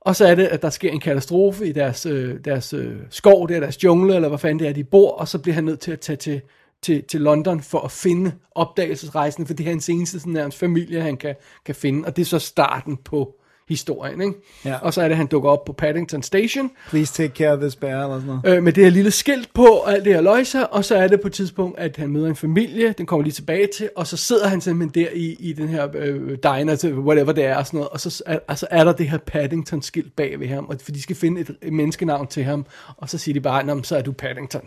Og 0.00 0.16
så 0.16 0.26
er 0.26 0.34
det, 0.34 0.46
at 0.46 0.62
der 0.62 0.70
sker 0.70 0.90
en 0.90 1.00
katastrofe 1.00 1.66
i 1.66 1.72
deres, 1.72 2.06
øh, 2.06 2.38
deres 2.44 2.72
øh, 2.72 2.96
skov, 3.10 3.48
det 3.48 3.56
er 3.56 3.60
deres 3.60 3.84
jungle, 3.84 4.14
eller 4.14 4.28
hvad 4.28 4.38
fanden 4.38 4.58
det 4.58 4.68
er, 4.68 4.72
de 4.72 4.84
bor, 4.84 5.10
og 5.12 5.28
så 5.28 5.38
bliver 5.38 5.54
han 5.54 5.64
nødt 5.64 5.80
til 5.80 5.92
at 5.92 6.00
tage 6.00 6.16
til, 6.16 6.40
til, 6.82 7.02
til 7.04 7.20
London 7.20 7.60
for 7.60 7.78
at 7.80 7.90
finde 7.90 8.32
opdagelsesrejsen, 8.54 9.46
for 9.46 9.54
det 9.54 9.66
er 9.66 9.70
hans 9.70 9.88
eneste 9.88 10.18
sådan, 10.20 10.32
nærmest 10.32 10.58
familie, 10.58 11.00
han 11.00 11.16
kan, 11.16 11.34
kan 11.66 11.74
finde, 11.74 12.06
og 12.06 12.16
det 12.16 12.22
er 12.22 12.26
så 12.26 12.38
starten 12.38 12.96
på 12.96 13.34
historien. 13.72 14.20
Ikke? 14.20 14.34
Ja. 14.64 14.76
Og 14.82 14.94
så 14.94 15.02
er 15.02 15.08
det, 15.08 15.16
han 15.16 15.26
dukker 15.26 15.50
op 15.50 15.64
på 15.64 15.72
Paddington 15.72 16.22
Station, 16.22 16.70
Please 16.88 17.14
take 17.14 17.34
care 17.34 17.52
of 17.52 17.58
this 17.60 17.76
bear, 17.76 18.02
eller 18.04 18.20
sådan 18.20 18.40
noget. 18.44 18.56
øh, 18.56 18.62
med 18.62 18.72
det 18.72 18.84
her 18.84 18.90
lille 18.90 19.10
skilt 19.10 19.54
på, 19.54 19.64
og 19.66 19.92
alt 19.92 20.04
det 20.04 20.14
her 20.14 20.20
løjser, 20.20 20.64
og 20.64 20.84
så 20.84 20.96
er 20.96 21.08
det 21.08 21.20
på 21.20 21.26
et 21.26 21.32
tidspunkt, 21.32 21.78
at 21.78 21.96
han 21.96 22.10
møder 22.10 22.26
en 22.28 22.36
familie, 22.36 22.94
den 22.98 23.06
kommer 23.06 23.24
lige 23.24 23.32
tilbage 23.32 23.66
til, 23.76 23.90
og 23.96 24.06
så 24.06 24.16
sidder 24.16 24.48
han 24.48 24.60
simpelthen 24.60 25.04
der 25.04 25.10
i, 25.14 25.36
i 25.40 25.52
den 25.52 25.68
her 25.68 25.88
øh, 25.94 26.30
diner, 26.42 26.76
til 26.76 26.94
whatever 26.94 27.32
det 27.32 27.44
er, 27.44 27.56
og 27.56 27.66
sådan 27.66 27.78
noget, 27.78 27.88
og 27.88 28.00
så 28.00 28.22
er, 28.26 28.38
altså 28.48 28.66
er 28.70 28.84
der 28.84 28.92
det 28.92 29.08
her 29.08 29.18
Paddington-skilt 29.18 30.16
bag 30.16 30.40
ved 30.40 30.48
ham, 30.48 30.64
og 30.68 30.76
for 30.82 30.92
de 30.92 31.02
skal 31.02 31.16
finde 31.16 31.40
et, 31.40 31.50
et 31.62 31.72
menneskenavn 31.72 32.26
til 32.26 32.44
ham, 32.44 32.66
og 32.96 33.08
så 33.08 33.18
siger 33.18 33.32
de 33.32 33.40
bare, 33.40 33.64
"Nå, 33.66 33.74
men 33.74 33.84
så 33.84 33.96
er 33.96 34.02
du 34.02 34.12
Paddington. 34.12 34.62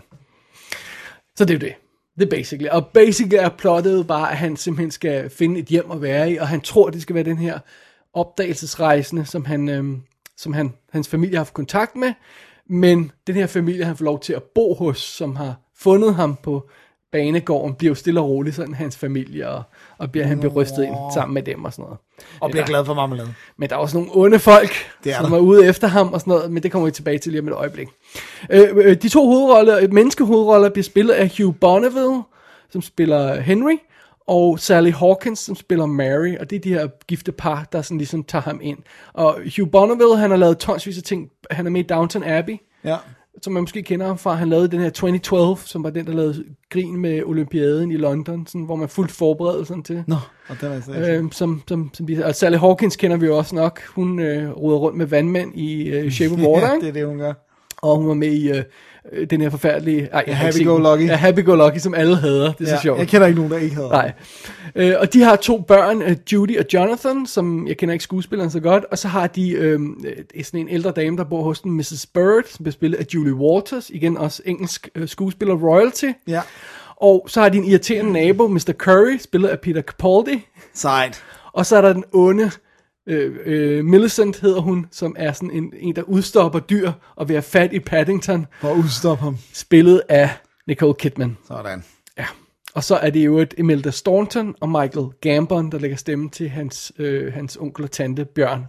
Så 1.36 1.46
det 1.46 1.50
er 1.50 1.54
jo 1.54 1.60
det. 1.60 1.74
Det 2.20 2.26
er 2.26 2.30
basically. 2.38 2.70
Og 2.70 2.88
basically 2.88 3.38
er 3.44 3.50
plottet 3.50 4.08
bare, 4.08 4.32
at 4.32 4.38
han 4.38 4.58
simpelthen 4.58 4.91
skal 4.91 5.30
finde 5.30 5.60
et 5.60 5.65
hjem 5.65 5.91
at 5.91 6.02
være 6.02 6.32
i, 6.32 6.38
og 6.38 6.48
han 6.48 6.62
tror, 6.62 6.89
det 6.89 7.02
skal 7.02 7.15
være 7.15 7.24
den 7.24 7.38
her 7.38 7.60
opdagelsesrejsende, 8.15 9.25
som, 9.25 9.45
han, 9.45 9.69
øhm, 9.69 10.01
som 10.38 10.54
han, 10.54 10.73
hans 10.91 11.08
familie 11.08 11.36
har 11.36 11.39
haft 11.39 11.54
kontakt 11.54 11.95
med, 11.95 12.13
men 12.69 13.12
den 13.28 13.36
her 13.36 13.47
familie, 13.47 13.86
han 13.86 13.97
får 13.97 14.06
lov 14.06 14.19
til 14.19 14.34
at 14.34 14.43
bo 14.43 14.73
hos, 14.73 14.97
som 14.97 15.36
har 15.36 15.56
fundet 15.78 16.15
ham 16.15 16.36
på 16.43 16.69
banegården, 17.12 17.75
bliver 17.75 17.91
jo 17.91 17.95
stille 17.95 18.19
og 18.19 18.30
roligt 18.30 18.56
sådan 18.56 18.73
hans 18.73 18.97
familie, 18.97 19.49
og, 19.49 19.63
og 19.97 20.12
bliver, 20.12 20.25
han 20.28 20.39
bliver 20.39 20.54
rystet 20.54 20.84
ind 20.84 20.95
sammen 21.13 21.34
med 21.34 21.43
dem 21.43 21.65
og 21.65 21.71
sådan 21.73 21.84
noget. 21.84 21.97
Og 22.41 22.51
bliver 22.51 22.65
glad 22.65 22.86
for 22.86 22.93
marmelade. 22.93 23.34
men 23.58 23.69
der 23.69 23.75
er 23.75 23.80
også 23.80 23.97
nogle 23.97 24.12
onde 24.13 24.39
folk, 24.39 24.71
Det 25.04 25.12
er 25.13 25.21
som 25.21 25.30
der. 25.30 25.38
er 25.38 25.41
ude 25.41 25.65
efter 25.67 25.88
ham 25.88 26.13
og 26.13 26.19
sådan 26.19 26.32
noget, 26.32 26.51
men 26.51 26.63
det 26.63 26.71
kommer 26.71 26.86
vi 26.86 26.91
tilbage 26.91 27.17
til 27.17 27.32
lige 27.32 27.41
om 27.41 27.47
et 27.47 27.54
øjeblik. 27.54 27.88
Øh, 28.49 28.67
øh, 28.75 28.95
de 29.01 29.10
to 29.10 29.25
hovedroller, 29.28 29.80
øh, 29.80 29.93
menneskehovedroller 29.93 30.69
bliver 30.69 30.84
spillet 30.84 31.13
af 31.13 31.32
Hugh 31.38 31.56
Bonneville, 31.56 32.21
som 32.69 32.82
spiller 32.82 33.41
Henry, 33.41 33.78
og 34.28 34.60
Sally 34.60 34.92
Hawkins, 34.92 35.40
som 35.40 35.56
spiller 35.56 35.86
Mary, 35.86 36.36
og 36.40 36.50
det 36.50 36.56
er 36.56 36.60
de 36.60 36.70
her 36.70 36.88
gifte 37.08 37.32
par, 37.32 37.68
der 37.72 37.82
sådan 37.82 37.98
ligesom 37.98 38.24
tager 38.24 38.42
ham 38.42 38.60
ind. 38.64 38.78
Og 39.14 39.36
Hugh 39.58 39.72
Bonneville, 39.72 40.18
han 40.18 40.30
har 40.30 40.38
lavet 40.38 40.58
tonsvis 40.58 40.98
af 40.98 41.04
ting. 41.04 41.30
Han 41.52 41.66
er 41.66 41.70
med 41.70 41.82
i 41.84 41.88
Downton 41.88 42.24
Abbey, 42.24 42.58
Ja. 42.86 42.96
som 43.44 43.54
man 43.54 43.64
måske 43.64 43.84
kender 43.84 44.06
ham 44.08 44.18
fra. 44.18 44.34
Han 44.34 44.50
lavede 44.50 44.68
den 44.68 44.80
her 44.80 44.90
2012, 44.90 45.58
som 45.66 45.84
var 45.84 45.90
den, 45.90 46.06
der 46.06 46.14
lavede 46.14 46.44
grin 46.70 46.98
med 46.98 47.24
Olympiaden 47.24 47.92
i 47.92 47.96
London, 47.98 48.48
sådan, 48.48 48.62
hvor 48.66 48.76
man 48.76 48.90
fuldt 48.90 49.12
forberedelserne 49.12 49.84
til. 49.84 50.04
Nå, 50.08 50.16
og 50.48 50.56
den 50.62 50.72
er 50.72 50.82
så 50.82 50.92
Øh, 50.92 51.32
som, 51.32 51.62
som, 51.68 51.90
som 51.94 52.08
de, 52.08 52.26
og 52.26 52.36
Sally 52.36 52.58
Hawkins 52.58 52.96
kender 52.96 53.18
vi 53.18 53.26
jo 53.26 53.38
også 53.38 53.56
nok. 53.56 53.82
Hun 53.96 54.20
øh, 54.20 54.52
ruder 54.52 54.78
rundt 54.78 54.98
med 54.98 55.06
vandmænd 55.06 55.56
i 55.56 55.90
øh, 55.90 56.12
Shape 56.12 56.34
of 56.34 56.40
Water, 56.40 56.68
ja, 56.74 56.80
det 56.80 56.88
er 56.88 56.94
det, 56.94 57.06
hun 57.08 57.18
gør. 57.18 57.34
og 57.82 57.98
hun 57.98 58.08
var 58.08 58.14
med 58.14 58.28
i 58.32 58.50
øh, 58.50 58.64
øh, 59.12 59.28
den 59.30 59.41
her 59.41 59.50
forfærdelige... 59.50 60.10
Ej, 60.12 60.24
jeg 60.28 60.38
set 60.54 60.60
den. 60.60 60.68
Happy-go-lucky. 60.68 61.08
Ja, 61.08 61.15
Happy 61.15 61.46
Go 61.46 61.56
Lucky, 61.56 61.78
som 61.78 61.94
alle 61.94 62.15
hader. 62.15 62.52
Det 62.54 62.68
er 62.68 62.72
Ja, 62.72 62.76
så 62.78 62.82
sjovt. 62.82 63.00
jeg 63.00 63.08
kender 63.08 63.28
ikke 63.28 63.38
nogen, 63.39 63.52
der 63.52 63.58
ikke 63.58 63.76
havde 63.76 63.88
Nej. 63.88 64.12
Øh, 64.76 64.94
og 65.00 65.13
de 65.13 65.22
har 65.22 65.36
to 65.36 65.60
børn, 65.68 66.02
øh, 66.02 66.15
Judy 66.34 66.60
og 66.60 66.65
Jonathan, 66.74 67.26
som 67.26 67.68
jeg 67.68 67.78
kender 67.78 67.94
ikke 67.94 68.04
skuespilleren 68.04 68.52
så 68.52 68.60
godt, 68.60 68.84
og 68.91 68.98
så 68.98 69.08
har 69.08 69.28
de 69.28 69.52
øh, 69.52 69.80
øh, 70.36 70.44
sådan 70.44 70.60
en 70.60 70.70
ældre 70.70 70.91
dame, 70.91 71.18
der 71.18 71.24
bor 71.24 71.44
hos 71.44 71.62
den, 71.62 71.72
Mrs. 71.72 72.06
Bird, 72.13 72.44
som 72.50 72.63
bliver 72.63 72.72
spillet 72.74 72.98
af 72.98 73.06
Julie 73.13 73.34
Waters, 73.34 73.89
igen 73.89 74.18
også 74.18 74.41
engelsk 74.46 74.89
øh, 74.96 75.08
skuespiller 75.08 75.56
royalty. 75.56 76.06
Ja. 76.28 76.41
Og 76.96 77.26
så 77.30 77.41
har 77.41 77.50
de 77.50 77.58
en 77.58 77.63
irriterende 77.63 78.12
nabo, 78.13 78.48
Mr. 78.48 78.74
Curry, 78.78 79.18
spillet 79.18 79.50
af 79.50 79.60
Peter 79.60 79.82
Capaldi. 79.82 80.46
Sejt. 80.74 81.24
Og 81.54 81.65
så 81.65 81.76
er 81.78 81.82
der 81.82 81.94
den 81.94 82.04
onde, 82.13 82.52
øh, 83.08 83.36
øh, 83.46 83.86
Millicent 83.86 84.39
hedder 84.39 84.62
hun, 84.62 84.88
som 84.91 85.15
er 85.20 85.32
sådan 85.34 85.52
en, 85.52 85.74
en 85.80 85.96
der 85.96 86.02
udstopper 86.04 86.60
dyr 86.60 86.91
og 87.15 87.28
vil 87.28 87.34
have 87.34 87.41
fat 87.41 87.74
i 87.74 87.80
Paddington, 87.80 88.46
For 88.62 88.70
at 88.72 88.78
udstoppe 88.78 89.24
ham. 89.24 89.38
spillet 89.54 90.02
af 90.10 90.30
Nicole 90.68 90.94
Kidman. 90.94 91.38
Sådan. 91.48 91.84
Ja. 92.18 92.26
Og 92.74 92.84
så 92.84 92.96
er 92.96 93.10
det 93.10 93.26
jo 93.26 93.38
et 93.38 93.54
Imelda 93.58 93.91
Staunton 93.91 94.56
og 94.62 94.70
Michael 94.70 95.08
Gambon, 95.22 95.72
der 95.72 95.80
lægger 95.80 95.98
stemme 95.98 96.30
til 96.30 96.50
hans, 96.50 96.91
øh, 96.98 97.34
hans 97.34 97.58
onkel 97.58 97.84
og 97.84 97.91
tante 97.91 98.26
Bjørn. 98.26 98.65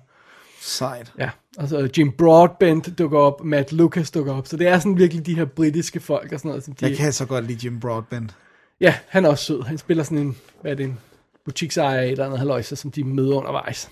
Sejt. 0.60 1.12
Ja, 1.18 1.30
og 1.58 1.68
så 1.68 1.88
Jim 1.98 2.12
Broadbent 2.12 2.98
dukker 2.98 3.18
op, 3.18 3.44
Matt 3.44 3.72
Lucas 3.72 4.10
dukker 4.10 4.34
op, 4.34 4.46
så 4.46 4.56
det 4.56 4.66
er 4.68 4.78
sådan 4.78 4.98
virkelig 4.98 5.26
de 5.26 5.34
her 5.36 5.44
britiske 5.44 6.00
folk 6.00 6.32
og 6.32 6.38
sådan 6.38 6.48
noget. 6.48 6.64
Som 6.64 6.74
de, 6.74 6.86
Jeg 6.86 6.96
kan 6.96 7.12
så 7.12 7.26
godt 7.26 7.46
lide 7.46 7.58
Jim 7.66 7.80
Broadbent. 7.80 8.34
Ja, 8.80 8.94
han 9.08 9.24
er 9.24 9.28
også 9.28 9.44
sød. 9.44 9.62
Han 9.62 9.78
spiller 9.78 10.04
sådan 10.04 10.18
en, 10.18 10.36
hvad 10.60 10.70
er 10.70 10.74
det, 10.74 10.84
en 10.84 10.98
butiksejer 11.46 12.02
eller 12.02 12.24
andet 12.24 12.38
haløjse, 12.38 12.76
som 12.76 12.90
de 12.90 13.04
møder 13.04 13.36
undervejs. 13.36 13.90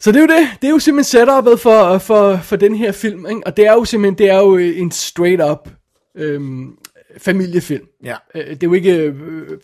Så 0.00 0.12
det 0.12 0.16
er 0.16 0.20
jo 0.20 0.26
det. 0.26 0.48
Det 0.62 0.66
er 0.68 0.70
jo 0.70 0.78
simpelthen 0.78 1.22
setup'et 1.22 1.56
for, 1.56 1.98
for, 1.98 2.36
for 2.36 2.56
den 2.56 2.74
her 2.74 2.92
film. 2.92 3.26
Ikke? 3.26 3.46
Og 3.46 3.56
det 3.56 3.66
er 3.66 3.72
jo 3.72 3.84
simpelthen, 3.84 4.18
det 4.18 4.30
er 4.30 4.38
jo 4.38 4.56
en 4.56 4.90
straight 4.90 5.42
up 5.42 5.68
øhm, 6.14 6.78
familiefilm. 7.18 7.86
Ja. 8.04 8.16
Øh, 8.34 8.46
Det 8.46 8.62
er 8.62 8.66
jo 8.66 8.72
ikke, 8.72 8.96
øh, 8.96 9.14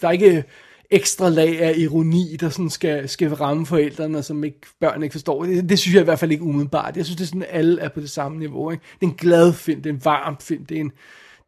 der 0.01 0.09
er 0.09 0.13
ikke 0.13 0.45
ekstra 0.91 1.29
lag 1.29 1.61
af 1.61 1.75
ironi, 1.77 2.37
der 2.41 2.49
sådan 2.49 2.71
skal, 2.71 3.09
skal 3.09 3.35
ramme 3.35 3.67
forældrene, 3.67 4.23
som 4.23 4.45
ikke, 4.45 4.61
børn 4.81 5.03
ikke 5.03 5.13
forstår. 5.13 5.45
Det, 5.45 5.69
det 5.69 5.79
synes 5.79 5.95
jeg 5.95 6.01
i 6.01 6.05
hvert 6.05 6.19
fald 6.19 6.33
ikke 6.33 6.45
umiddelbart. 6.45 6.97
Jeg 6.97 7.05
synes, 7.05 7.17
det 7.17 7.25
er 7.25 7.29
sådan, 7.29 7.43
at 7.43 7.49
alle 7.51 7.81
er 7.81 7.89
på 7.89 8.01
det 8.01 8.11
samme 8.11 8.39
niveau. 8.39 8.71
Ikke? 8.71 8.85
Det 9.01 9.07
er 9.07 9.11
en 9.11 9.17
glad 9.17 9.53
film, 9.53 9.83
det 9.83 9.91
er 9.91 9.95
en 9.95 10.05
varm 10.05 10.37
film, 10.41 10.67
det 10.67 10.77
er 10.77 10.81
en, 10.81 10.93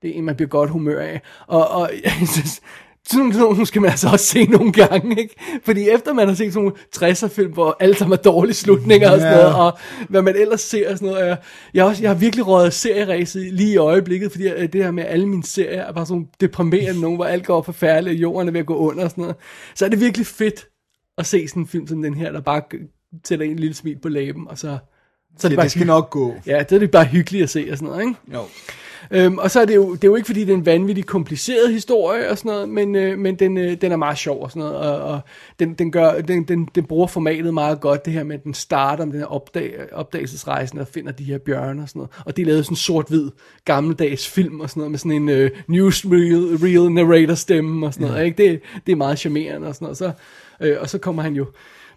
det 0.02 0.10
er 0.10 0.14
en, 0.14 0.24
man 0.24 0.36
bliver 0.36 0.48
godt 0.48 0.70
humør 0.70 1.00
af. 1.00 1.20
Og, 1.46 1.68
og 1.68 1.90
jeg 2.04 2.12
synes, 2.32 2.62
sådan 3.06 3.26
nogle, 3.26 3.66
skal 3.66 3.82
man 3.82 3.90
altså 3.90 4.08
også 4.08 4.26
se 4.26 4.44
nogle 4.44 4.72
gange, 4.72 5.20
ikke? 5.20 5.34
Fordi 5.64 5.88
efter 5.88 6.12
man 6.12 6.28
har 6.28 6.34
set 6.34 6.52
sådan 6.52 6.72
nogle 6.96 7.12
60'er-film, 7.12 7.52
hvor 7.52 7.76
alle 7.80 7.94
sammen 7.96 8.18
er 8.18 8.22
dårlige 8.22 8.54
slutninger 8.54 9.10
og 9.10 9.20
sådan 9.20 9.36
noget, 9.36 9.54
og 9.54 9.78
hvad 10.08 10.22
man 10.22 10.36
ellers 10.36 10.60
ser 10.60 10.90
og 10.90 10.98
sådan 10.98 11.12
noget. 11.12 11.26
Jeg, 11.26 11.36
jeg, 11.74 11.84
også, 11.84 12.02
jeg 12.02 12.10
har 12.10 12.14
virkelig 12.16 12.46
røget 12.46 12.72
serieræset 12.72 13.52
lige 13.52 13.72
i 13.72 13.76
øjeblikket, 13.76 14.30
fordi 14.30 14.48
øh, 14.48 14.72
det 14.72 14.84
her 14.84 14.90
med 14.90 15.04
alle 15.04 15.28
mine 15.28 15.44
serier 15.44 15.82
er 15.82 15.92
bare 15.92 16.06
sådan 16.06 16.28
deprimerende 16.40 17.00
nogen, 17.00 17.16
hvor 17.16 17.24
alt 17.24 17.46
går 17.46 17.62
forfærdeligt, 17.62 18.14
og 18.16 18.20
jorden 18.20 18.48
er 18.48 18.52
ved 18.52 18.60
at 18.60 18.66
gå 18.66 18.76
under 18.76 19.04
og 19.04 19.10
sådan 19.10 19.22
noget. 19.22 19.36
Så 19.74 19.84
er 19.84 19.88
det 19.88 20.00
virkelig 20.00 20.26
fedt 20.26 20.68
at 21.18 21.26
se 21.26 21.48
sådan 21.48 21.62
en 21.62 21.68
film 21.68 21.86
som 21.86 22.02
den 22.02 22.14
her, 22.14 22.32
der 22.32 22.40
bare 22.40 22.62
sætter 23.24 23.46
en 23.46 23.58
lille 23.58 23.74
smil 23.74 23.98
på 24.02 24.08
læben, 24.08 24.48
og 24.48 24.58
så, 24.58 24.66
så 24.68 24.68
er 24.68 24.78
det, 25.42 25.50
Det, 25.50 25.56
bare 25.56 25.64
det 25.64 25.72
skal 25.72 25.86
nok 25.86 26.10
gå. 26.10 26.34
Ja, 26.46 26.58
det 26.58 26.72
er 26.72 26.78
det 26.78 26.90
bare 26.90 27.04
hyggeligt 27.04 27.42
at 27.42 27.50
se 27.50 27.68
og 27.70 27.78
sådan 27.78 27.88
noget, 27.88 28.02
ikke? 28.06 28.14
Jo. 28.34 28.42
Øhm, 29.14 29.38
og 29.38 29.50
så 29.50 29.60
er 29.60 29.64
det 29.64 29.74
jo, 29.74 29.94
det 29.94 30.04
er 30.04 30.08
jo 30.08 30.14
ikke 30.14 30.26
fordi, 30.26 30.40
det 30.40 30.52
er 30.52 30.56
en 30.56 30.66
vanvittig 30.66 31.06
kompliceret 31.06 31.72
historie 31.72 32.30
og 32.30 32.38
sådan 32.38 32.52
noget, 32.52 32.68
men, 32.68 32.96
øh, 32.96 33.18
men 33.18 33.34
den, 33.34 33.58
øh, 33.58 33.80
den 33.80 33.92
er 33.92 33.96
meget 33.96 34.18
sjov 34.18 34.42
og 34.42 34.50
sådan 34.50 34.60
noget, 34.60 34.76
og, 34.76 35.02
og 35.02 35.20
den, 35.58 35.74
den, 35.74 35.92
gør, 35.92 36.20
den, 36.20 36.44
den, 36.44 36.68
den 36.74 36.84
bruger 36.84 37.06
formatet 37.06 37.54
meget 37.54 37.80
godt, 37.80 38.04
det 38.04 38.12
her 38.12 38.24
med, 38.24 38.34
at 38.34 38.44
den 38.44 38.54
starter 38.54 39.04
med 39.04 39.12
den 39.12 39.20
her 39.20 39.26
opdag, 39.26 39.74
opdagelsesrejsen 39.92 40.78
og 40.78 40.88
finder 40.88 41.12
de 41.12 41.24
her 41.24 41.38
bjørne 41.38 41.82
og 41.82 41.88
sådan 41.88 42.00
noget, 42.00 42.10
og 42.26 42.36
det 42.36 42.42
er 42.42 42.46
lavet 42.46 42.64
sådan 42.64 42.76
sort-hvid 42.76 43.30
gammeldags 43.64 44.28
film 44.28 44.60
og 44.60 44.70
sådan 44.70 44.80
noget, 44.80 44.90
med 44.90 44.98
sådan 44.98 45.12
en 45.12 45.28
øh, 45.28 45.50
newsreel 45.68 46.58
real 46.62 46.92
narrator 46.92 47.34
stemme 47.34 47.86
og 47.86 47.94
sådan 47.94 48.06
noget, 48.06 48.24
ikke? 48.24 48.44
Det, 48.44 48.60
det 48.86 48.92
er 48.92 48.96
meget 48.96 49.18
charmerende 49.18 49.68
og 49.68 49.74
sådan 49.74 49.84
noget, 49.84 49.98
så, 49.98 50.12
øh, 50.60 50.76
og 50.80 50.88
så 50.88 50.98
kommer 50.98 51.22
han 51.22 51.34
jo, 51.34 51.46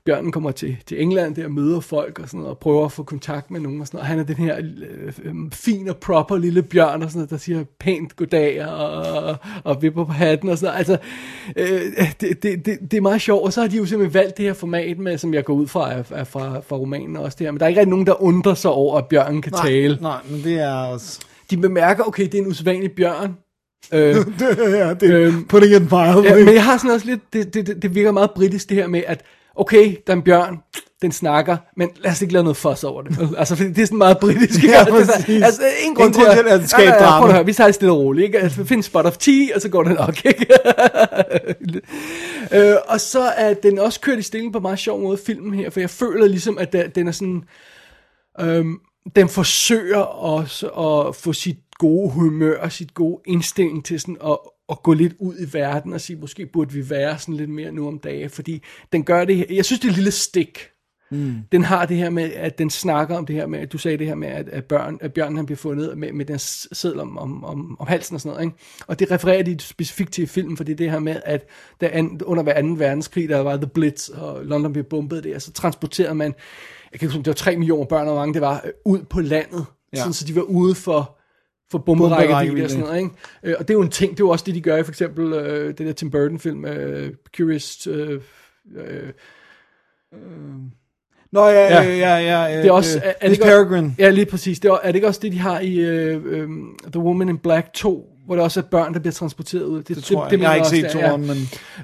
Bjørnen 0.06 0.32
kommer 0.32 0.52
til, 0.52 0.78
til 0.86 1.02
England 1.02 1.36
der 1.36 1.46
og 1.46 1.52
møder 1.52 1.80
folk 1.80 2.20
og 2.20 2.28
sådan 2.28 2.38
noget, 2.38 2.52
og 2.52 2.58
prøver 2.58 2.86
at 2.86 2.91
få 2.91 3.04
kontakt 3.04 3.52
med 3.52 3.60
nogen 3.60 3.82
og 3.82 3.88
sådan 3.88 3.98
noget. 3.98 4.08
Han 4.08 4.20
er 4.20 4.24
den 4.24 4.36
her 4.36 4.58
øh, 4.58 5.13
øh, 5.24 5.52
fin 5.52 5.89
og 5.89 5.98
proper 5.98 6.38
lille 6.38 6.63
bjørn 6.63 7.04
og 7.04 7.10
sådan 7.10 7.20
noget, 7.20 7.30
der 7.30 7.38
siger 7.38 7.63
pænt 7.80 8.15
goddag 8.15 8.65
og, 8.65 9.02
og, 9.02 9.36
og 9.63 9.82
vipper 9.82 10.06
på 10.06 10.12
hatten 10.12 10.50
og 10.50 10.58
sådan 10.58 10.74
noget. 10.74 10.78
Altså, 10.78 10.98
øh, 11.56 12.08
det, 12.22 12.44
det, 12.44 12.65
det, 12.65 12.78
det 12.91 12.98
er 12.98 13.02
meget 13.02 13.22
sjovt. 13.22 13.46
Og 13.46 13.54
så 13.54 13.62
har 13.62 13.68
de 13.68 13.78
jo 13.78 13.86
simpelthen 13.86 14.13
valgt 14.13 14.38
det 14.38 14.46
her 14.46 14.54
format 14.54 15.00
med, 15.00 15.18
som 15.18 15.34
jeg 15.34 15.46
går 15.46 15.54
ud 15.54 15.68
fra, 15.68 15.94
er, 15.94 16.04
er 16.12 16.24
fra, 16.24 16.60
fra 16.60 16.76
romanen 16.76 17.15
også 17.18 17.36
det 17.39 17.48
her. 17.48 17.52
Men 17.52 17.60
der 17.60 17.65
er 17.65 17.70
ikke 17.70 17.80
rigtig 17.80 17.89
nogen, 17.89 18.08
der 18.08 18.24
undrer 18.24 18.54
sig 18.54 18.72
over, 18.72 18.98
at 18.98 19.06
bjørnen 19.08 19.41
kan 19.41 19.52
Nej, 19.52 19.68
tale. 19.70 19.98
nej, 20.02 20.18
men 20.30 20.44
det 20.44 20.60
er 20.60 20.74
også... 20.74 21.20
De 21.50 21.58
bemærker, 21.58 22.04
okay, 22.04 22.24
det 22.24 22.36
er 22.36 22.41
en 22.41 22.48
usædvanlig 22.48 22.91
bjørn. 22.91 23.38
Øh, 23.94 24.00
ja, 24.80 24.94
det 24.94 25.12
er 25.12 25.28
Øhm, 25.28 25.46
putting 25.48 25.74
it 25.74 25.89
pile. 25.89 26.24
Ja, 26.24 26.46
men 26.46 26.54
jeg 26.54 26.63
har 26.63 26.78
sådan 26.78 26.91
også 26.91 27.06
lidt, 27.06 27.22
det, 27.34 27.54
det, 27.54 27.68
det, 27.68 27.82
det 27.82 27.96
virker 27.96 28.12
meget 28.12 28.32
britisk 28.36 28.70
det 28.70 28.78
her 28.78 28.88
med, 28.88 29.04
at 29.08 29.24
okay, 29.56 29.96
der 30.08 30.13
er 30.13 30.18
en 30.18 30.24
bjørn, 30.24 30.58
den 31.02 31.12
snakker, 31.12 31.58
men 31.78 31.89
lad 31.98 32.12
os 32.12 32.22
ikke 32.22 32.34
lave 32.34 32.44
noget 32.44 32.58
fuss 32.58 32.84
over 32.84 33.02
det. 33.02 33.30
altså, 33.38 33.56
fordi 33.56 33.70
det 33.70 33.82
er 33.82 33.86
sådan 33.86 33.98
meget 33.98 34.18
britisk. 34.20 34.63
Ja, 34.68 34.80
altså, 34.80 35.26
altså, 35.44 35.62
ingen 35.82 35.96
grund 35.96 36.13
grund 36.13 36.28
til 36.34 36.44
at 36.50 36.70
skabe 36.70 36.84
ja, 36.89 36.94
ja, 36.96 37.00
drama. 37.04 37.20
Prøv 37.20 37.30
at 37.30 37.36
høre, 37.36 37.46
vi 37.46 37.54
tager 37.54 37.68
det 37.68 37.76
stille 37.76 37.91
og 37.91 37.98
roligt, 38.00 38.26
ikke? 38.26 38.39
Altså, 38.39 38.65
find 38.65 38.80
en 38.80 38.84
spot 38.84 39.06
of 39.06 39.18
tea, 39.18 39.48
og 39.56 39.62
så 39.62 39.70
går 39.70 39.84
det 39.84 39.96
nok, 39.96 40.26
ikke? 40.26 40.48
øh, 42.72 42.76
og 42.88 43.02
så 43.02 43.22
er 43.22 43.54
den 43.54 43.80
også 43.80 44.00
kørt 44.00 44.20
i 44.20 44.22
stilling 44.22 44.52
på 44.54 44.58
en 44.58 44.62
meget 44.62 44.80
sjov 44.80 45.02
måde, 45.02 45.18
filmen 45.18 45.54
her, 45.54 45.70
for 45.70 45.80
jeg 45.80 45.89
føler 45.89 46.28
ligesom, 46.28 46.58
at 46.58 46.74
der- 46.74 46.88
den 46.88 47.08
er 47.08 47.12
sådan, 47.12 47.44
øhm, 48.41 48.78
den 49.15 49.30
forsøger 49.30 50.00
også 50.00 50.68
at 50.68 51.15
få 51.15 51.34
sit 51.34 51.58
gode 51.80 52.12
humør 52.12 52.58
og 52.62 52.72
sit 52.72 52.94
gode 52.94 53.22
indstilling 53.28 53.86
til 53.86 54.00
sådan 54.00 54.18
at, 54.26 54.38
at 54.69 54.84
gå 54.84 54.93
lidt 54.93 55.13
ud 55.19 55.36
i 55.39 55.54
verden 55.54 55.93
og 55.93 56.01
sige, 56.01 56.19
måske 56.19 56.45
burde 56.45 56.73
vi 56.73 56.89
være 56.89 57.19
sådan 57.19 57.36
lidt 57.36 57.49
mere 57.49 57.71
nu 57.71 57.88
om 57.88 57.99
dagen, 57.99 58.30
fordi 58.30 58.62
den 58.91 59.04
gør 59.04 59.25
det 59.25 59.45
jeg 59.49 59.65
synes 59.65 59.80
det 59.80 59.88
er 59.88 59.91
et 59.91 59.95
lille 59.95 60.12
stik, 60.12 60.69
Mm. 61.12 61.36
Den 61.51 61.63
har 61.63 61.86
det 61.86 61.97
her 61.97 62.10
med, 62.10 62.23
at 62.34 62.58
den 62.58 62.69
snakker 62.69 63.17
om 63.17 63.25
det 63.25 63.36
her 63.36 63.47
med, 63.47 63.60
at 63.60 63.71
du 63.71 63.78
sagde 63.78 63.97
det 63.97 64.08
her 64.08 64.15
med, 64.15 64.28
at, 64.28 64.49
at, 64.49 64.65
børn, 64.65 64.97
at 65.01 65.13
bjørnen 65.13 65.36
han 65.36 65.45
bliver 65.45 65.58
fundet 65.58 65.97
med, 65.97 66.12
med 66.12 66.25
den 66.25 66.39
seddel 66.39 66.99
om, 66.99 67.17
om, 67.17 67.43
om, 67.43 67.78
om 67.80 67.88
halsen 67.88 68.15
og 68.15 68.21
sådan 68.21 68.34
noget. 68.34 68.45
Ikke? 68.45 68.58
Og 68.88 68.99
det 68.99 69.12
refererer 69.12 69.43
de 69.43 69.60
specifikt 69.60 70.13
til 70.13 70.23
i 70.23 70.28
filmen, 70.28 70.58
fordi 70.58 70.73
det 70.73 70.91
her 70.91 70.99
med, 70.99 71.21
at 71.25 71.47
der 71.82 71.89
an, 71.91 72.21
under 72.23 72.43
hver 72.43 72.54
anden 72.54 72.80
verdenskrig, 72.80 73.30
der 73.30 73.39
var 73.39 73.58
The 73.58 73.67
Blitz, 73.67 74.10
og 74.10 74.45
London 74.45 74.73
blev 74.73 74.84
bombet 74.84 75.23
der, 75.23 75.39
så 75.39 75.51
transporterede 75.51 76.15
man, 76.15 76.34
jeg 76.91 76.99
kan 76.99 77.06
ikke 77.06 77.13
huske, 77.13 77.17
det 77.17 77.28
var 77.28 77.34
3 77.34 77.58
millioner 77.58 77.86
børn, 77.86 78.08
og 78.08 78.15
mange 78.15 78.34
det 78.34 78.41
var, 78.41 78.62
øh, 78.65 78.71
ud 78.86 78.99
på 79.10 79.21
landet, 79.21 79.65
ja. 79.93 79.97
sådan, 79.97 80.13
så 80.13 80.25
de 80.25 80.36
var 80.36 80.41
ude 80.41 80.75
for 80.75 81.17
for 81.71 81.78
bomberækkevidde 81.78 82.63
og 82.63 82.69
sådan 82.69 82.86
noget, 82.86 82.97
ikke? 82.97 83.10
Øh, 83.43 83.56
og 83.60 83.67
det 83.67 83.73
er 83.73 83.78
jo 83.78 83.82
en 83.82 83.89
ting, 83.89 84.12
det 84.12 84.19
er 84.19 84.25
jo 84.25 84.30
også 84.30 84.45
det, 84.45 84.56
de 84.56 84.62
gør 84.62 84.78
i 84.78 84.84
for 84.84 84.91
eksempel 84.91 85.34
øh, 85.34 85.67
det 85.67 85.80
der 85.80 85.93
Tim 85.93 86.12
Burton 86.12 86.39
film, 86.39 86.65
øh, 86.65 87.13
Curious, 87.38 87.88
øh, 87.88 88.21
øh, 88.78 89.12
Nå, 91.32 91.47
ja, 91.47 91.82
Ja. 91.84 91.84
ja, 91.84 92.47
ja, 92.47 92.58
det 92.58 92.67
er 92.67 92.71
også, 92.71 92.97
øh, 92.97 93.04
er, 93.06 93.10
er 93.10 93.13
det 93.21 93.30
Miss 93.30 93.41
Peregrine. 93.41 93.95
Ja, 93.99 94.10
lige 94.10 94.25
præcis. 94.25 94.60
Det 94.60 94.69
er, 94.69 94.73
er 94.84 94.88
det 94.88 94.95
ikke 94.95 95.08
også 95.08 95.19
det, 95.23 95.32
de 95.32 95.39
har 95.39 95.60
i 95.60 95.75
øh, 95.75 96.21
øh, 96.25 96.49
The 96.91 96.99
Woman 96.99 97.30
in 97.30 97.38
Black 97.38 97.73
2, 97.73 98.14
hvor 98.26 98.36
der 98.36 98.44
også 98.44 98.60
er 98.60 98.64
børn, 98.64 98.94
der 98.94 99.00
bliver 99.00 99.14
transporteret 99.14 99.64
ud? 99.64 99.84
Det 99.84 100.04
tror 100.04 100.24
jeg. 100.24 100.32
jeg 100.32 100.40
mener 100.40 100.50
har 100.50 100.56
ikke 100.56 100.68
set 100.68 100.84
det 100.84 100.92
toren, 100.92 101.28
men... 101.28 101.38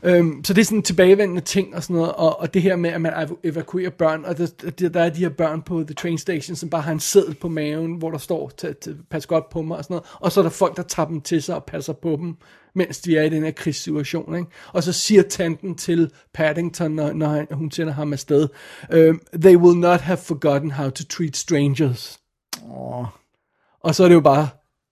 Øhm, 0.04 0.44
så 0.44 0.54
det 0.54 0.62
er 0.62 0.66
sådan 0.66 0.78
en 0.78 0.84
tilbagevendende 0.84 1.42
ting 1.42 1.76
og 1.76 1.84
sådan 1.84 1.96
noget, 1.96 2.12
og, 2.12 2.40
og 2.40 2.54
det 2.54 2.62
her 2.62 2.76
med, 2.76 2.90
at 2.90 3.02
man 3.02 3.14
ev- 3.14 3.40
evakuerer 3.44 3.90
børn, 3.90 4.26
og 4.26 4.38
der, 4.38 4.90
der, 4.90 5.02
er 5.02 5.10
de 5.10 5.20
her 5.20 5.30
børn 5.30 5.62
på 5.62 5.84
The 5.88 5.94
Train 5.94 6.18
Station, 6.18 6.56
som 6.56 6.70
bare 6.70 6.82
har 6.82 6.92
en 6.92 7.00
seddel 7.00 7.36
på 7.36 7.48
maven, 7.50 7.96
hvor 7.96 8.12
der 8.12 8.18
står, 8.18 8.52
"Tag- 8.58 8.76
tag- 8.82 8.94
pas 9.12 9.26
godt 9.28 9.50
på 9.50 9.62
mig 9.62 9.78
og 9.78 9.84
sådan 9.84 9.94
noget, 9.94 10.08
og 10.20 10.32
så 10.32 10.40
er 10.40 10.44
der 10.44 10.50
folk, 10.50 10.78
der 10.78 10.84
tager 10.84 11.08
dem 11.08 11.22
til 11.22 11.44
sig 11.44 11.56
og 11.56 11.64
passer 11.64 11.94
på 11.94 12.18
dem, 12.22 12.36
mens 12.76 13.00
de 13.00 13.18
er 13.18 13.24
i 13.24 13.30
den 13.30 13.44
her 13.44 13.52
krigssituation, 13.52 14.36
ikke? 14.36 14.48
Og 14.74 14.84
så 14.84 14.94
siger 14.94 15.22
tanten 15.22 15.76
til 15.76 16.12
Paddington, 16.34 16.92
når, 16.92 17.14
når 17.14 17.46
hun 17.56 17.72
sender 17.72 17.94
ham 17.94 18.14
afsted, 18.14 18.48
øhm, 18.92 19.20
they 19.42 19.56
will 19.56 19.80
not 19.80 20.02
have 20.02 20.18
forgotten 20.18 20.72
how 20.72 20.90
to 20.90 21.04
treat 21.10 21.38
strangers. 21.38 22.20
Åh, 22.72 23.06
Og 23.84 23.96
så 23.96 24.04
er 24.04 24.08
det 24.08 24.16
jo 24.16 24.22
bare, 24.22 24.48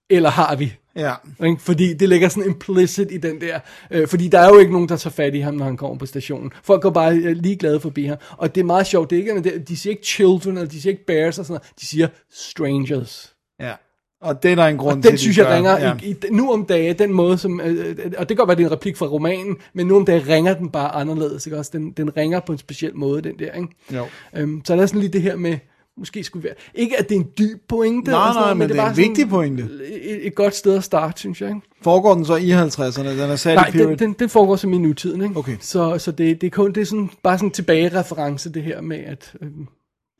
eller 0.10 0.30
har 0.30 0.56
vi? 0.56 0.74
ja. 0.96 1.14
Ikke? 1.46 1.62
Fordi 1.62 1.94
det 1.94 2.10
ligger 2.10 2.30
sådan 2.30 2.50
implicit 2.50 3.08
i 3.12 3.18
den 3.18 3.42
der, 3.42 3.60
øh, 3.92 4.08
fordi 4.08 4.28
der 4.28 4.40
er 4.40 4.48
jo 4.50 4.58
ikke 4.60 4.72
nogen, 4.72 4.90
der 4.90 4.98
tager 4.98 5.12
fat 5.14 5.36
i 5.36 5.40
ham, 5.40 5.54
når 5.54 5.66
han 5.66 5.78
kommer 5.78 5.98
på 5.98 6.06
stationen. 6.06 6.52
Folk 6.64 6.82
går 6.82 6.90
bare 6.90 7.16
øh, 7.16 7.36
ligeglade 7.38 7.80
forbi 7.80 8.06
ham. 8.06 8.18
Og 8.38 8.56
det 8.56 8.62
er 8.62 8.66
meget 8.66 8.88
sjovt, 8.88 9.10
det 9.10 9.20
er 9.20 9.36
ikke, 9.36 9.60
de 9.60 9.78
siger 9.78 9.92
ikke 9.92 10.06
children, 10.06 10.58
eller 10.58 10.70
de 10.70 10.82
siger 10.82 10.92
ikke 10.92 11.06
bears 11.06 11.40
og 11.40 11.46
sådan 11.46 11.54
noget, 11.54 11.80
de 11.82 11.86
siger 11.86 12.08
strangers. 12.34 13.34
ja. 13.60 13.74
Og 14.22 14.44
det 14.44 14.52
er 14.52 14.56
der 14.56 14.66
en 14.66 14.78
grund 14.78 14.98
Og 14.98 15.04
til, 15.04 15.10
den 15.12 15.18
de 15.18 15.22
synes 15.22 15.38
jeg 15.38 15.46
gør. 15.46 15.56
ringer, 15.56 15.80
Ja. 15.80 15.94
i, 16.04 16.10
i, 16.12 16.16
nu 16.32 16.52
om 16.52 16.66
dagen, 16.66 17.00
den 17.00 17.14
måde 17.14 17.38
som, 17.38 17.62
øh, 17.62 17.86
øh, 17.90 18.12
og 18.18 18.20
det 18.20 18.28
kan 18.28 18.36
godt 18.38 18.48
være, 18.48 18.58
det 18.58 18.64
er 18.64 18.68
en 18.68 18.72
replik 18.72 18.98
fra 18.98 19.06
romanen, 19.06 19.58
men 19.74 19.88
nu 19.88 19.96
om 19.96 20.06
dagen 20.06 20.28
ringer 20.28 20.54
den 20.54 20.70
bare 20.70 20.90
anderledes, 20.96 21.46
ikke 21.48 21.58
også? 21.58 21.72
Den, 21.74 21.92
den 21.92 22.18
ringer 22.18 22.40
på 22.40 22.52
en 22.52 22.58
speciel 22.58 22.96
måde, 22.96 23.22
den 23.22 23.40
der, 23.40 23.52
ikke? 23.52 23.68
Jo. 23.96 24.06
Øhm, 24.36 24.62
så 24.66 24.76
der 24.76 24.82
er 24.82 24.86
sådan 24.86 25.02
lige 25.02 25.14
det 25.14 25.22
her 25.22 25.36
med, 25.36 25.58
måske 26.00 26.24
skulle 26.24 26.44
være, 26.44 26.54
ikke 26.74 27.00
at 27.00 27.10
det 27.10 27.16
er 27.16 27.20
en 27.20 27.30
dyb 27.38 27.62
pointe, 27.70 28.12
Nej, 28.12 28.34
nej, 28.34 28.42
noget, 28.42 28.58
men 28.58 28.70
det 28.70 28.80
er 28.80 28.90
en 28.90 28.98
vigtig 28.98 29.30
pointe. 29.30 29.70
Et, 30.02 30.28
et 30.28 30.36
godt 30.36 30.56
sted 30.56 30.78
at 30.78 30.84
starte, 30.84 31.20
synes 31.20 31.42
jeg, 31.42 31.50
ikke? 31.50 31.62
Foregår 31.82 32.14
den 32.14 32.26
så 32.26 32.36
i 32.36 32.52
50'erne? 32.52 33.10
Den 33.10 33.20
er 33.20 33.36
sat 33.36 33.56
Nej, 33.56 33.68
i 33.68 33.72
period? 33.72 33.90
den, 33.90 34.00
den, 34.00 34.14
den 34.14 34.30
foregår 34.30 34.56
som 34.56 34.74
i 34.74 34.78
nutiden, 34.78 35.22
ikke? 35.22 35.38
Okay. 35.38 35.58
Så, 35.60 35.98
så 35.98 36.12
det, 36.12 36.42
det 36.42 36.48
er 36.48 36.52
kun 36.52 36.74
det 36.74 36.82
er 36.82 36.86
sådan, 36.86 37.10
bare 37.24 37.38
sådan 37.38 37.48
en 37.48 37.52
tilbagereference, 37.52 38.54
det 38.54 38.64
her 38.64 38.82
med, 38.82 38.98
at, 38.98 39.34
øhm, 39.42 39.68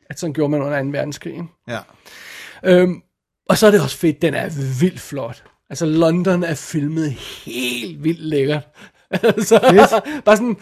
at 0.10 0.20
sådan 0.20 0.34
gjorde 0.34 0.52
man 0.52 0.62
under 0.62 0.84
2. 0.84 0.90
verdenskrig. 0.90 1.34
Ikke? 1.34 1.48
Ja. 1.68 1.80
Øhm, 2.64 3.02
og 3.50 3.58
så 3.58 3.68
er 3.68 3.72
det 3.72 3.82
også 3.82 3.98
fedt, 3.98 4.22
den 4.22 4.34
er 4.34 4.50
vildt 4.80 5.00
flot. 5.00 5.44
Altså, 5.70 5.86
London 5.86 6.44
er 6.44 6.56
filmet 6.56 7.12
helt 7.46 8.04
vildt 8.04 8.20
lækkert. 8.20 8.68
altså, 9.12 10.02
bare 10.26 10.38
sådan, 10.38 10.58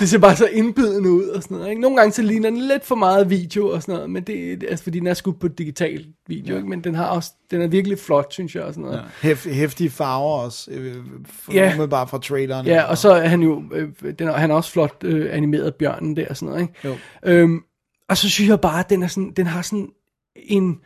det 0.00 0.08
ser 0.08 0.18
bare 0.18 0.36
så 0.36 0.46
indbydende 0.46 1.10
ud 1.10 1.24
og 1.24 1.42
sådan 1.42 1.56
noget. 1.56 1.70
Ikke? 1.70 1.82
Nogle 1.82 1.96
gange 1.96 2.12
så 2.12 2.22
ligner 2.22 2.50
den 2.50 2.58
lidt 2.58 2.84
for 2.84 2.94
meget 2.94 3.30
video 3.30 3.68
og 3.68 3.82
sådan 3.82 3.94
noget, 3.94 4.10
men 4.10 4.22
det 4.22 4.52
er 4.52 4.68
altså, 4.68 4.82
fordi 4.82 4.98
den 4.98 5.06
er 5.06 5.14
skudt 5.14 5.40
på 5.40 5.48
digital 5.48 6.06
video, 6.26 6.52
ja. 6.52 6.56
ikke? 6.56 6.68
men 6.68 6.84
den 6.84 6.94
har 6.94 7.06
også, 7.06 7.30
den 7.50 7.60
er 7.62 7.66
virkelig 7.66 7.98
flot, 7.98 8.32
synes 8.32 8.54
jeg, 8.54 8.62
og 8.62 8.74
sådan 8.74 8.84
noget. 8.84 9.04
ja. 9.22 9.28
Hef, 9.28 9.46
hæftige 9.46 9.90
farver 9.90 10.38
også. 10.44 10.70
Øh, 10.70 10.96
for, 11.24 11.52
Ja. 11.52 11.86
bare 11.86 12.08
fra 12.08 12.18
traileren. 12.18 12.66
Ja, 12.66 12.82
og 12.82 12.98
så 12.98 13.10
er 13.12 13.28
han 13.28 13.42
jo, 13.42 13.62
øh, 13.72 13.88
den 14.18 14.28
er, 14.28 14.32
han 14.32 14.50
er 14.50 14.54
også 14.54 14.70
flot 14.70 15.04
øh, 15.04 15.28
animeret 15.36 15.74
bjørnen 15.74 16.16
der 16.16 16.26
og 16.30 16.36
sådan 16.36 16.48
noget, 16.48 16.62
ikke? 16.62 16.74
Jo. 16.84 16.96
Øhm, 17.24 17.60
og 18.08 18.16
så 18.16 18.30
synes 18.30 18.50
jeg 18.50 18.60
bare, 18.60 18.80
at 18.80 18.90
den, 18.90 19.02
er 19.02 19.06
sådan, 19.06 19.32
den 19.36 19.46
har 19.46 19.62
sådan 19.62 19.88
en, 20.36 20.78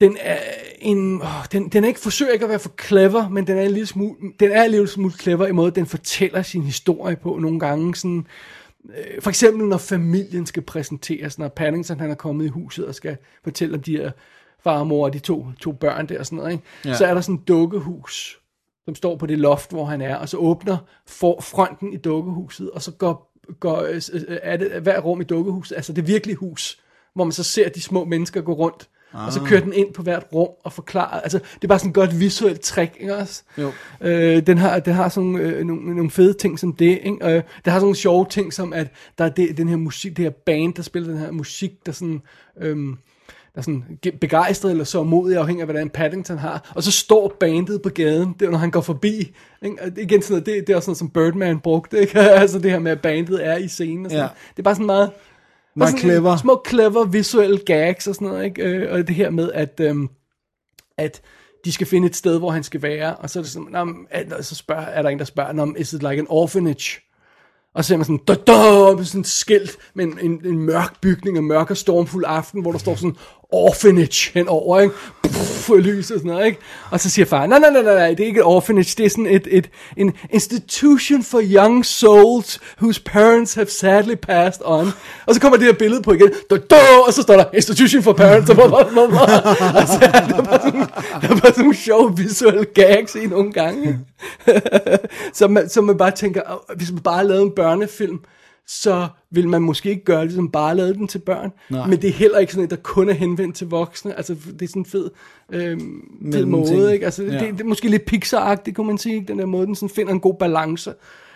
den 0.00 0.16
er 0.20 0.38
en, 0.78 1.22
åh, 1.22 1.44
den, 1.52 1.68
den 1.68 1.84
er 1.84 1.88
ikke, 1.88 2.00
forsøger 2.00 2.32
ikke 2.32 2.44
at 2.44 2.48
være 2.48 2.58
for 2.58 2.72
clever, 2.82 3.28
men 3.28 3.46
den 3.46 3.58
er 3.58 3.62
en 3.62 3.70
lille 3.70 3.86
smule, 3.86 4.14
den 4.40 4.52
er 4.52 4.62
en 4.62 4.70
lille 4.70 4.88
smule 4.88 5.12
clever 5.12 5.46
i 5.46 5.52
måde, 5.52 5.70
den 5.70 5.86
fortæller 5.86 6.42
sin 6.42 6.62
historie 6.62 7.16
på 7.16 7.38
nogle 7.38 7.60
gange 7.60 7.94
sådan, 7.94 8.26
øh, 8.88 9.22
for 9.22 9.30
eksempel 9.30 9.68
når 9.68 9.78
familien 9.78 10.46
skal 10.46 10.62
præsenteres, 10.62 11.38
når 11.38 11.48
Paddington 11.48 12.00
han 12.00 12.10
er 12.10 12.14
kommet 12.14 12.44
i 12.44 12.48
huset 12.48 12.86
og 12.86 12.94
skal 12.94 13.16
fortælle 13.44 13.74
om 13.74 13.82
de 13.82 13.96
her 13.96 14.10
far 14.64 14.78
og 14.78 14.86
mor 14.86 15.04
og 15.04 15.12
de 15.12 15.18
to, 15.18 15.46
to 15.60 15.72
børn 15.72 16.08
der 16.08 16.18
og 16.18 16.26
sådan 16.26 16.36
noget, 16.36 16.52
ikke? 16.52 16.64
Ja. 16.84 16.94
så 16.94 17.06
er 17.06 17.14
der 17.14 17.20
sådan 17.20 17.34
et 17.34 17.48
dukkehus, 17.48 18.40
som 18.84 18.94
står 18.94 19.16
på 19.16 19.26
det 19.26 19.38
loft, 19.38 19.70
hvor 19.70 19.84
han 19.84 20.00
er, 20.00 20.16
og 20.16 20.28
så 20.28 20.36
åbner 20.36 20.76
for 21.06 21.40
fronten 21.40 21.92
i 21.92 21.96
dukkehuset, 21.96 22.70
og 22.70 22.82
så 22.82 22.90
går, 22.90 23.32
går 23.60 23.82
øh, 23.82 24.00
øh, 24.12 24.38
er 24.42 24.56
det 24.56 24.82
hver 24.82 25.00
rum 25.00 25.20
i 25.20 25.24
dukkehuset, 25.24 25.76
altså 25.76 25.92
det 25.92 26.06
virkelige 26.06 26.36
hus, 26.36 26.80
hvor 27.14 27.24
man 27.24 27.32
så 27.32 27.42
ser 27.42 27.68
de 27.68 27.80
små 27.80 28.04
mennesker 28.04 28.40
gå 28.40 28.52
rundt, 28.52 28.88
og 29.26 29.32
så 29.32 29.40
kører 29.40 29.60
den 29.60 29.72
ind 29.72 29.92
på 29.94 30.02
hvert 30.02 30.26
rum 30.32 30.48
og 30.64 30.72
forklarer, 30.72 31.20
altså 31.20 31.38
det 31.38 31.64
er 31.64 31.68
bare 31.68 31.78
sådan 31.78 31.90
et 31.90 31.94
godt 31.94 32.20
visuelt 32.20 32.60
trick, 32.60 32.96
ikke 33.00 33.16
også? 33.16 33.42
Jo. 33.58 33.72
Øh, 34.00 34.46
den 34.46 34.58
har, 34.58 34.78
den 34.78 34.94
har 34.94 35.08
sådan 35.08 35.36
øh, 35.36 35.66
nogle, 35.66 35.94
nogle 35.94 36.10
fede 36.10 36.32
ting 36.32 36.58
som 36.58 36.72
det, 36.72 36.98
ikke? 37.02 37.16
Øh, 37.22 37.30
det 37.34 37.42
har 37.66 37.72
sådan 37.72 37.80
nogle 37.80 37.96
sjove 37.96 38.26
ting 38.30 38.52
som, 38.52 38.72
at 38.72 38.86
der 39.18 39.24
er 39.24 39.28
det, 39.28 39.56
den 39.56 39.68
her 39.68 39.76
musik, 39.76 40.16
det 40.16 40.24
her 40.24 40.32
band, 40.46 40.74
der 40.74 40.82
spiller 40.82 41.08
den 41.08 41.18
her 41.18 41.30
musik, 41.30 41.86
der 41.86 41.92
sådan... 41.92 42.22
Øhm, 42.60 42.96
der 43.54 43.60
er 43.60 43.62
sådan 43.62 43.84
ge- 44.06 44.18
begejstret 44.18 44.70
eller 44.70 44.84
så 44.84 45.02
modig, 45.02 45.36
afhængig 45.38 45.62
af, 45.62 45.66
hvordan 45.66 45.90
Paddington 45.90 46.38
har. 46.38 46.72
Og 46.74 46.82
så 46.82 46.90
står 46.92 47.36
bandet 47.40 47.82
på 47.82 47.88
gaden, 47.88 48.34
det 48.40 48.46
er, 48.46 48.50
når 48.50 48.58
han 48.58 48.70
går 48.70 48.80
forbi. 48.80 49.32
Ikke? 49.62 49.82
Og 49.82 49.88
igen, 49.96 50.22
sådan 50.22 50.32
noget, 50.32 50.46
det, 50.46 50.66
det 50.66 50.72
er 50.72 50.76
også 50.76 50.84
sådan, 50.86 50.96
som 50.96 51.10
Birdman 51.10 51.60
brugte. 51.60 52.00
Ikke? 52.00 52.18
altså 52.42 52.58
det 52.58 52.70
her 52.70 52.78
med, 52.78 52.92
at 52.92 53.00
bandet 53.00 53.46
er 53.46 53.56
i 53.56 53.68
scenen. 53.68 54.06
Og 54.06 54.10
sådan. 54.10 54.24
Ja. 54.24 54.28
Det 54.50 54.58
er 54.58 54.62
bare 54.62 54.74
sådan 54.74 54.86
meget... 54.86 55.10
Meget 55.76 55.98
clever. 55.98 56.36
Små 56.36 56.62
clever 56.68 57.04
visuelle 57.04 57.58
gags 57.58 58.06
og 58.06 58.14
sådan 58.14 58.28
noget. 58.28 58.44
Ikke? 58.44 58.62
Øh, 58.62 58.92
Og 58.92 58.98
det 59.08 59.16
her 59.16 59.30
med, 59.30 59.52
at, 59.52 59.80
øhm, 59.80 60.08
at 60.98 61.20
de 61.64 61.72
skal 61.72 61.86
finde 61.86 62.06
et 62.08 62.16
sted, 62.16 62.38
hvor 62.38 62.50
han 62.50 62.62
skal 62.62 62.82
være. 62.82 63.16
Og 63.16 63.30
så 63.30 63.38
er, 63.38 63.42
det 63.42 63.52
sådan, 63.52 63.68
"Nå, 63.70 63.84
men, 63.84 63.96
er, 64.10 64.42
så 64.42 64.54
spørger, 64.54 64.82
er 64.82 65.02
der 65.02 65.08
en, 65.08 65.18
der 65.18 65.24
spørger, 65.24 65.52
"Nå, 65.52 65.64
men, 65.64 65.76
is 65.78 65.92
it 65.92 66.02
like 66.02 66.18
an 66.18 66.26
orphanage? 66.28 67.00
Og 67.74 67.84
så 67.84 67.88
ser 67.88 67.96
man 67.96 68.04
sådan, 68.04 68.20
da, 68.28 68.34
da, 68.34 68.94
med 68.96 69.04
sådan 69.04 69.20
et 69.20 69.26
skilt 69.26 69.76
med 69.94 70.04
en, 70.04 70.18
en, 70.22 70.40
en 70.46 70.58
mørk 70.58 71.00
bygning, 71.00 71.38
en 71.38 71.44
mørk 71.44 71.70
og 71.70 71.76
stormfuld 71.76 72.24
aften, 72.28 72.62
hvor 72.62 72.72
der 72.72 72.78
står 72.78 72.94
sådan 72.94 73.16
orphanage 73.52 74.30
henover, 74.34 74.80
ikke? 74.80 74.94
Puff, 75.34 75.70
lys 75.78 76.10
og 76.10 76.18
sådan 76.18 76.30
noget, 76.30 76.46
ikke? 76.46 76.58
Og 76.90 77.00
så 77.00 77.10
siger 77.10 77.26
far, 77.26 77.46
nej, 77.46 77.58
nej, 77.58 77.70
nej, 77.70 77.82
nej, 77.82 77.94
nej, 77.94 78.08
det 78.08 78.20
er 78.20 78.26
ikke 78.26 78.38
et 78.38 78.44
orphanage, 78.44 78.94
det 78.98 79.06
er 79.06 79.10
sådan 79.10 79.26
et, 79.26 79.48
et, 79.50 79.70
en 79.96 80.12
institution 80.30 81.22
for 81.22 81.40
young 81.42 81.86
souls, 81.86 82.60
whose 82.80 83.02
parents 83.02 83.54
have 83.54 83.66
sadly 83.66 84.14
passed 84.14 84.62
on. 84.64 84.88
Og 85.26 85.34
så 85.34 85.40
kommer 85.40 85.58
det 85.58 85.66
her 85.66 85.72
billede 85.72 86.02
på 86.02 86.12
igen, 86.12 86.30
da, 86.50 86.56
da, 86.56 86.76
og 87.06 87.12
så 87.12 87.22
står 87.22 87.34
der, 87.34 87.44
institution 87.54 88.02
for 88.02 88.12
parents, 88.12 88.50
og, 88.50 88.56
blah, 88.56 88.68
blah, 88.68 89.08
blah, 89.08 89.10
og 89.10 89.18
så 89.18 89.78
altså, 89.78 90.10
er 90.14 90.26
der 90.26 90.42
bare 90.42 90.60
sådan, 90.62 90.80
der 91.20 91.36
sådan 91.36 91.52
nogle 91.58 91.76
sjove 91.76 92.16
visuelle 92.16 92.64
gags 92.64 93.14
i 93.14 93.26
nogle 93.26 93.52
gange. 93.52 93.98
så, 95.34 95.48
man, 95.48 95.68
så 95.68 95.80
man 95.80 95.96
bare 95.96 96.10
tænker, 96.10 96.74
hvis 96.76 96.92
man 96.92 97.00
bare 97.00 97.26
lavede 97.26 97.42
en 97.42 97.52
børnefilm, 97.56 98.20
så 98.66 99.08
vil 99.30 99.48
man 99.48 99.62
måske 99.62 99.90
ikke 99.90 100.04
gøre 100.04 100.24
det, 100.24 100.32
som 100.32 100.50
bare 100.50 100.76
lavede 100.76 100.94
den 100.94 101.08
til 101.08 101.18
børn. 101.18 101.52
Nej. 101.70 101.86
Men 101.86 102.02
det 102.02 102.08
er 102.08 102.14
heller 102.14 102.38
ikke 102.38 102.52
sådan, 102.52 102.64
at 102.64 102.70
der 102.70 102.76
kun 102.76 103.08
er 103.08 103.12
henvendt 103.12 103.56
til 103.56 103.66
voksne. 103.66 104.16
Altså, 104.16 104.34
det 104.34 104.62
er 104.62 104.68
sådan 104.68 104.82
en 104.82 104.86
fed, 104.86 105.10
Mellemting. 106.20 106.50
måde, 106.50 106.92
ikke? 106.92 107.04
Altså. 107.04 107.22
Ja. 107.22 107.38
det, 107.38 107.40
det, 107.40 107.60
er 107.60 107.64
måske 107.64 107.88
lidt 107.88 108.02
Pixar-agtigt, 108.12 108.72
kunne 108.72 108.86
man 108.86 108.98
sige, 108.98 109.14
ikke? 109.14 109.28
den 109.28 109.38
der 109.38 109.46
måde, 109.46 109.66
den 109.66 109.74
sådan 109.74 109.94
finder 109.94 110.12
en 110.12 110.20
god 110.20 110.34
balance 110.34 110.92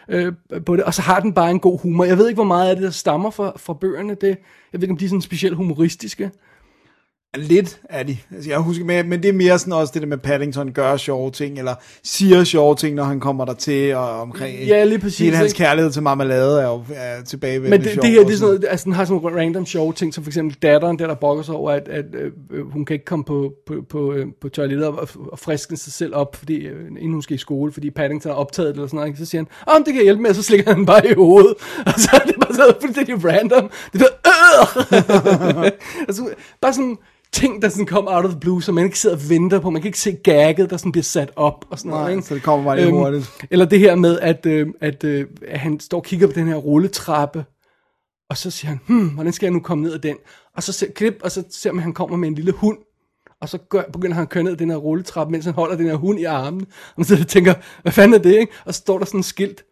øh, 0.09 0.33
på 0.67 0.77
det. 0.77 0.85
Og 0.85 0.95
så 0.95 1.03
har 1.03 1.21
den 1.21 1.33
bare 1.33 1.51
en 1.51 1.61
god 1.61 1.81
humor. 1.81 2.05
Jeg 2.05 2.19
ved 2.19 2.29
ikke, 2.29 2.37
hvor 2.37 2.45
meget 2.45 2.71
af 2.71 2.77
det, 2.77 2.85
der 2.85 2.91
stammer 2.91 3.31
fra, 3.31 3.53
fra 3.57 3.75
bøgerne. 3.75 4.15
Det, 4.15 4.29
jeg 4.73 4.81
ved 4.81 4.83
ikke, 4.83 4.93
om 4.93 4.99
de 4.99 5.05
er 5.05 5.09
sådan 5.09 5.23
specielt 5.23 5.57
humoristiske. 5.57 6.31
Lidt 7.37 7.81
er 7.85 8.03
de. 8.03 8.17
Altså, 8.35 8.51
jeg 8.51 8.59
husker, 8.59 8.85
men, 8.85 9.09
men 9.09 9.23
det 9.23 9.29
er 9.29 9.33
mere 9.33 9.59
sådan 9.59 9.73
også 9.73 9.91
det 9.95 10.03
der 10.03 10.09
med 10.09 10.19
Paddington 10.19 10.73
gør 10.73 10.97
sjove 10.97 11.31
ting, 11.31 11.59
eller 11.59 11.75
siger 12.05 12.45
sjove 12.45 12.75
ting, 12.75 12.95
når 12.95 13.05
han 13.05 13.21
kommer 13.21 13.45
der 13.45 13.55
til 13.55 13.95
og 13.95 14.21
omkring. 14.21 14.59
Ja, 14.59 14.85
lige 14.85 14.99
præcis, 14.99 15.19
Hele 15.19 15.37
hans 15.37 15.53
kærlighed 15.53 15.93
til 15.93 16.03
marmelade 16.03 16.61
er 16.61 16.67
jo 16.67 16.83
er 16.95 17.23
tilbagevendende 17.25 17.79
Men 17.79 17.87
det, 17.87 18.03
det 18.03 18.11
her, 18.11 18.25
det 18.25 18.33
er 18.33 18.37
sådan 18.37 18.55
noget, 18.55 18.67
altså 18.71 18.85
den 18.85 18.93
har 18.93 19.05
sådan 19.05 19.23
nogle 19.23 19.43
random 19.43 19.67
sjove 19.67 19.93
ting, 19.93 20.15
som 20.15 20.25
for 20.25 20.29
eksempel 20.29 20.57
datteren, 20.63 20.99
der 20.99 21.07
der 21.07 21.15
brokker 21.15 21.43
sig 21.43 21.55
over, 21.55 21.71
at, 21.71 21.89
at 21.89 22.05
øh, 22.15 22.71
hun 22.71 22.85
kan 22.85 22.95
ikke 22.95 23.05
komme 23.05 23.25
på, 23.25 23.53
på, 23.67 23.75
på, 23.89 24.13
øh, 24.13 24.27
på 24.41 24.49
toilettet 24.49 24.87
og, 24.87 25.09
og 25.33 25.39
friske 25.39 25.77
sig 25.77 25.93
selv 25.93 26.15
op, 26.15 26.37
fordi, 26.37 26.57
øh, 26.57 26.87
inden 26.87 27.13
hun 27.13 27.23
skal 27.23 27.35
i 27.35 27.39
skole, 27.39 27.73
fordi 27.73 27.91
Paddington 27.91 28.33
har 28.33 28.39
optaget 28.39 28.69
det 28.69 28.75
eller 28.75 28.89
sådan 28.89 28.97
noget. 28.97 29.19
Så 29.19 29.27
siger 29.27 29.43
han, 29.43 29.77
om 29.77 29.85
det 29.85 29.95
kan 29.95 30.03
hjælpe 30.03 30.23
med, 30.23 30.31
og 30.31 30.37
så 30.37 30.43
slikker 30.43 30.75
han 30.75 30.87
bare 30.87 31.11
i 31.11 31.15
hovedet. 31.15 31.55
Og 31.87 31.95
så 31.97 32.11
er 32.13 32.27
det 32.27 32.35
bare 32.41 32.55
sådan 32.55 32.75
fuldstændig 32.81 33.25
random. 33.25 33.71
Det 33.93 34.01
der, 34.01 34.07
øh! 34.27 35.71
altså, 36.09 36.23
bare 36.61 36.73
sådan 36.73 36.99
ting, 37.33 37.63
der 37.63 37.69
sådan 37.69 37.87
kommer 37.87 38.17
out 38.17 38.25
of 38.25 38.31
the 38.31 38.41
blue, 38.41 38.63
som 38.63 38.75
man 38.75 38.85
ikke 38.85 38.99
sidder 38.99 39.17
og 39.17 39.23
venter 39.29 39.61
på. 39.61 39.71
Man 39.71 39.83
kan 39.83 39.89
ikke 39.89 40.01
se 40.01 40.13
gagget, 40.13 40.71
der 40.71 40.77
sådan 40.77 40.93
bliver 40.93 41.03
sat 41.03 41.31
op 41.37 41.65
og 41.71 41.79
sådan 41.79 41.91
Nej, 41.91 42.01
noget. 42.01 42.13
Ikke? 42.13 42.23
så 42.23 42.35
det 42.35 42.43
kommer 42.43 42.65
bare 42.65 42.77
lidt 42.77 42.91
hurtigt. 42.91 43.31
Eller 43.51 43.65
det 43.65 43.79
her 43.79 43.95
med, 43.95 44.19
at, 44.19 44.47
øh, 44.47 44.67
at, 44.81 45.05
øh, 45.05 45.27
at 45.49 45.61
han 45.61 45.81
står 45.81 45.99
og 45.99 46.05
kigger 46.05 46.27
på 46.27 46.33
den 46.33 46.49
her 46.49 46.55
rulletrappe, 46.57 47.45
og 48.31 48.37
så 48.37 48.51
siger 48.51 48.69
han, 48.69 48.81
hmm, 48.87 49.09
hvordan 49.09 49.33
skal 49.33 49.47
jeg 49.47 49.53
nu 49.53 49.61
komme 49.61 49.85
ned 49.85 49.93
ad 49.93 49.99
den? 49.99 50.17
Og 50.57 50.63
så 50.63 50.73
ser, 50.73 50.87
klip, 50.95 51.21
og 51.25 51.31
så 51.31 51.45
ser 51.51 51.73
man, 51.73 51.79
at 51.79 51.83
han 51.83 51.93
kommer 51.93 52.17
med 52.17 52.29
en 52.29 52.35
lille 52.35 52.53
hund, 52.53 52.79
og 53.41 53.49
så 53.49 53.59
gør, 53.59 53.83
begynder 53.93 54.15
han 54.15 54.23
at 54.23 54.29
køre 54.29 54.45
ned 54.45 54.53
ad 54.53 54.57
den 54.57 54.71
her 54.71 54.77
rulletrappe, 54.77 55.31
mens 55.31 55.45
han 55.45 55.55
holder 55.55 55.77
den 55.77 55.87
her 55.87 55.95
hund 55.95 56.21
i 56.21 56.25
armen. 56.25 56.67
Og 56.97 57.05
så 57.05 57.25
tænker, 57.25 57.55
hvad 57.83 57.93
fanden 57.93 58.15
er 58.15 58.23
det, 58.23 58.39
ikke? 58.39 58.53
Og 58.65 58.75
så 58.75 58.79
står 58.81 58.99
der 58.99 59.05
sådan 59.05 59.21
et 59.21 59.27
skilt, 59.27 59.65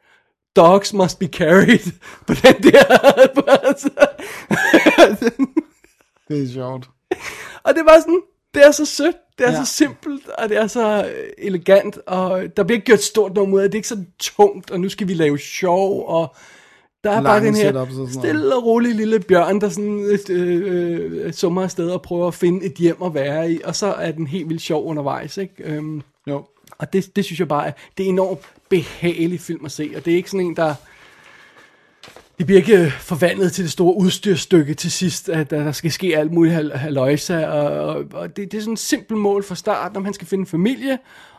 dogs 0.57 0.93
must 0.93 1.19
be 1.19 1.27
carried, 1.27 1.93
på 2.27 2.35
den 2.35 2.63
der. 2.63 2.85
Det 6.29 6.43
er 6.43 6.49
sjovt. 6.53 6.89
Og 7.63 7.75
det 7.75 7.83
var 7.85 8.01
sådan, 8.01 8.23
det 8.55 8.67
er 8.67 8.71
så 8.71 8.85
sødt, 8.85 9.17
det 9.39 9.47
er 9.47 9.51
ja. 9.53 9.65
Så 9.65 9.73
simpelt, 9.73 10.29
og 10.29 10.49
det 10.49 10.57
er 10.57 10.67
så 10.67 11.05
øh, 11.05 11.29
elegant, 11.39 11.99
og 12.07 12.43
der 12.57 12.63
bliver 12.63 12.77
ikke 12.77 12.87
gjort 12.87 13.03
stort 13.03 13.35
nummer 13.35 13.57
ud 13.57 13.63
af 13.63 13.71
det, 13.71 13.75
er 13.75 13.79
ikke 13.79 13.89
så 13.89 14.05
tungt, 14.19 14.71
og 14.71 14.81
nu 14.81 14.89
skal 14.89 15.09
vi 15.09 15.15
lave 15.15 15.39
sjov, 15.39 16.09
og 16.09 16.35
der 17.05 17.11
er 17.11 17.21
Lange 17.21 17.27
bare 17.29 17.41
den 17.41 17.55
her 17.55 17.73
noget. 17.73 18.13
stille 18.13 18.57
og 18.57 18.65
rolig 18.65 18.95
lille 18.95 19.21
bjørn, 19.21 19.61
der 19.61 19.69
sådan 19.69 20.19
øh, 20.31 21.19
øh, 21.27 21.33
summer 21.33 21.63
afsted 21.63 21.91
og 21.91 22.03
prøver 22.03 22.29
at 22.29 22.35
finde 22.35 22.67
et 22.67 22.73
hjem 22.75 23.03
at 23.03 23.15
være 23.15 23.53
i, 23.53 23.61
og 23.65 23.77
så 23.77 23.87
er 23.87 24.13
den 24.13 24.27
helt 24.27 24.49
vildt 24.49 24.63
sjov 24.63 24.87
undervejs, 24.87 25.37
ikke? 25.37 25.55
Øhm, 25.59 26.03
Jo. 26.27 26.45
og 26.79 26.93
det, 26.93 27.17
det 27.17 27.25
synes 27.25 27.39
jeg 27.41 27.49
bare, 27.49 27.73
det 27.99 28.05
er 28.05 28.09
enormt 28.09 28.41
behagelig 28.69 29.41
film 29.41 29.65
at 29.65 29.73
se, 29.73 29.93
og 29.97 30.05
det 30.05 30.13
er 30.13 30.17
ikke 30.17 30.31
sådan 30.31 30.47
en, 30.47 30.57
der... 30.57 30.75
Det 32.39 32.47
bliver 32.47 32.61
ikke 32.61 32.91
forvandlet 32.91 33.53
til 33.53 33.65
det 33.65 33.73
store 33.73 33.97
udstyrstykke 33.97 34.75
til 34.75 34.91
sidst, 34.91 35.29
at 35.29 35.51
der, 35.51 35.73
skal 35.73 35.93
ske 35.93 36.19
alt 36.19 36.33
muligt 36.33 36.55
hal- 36.55 36.77
halløjsa, 36.77 37.47
og, 37.47 37.95
og, 37.95 38.05
og 38.13 38.37
det, 38.37 38.53
det 38.53 38.59
er 38.59 38.63
sådan 38.63 38.73
et 38.73 38.79
simpelt 38.79 39.21
mål 39.21 39.45
fra 39.45 39.55
start, 39.55 39.95
når 39.95 40.01
man 40.01 40.15
skal 40.15 40.27
finde 40.27 40.47
familie, 40.47 40.99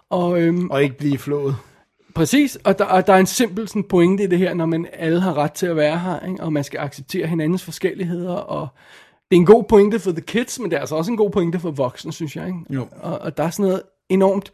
og, 0.10 0.41
øhm, 0.41 0.70
Og 0.70 0.84
ikke 0.84 0.98
blive 0.98 1.18
flået. 1.18 1.56
Præcis, 2.16 2.56
og 2.64 2.80
der, 2.80 2.86
og 2.86 3.08
der 3.08 3.14
er 3.14 3.18
en 3.18 3.26
simpel 3.26 3.68
sådan, 3.68 3.84
pointe 3.84 4.24
i 4.24 4.28
det 4.28 4.38
her, 4.38 4.54
når 4.54 4.66
man 4.66 4.88
alle 4.93 5.22
har 5.22 5.38
ret 5.38 5.52
til 5.52 5.66
at 5.66 5.76
være 5.76 6.00
her, 6.00 6.20
ikke? 6.20 6.43
og 6.43 6.54
man 6.54 6.64
skal 6.64 6.80
acceptere 6.80 7.28
hinandens 7.28 7.64
forskelligheder, 7.64 8.34
og 8.34 8.68
det 9.32 9.36
er 9.36 9.39
en 9.39 9.45
god 9.45 9.64
pointe 9.64 10.00
for 10.00 10.12
the 10.12 10.22
kids, 10.22 10.60
men 10.60 10.70
det 10.70 10.76
er 10.76 10.80
altså 10.80 10.95
også 10.95 11.12
en 11.12 11.18
god 11.18 11.30
pointe 11.30 11.60
for 11.60 11.72
voksne, 11.72 12.14
synes 12.14 12.36
jeg. 12.36 12.48
Ikke? 12.48 12.60
Jo. 12.70 12.88
Og, 13.02 13.20
og 13.20 13.38
der 13.38 13.43
er 13.43 13.50
sådan 13.50 13.66
noget 13.66 13.82
enormt 14.10 14.52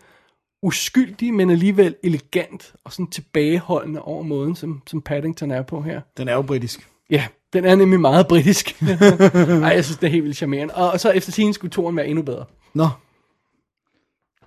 uskyldig, 0.64 1.34
men 1.34 1.50
alligevel 1.50 1.96
elegant 2.04 2.74
og 2.84 2.92
sådan 2.94 3.08
tilbageholdende 3.08 4.02
over 4.02 4.24
måden, 4.24 4.56
som, 4.56 4.82
som 4.88 5.02
Paddington 5.02 5.52
er 5.52 5.62
på 5.62 5.82
her. 5.82 6.02
Den 6.18 6.28
er 6.28 6.34
jo 6.34 6.42
britisk. 6.42 6.88
Ja, 7.10 7.28
den 7.54 7.66
er 7.66 7.76
nemlig 7.76 8.00
meget 8.00 8.28
britisk. 8.28 8.82
Ej, 8.82 9.70
jeg 9.76 9.86
synes, 9.86 9.98
det 9.98 10.08
er 10.08 10.12
helt 10.12 10.24
vildt 10.24 10.38
charmerende. 10.38 10.74
Og, 10.76 11.00
så 11.00 11.12
efter 11.12 11.32
sin 11.32 11.54
skulle 11.54 11.72
toren 11.72 11.96
være 11.96 12.08
endnu 12.08 12.24
bedre, 12.24 12.46
Nå. 12.74 12.88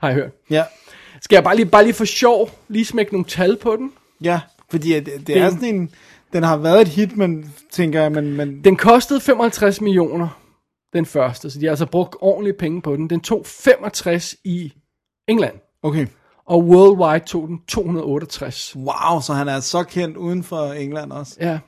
har 0.01 0.09
jeg 0.09 0.15
hørt. 0.15 0.33
Ja. 0.51 0.65
Skal 1.21 1.37
jeg 1.37 1.45
bare 1.45 1.57
lige, 1.57 1.67
bare 1.67 1.85
lige 1.85 1.95
for 1.95 2.05
sjov 2.05 2.51
lige 2.69 2.85
smække 2.85 3.13
nogle 3.13 3.25
tal 3.25 3.57
på 3.63 3.77
den? 3.77 3.93
Ja, 4.23 4.41
fordi 4.71 4.89
det, 5.01 5.27
det 5.27 5.37
er 5.39 5.43
Den- 5.51 5.53
sådan 5.61 5.75
en... 5.75 5.91
Den 6.33 6.43
har 6.43 6.57
været 6.57 6.81
et 6.81 6.89
hit, 6.89 7.17
men 7.17 7.55
tænker 7.71 8.03
jeg, 8.03 8.13
men... 8.13 8.33
men 8.37 8.65
Den 8.65 8.77
kostede 8.77 9.21
55 9.21 9.81
millioner, 9.81 10.29
den 10.93 11.07
første, 11.07 11.51
så 11.51 11.59
de 11.61 11.65
har 11.65 11.71
altså 11.73 11.87
brugt 11.87 12.17
ordentlige 12.21 12.55
penge 12.55 12.83
på 12.83 12.97
den. 12.97 13.11
Den 13.11 13.21
tog 13.21 13.47
65 13.47 14.37
i 14.45 14.73
England, 15.29 15.55
okay. 15.83 16.07
og 16.47 16.65
worldwide 16.65 17.25
tog 17.25 17.49
den 17.49 17.61
268. 17.69 18.77
Wow, 18.77 19.21
så 19.21 19.33
han 19.33 19.49
er 19.49 19.61
så 19.61 19.83
kendt 19.83 20.17
uden 20.17 20.43
for 20.43 20.73
England 20.73 21.13
også. 21.13 21.37
Ja. 21.41 21.59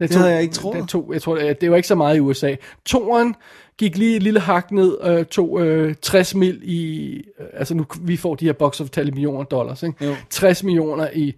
Det 0.00 0.14
havde 0.14 0.32
jeg 0.32 0.42
ikke 0.42 0.54
troet. 0.54 0.76
Den 0.76 0.86
tog, 0.86 1.10
jeg 1.12 1.22
tror, 1.22 1.36
det 1.36 1.70
var 1.70 1.76
ikke 1.76 1.88
så 1.88 1.94
meget 1.94 2.16
i 2.16 2.20
USA. 2.20 2.56
Toren 2.86 3.34
gik 3.78 3.96
lige 3.98 4.16
et 4.16 4.22
lille 4.22 4.40
hak 4.40 4.70
ned, 4.72 4.98
øh, 5.02 5.24
tog 5.24 5.60
øh, 5.60 5.94
60 6.02 6.34
mil 6.34 6.60
i, 6.62 7.06
øh, 7.16 7.46
altså 7.52 7.74
nu, 7.74 7.86
vi 8.00 8.16
får 8.16 8.34
de 8.34 8.44
her 8.44 8.52
box 8.52 8.80
of 8.80 8.88
millioner 8.96 9.44
dollars, 9.44 9.82
ikke? 9.82 10.04
Jo. 10.04 10.14
60 10.30 10.64
millioner 10.64 11.10
i, 11.12 11.34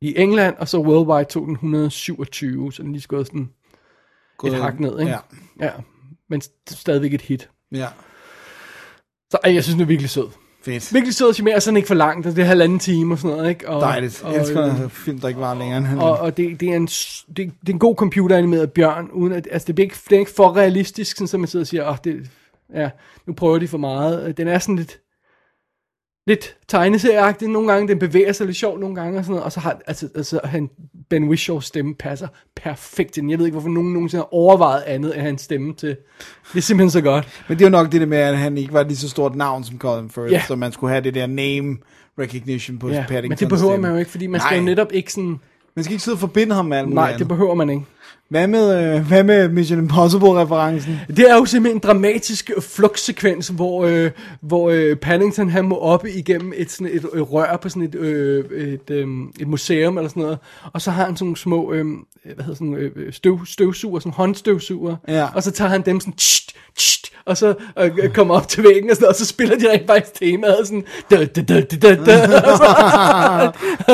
i 0.00 0.18
England, 0.18 0.56
og 0.56 0.68
så 0.68 0.78
worldwide 0.78 1.24
tog 1.24 1.46
den 1.46 1.52
127, 1.52 2.72
så 2.72 2.82
den 2.82 2.92
lige 2.92 3.02
skød 3.02 3.24
sådan 3.24 3.50
et 4.44 4.54
hak 4.54 4.80
ned, 4.80 5.00
ikke? 5.00 5.12
Ja. 5.12 5.18
ja. 5.60 5.72
Men 6.30 6.42
st- 6.44 6.74
stadigvæk 6.74 7.14
et 7.14 7.22
hit. 7.22 7.50
Ja. 7.72 7.88
Så 9.30 9.38
ej, 9.44 9.54
jeg 9.54 9.64
synes, 9.64 9.74
den 9.74 9.82
er 9.82 9.86
virkelig 9.86 10.10
sød. 10.10 10.28
Fedt. 10.68 10.94
Virkelig 10.94 11.14
sød 11.14 11.28
og 11.28 11.34
charmerende, 11.34 11.60
sådan 11.60 11.76
ikke 11.76 11.86
for 11.86 11.94
langt, 11.94 12.26
det 12.26 12.38
er 12.38 12.44
halvanden 12.44 12.78
time 12.78 13.14
og 13.14 13.18
sådan 13.18 13.36
noget, 13.36 13.50
ikke? 13.50 13.68
Og, 13.68 13.80
Dejligt. 13.80 14.22
Jeg 14.24 14.40
elsker 14.40 14.84
øh, 14.84 14.90
film, 14.90 15.18
der 15.18 15.28
ikke 15.28 15.40
var 15.40 15.54
længere 15.54 15.78
end 15.78 15.98
og, 16.00 16.18
og 16.18 16.36
det, 16.36 16.60
det, 16.60 16.70
er 16.70 16.76
en, 16.76 16.86
det, 16.86 17.36
det 17.36 17.68
er 17.68 17.72
en 17.72 17.78
god 17.78 17.94
computeranimeret 17.94 18.72
bjørn, 18.72 19.08
uden 19.12 19.32
at, 19.32 19.48
altså 19.50 19.66
det, 19.66 19.74
bliver 19.74 19.86
ikke, 19.86 19.96
det 20.10 20.16
er 20.16 20.20
ikke 20.20 20.34
for 20.36 20.56
realistisk, 20.56 21.16
sådan, 21.16 21.28
så 21.28 21.38
man 21.38 21.48
sidder 21.48 21.62
og 21.62 21.66
siger, 21.66 21.90
oh, 21.90 21.96
det, 22.04 22.30
ja, 22.74 22.90
nu 23.26 23.32
prøver 23.32 23.58
de 23.58 23.68
for 23.68 23.78
meget. 23.78 24.36
Den 24.36 24.48
er 24.48 24.58
sådan 24.58 24.76
lidt, 24.76 24.98
lidt 26.28 26.56
tegneserieagtig 26.68 27.48
nogle 27.48 27.72
gange, 27.72 27.88
den 27.88 27.98
bevæger 27.98 28.32
sig 28.32 28.46
lidt 28.46 28.56
sjovt 28.56 28.80
nogle 28.80 28.94
gange 28.96 29.18
og 29.18 29.24
sådan 29.24 29.32
noget, 29.32 29.44
og 29.44 29.52
så 29.52 29.60
har, 29.60 29.80
altså, 29.86 30.08
altså 30.14 30.40
han, 30.44 30.70
Ben 31.10 31.28
Whishaws 31.28 31.64
stemme 31.66 31.94
passer 31.94 32.28
perfekt 32.56 33.16
den. 33.16 33.30
Jeg 33.30 33.38
ved 33.38 33.46
ikke, 33.46 33.54
hvorfor 33.54 33.68
nogen 33.68 33.92
nogensinde 33.92 34.20
har 34.20 34.34
overvejet 34.34 34.82
andet 34.86 35.16
end 35.16 35.22
hans 35.26 35.42
stemme 35.42 35.74
til. 35.74 35.88
Det 36.52 36.58
er 36.58 36.60
simpelthen 36.62 36.90
så 36.90 37.00
godt. 37.00 37.28
Men 37.48 37.58
det 37.58 37.64
er 37.64 37.68
jo 37.68 37.70
nok 37.70 37.92
det 37.92 38.00
der 38.00 38.06
med, 38.06 38.18
at 38.18 38.38
han 38.38 38.58
ikke 38.58 38.72
var 38.72 38.82
lige 38.82 38.96
så 38.96 39.08
stort 39.08 39.34
navn 39.36 39.64
som 39.64 39.78
Colin 39.78 40.10
Firth, 40.10 40.32
Ja. 40.32 40.42
så 40.48 40.56
man 40.56 40.72
skulle 40.72 40.90
have 40.90 41.04
det 41.04 41.14
der 41.14 41.26
name 41.26 41.76
recognition 42.18 42.78
på 42.78 42.88
Ja, 42.88 43.04
Paddington. 43.08 43.28
men 43.28 43.38
det 43.38 43.48
behøver 43.48 43.76
man 43.76 43.90
jo 43.90 43.96
ikke, 43.96 44.10
fordi 44.10 44.26
man 44.26 44.40
skal 44.40 44.50
Nej. 44.50 44.58
jo 44.58 44.64
netop 44.64 44.92
ikke 44.92 45.12
sådan... 45.12 45.36
Man 45.76 45.84
skal 45.84 45.92
ikke 45.92 46.04
sidde 46.04 46.14
og 46.14 46.18
forbinde 46.20 46.54
ham 46.54 46.64
med 46.64 46.76
alt 46.78 46.88
Nej, 46.88 47.04
andet. 47.06 47.18
det 47.18 47.28
behøver 47.28 47.54
man 47.54 47.70
ikke. 47.70 47.82
Hvad 48.30 48.46
med, 48.46 48.94
øh, 48.96 49.06
hvad 49.08 49.24
med 49.24 49.48
Mission 49.48 49.78
Impossible-referencen? 49.78 51.00
Det 51.16 51.30
er 51.30 51.34
jo 51.34 51.44
simpelthen 51.44 51.76
en 51.76 51.80
dramatisk 51.80 52.50
flugtsekvens, 52.60 53.48
hvor, 53.48 53.84
øh, 53.84 54.10
hvor 54.40 54.70
øh, 54.70 54.96
Paddington 54.96 55.50
han 55.50 55.64
må 55.64 55.78
op 55.78 56.06
igennem 56.06 56.52
et, 56.56 56.70
sådan 56.70 56.86
et, 56.86 56.94
et 57.14 57.32
rør 57.32 57.56
på 57.62 57.68
sådan 57.68 57.82
et, 57.82 57.94
øh, 57.94 58.44
et, 58.50 58.90
øh, 58.90 59.06
et 59.40 59.48
museum 59.48 59.96
eller 59.98 60.08
sådan 60.08 60.22
noget, 60.22 60.38
og 60.72 60.82
så 60.82 60.90
har 60.90 61.04
han 61.04 61.16
sådan 61.16 61.24
nogle 61.26 61.36
små 61.36 61.72
øh, 61.72 61.86
hvad 62.24 62.44
hedder 62.44 62.54
sådan, 62.54 62.74
øh, 62.74 63.12
støv, 63.12 63.38
støvsuger, 63.46 64.00
sådan 64.00 64.12
håndstøvsuger, 64.12 64.96
Ja. 65.08 65.26
og 65.34 65.42
så 65.42 65.50
tager 65.50 65.68
han 65.70 65.82
dem 65.82 66.00
sådan, 66.00 66.14
tst, 66.14 66.52
tst, 66.76 67.06
og 67.24 67.36
så 67.36 67.54
øh, 67.78 67.90
øh, 68.02 68.10
kommer 68.10 68.34
op 68.34 68.48
til 68.48 68.64
væggen 68.64 68.90
og, 68.90 68.96
sådan, 68.96 69.08
og 69.08 69.14
så 69.14 69.24
spiller 69.26 69.58
de 69.58 69.70
rent 69.70 69.86
faktisk 69.86 70.14
temaet 70.14 70.56
sådan, 70.66 70.84
da, 71.10 71.24
da, 71.24 71.42
da, 71.42 71.60
da, 71.60 71.94
da, 71.94 73.50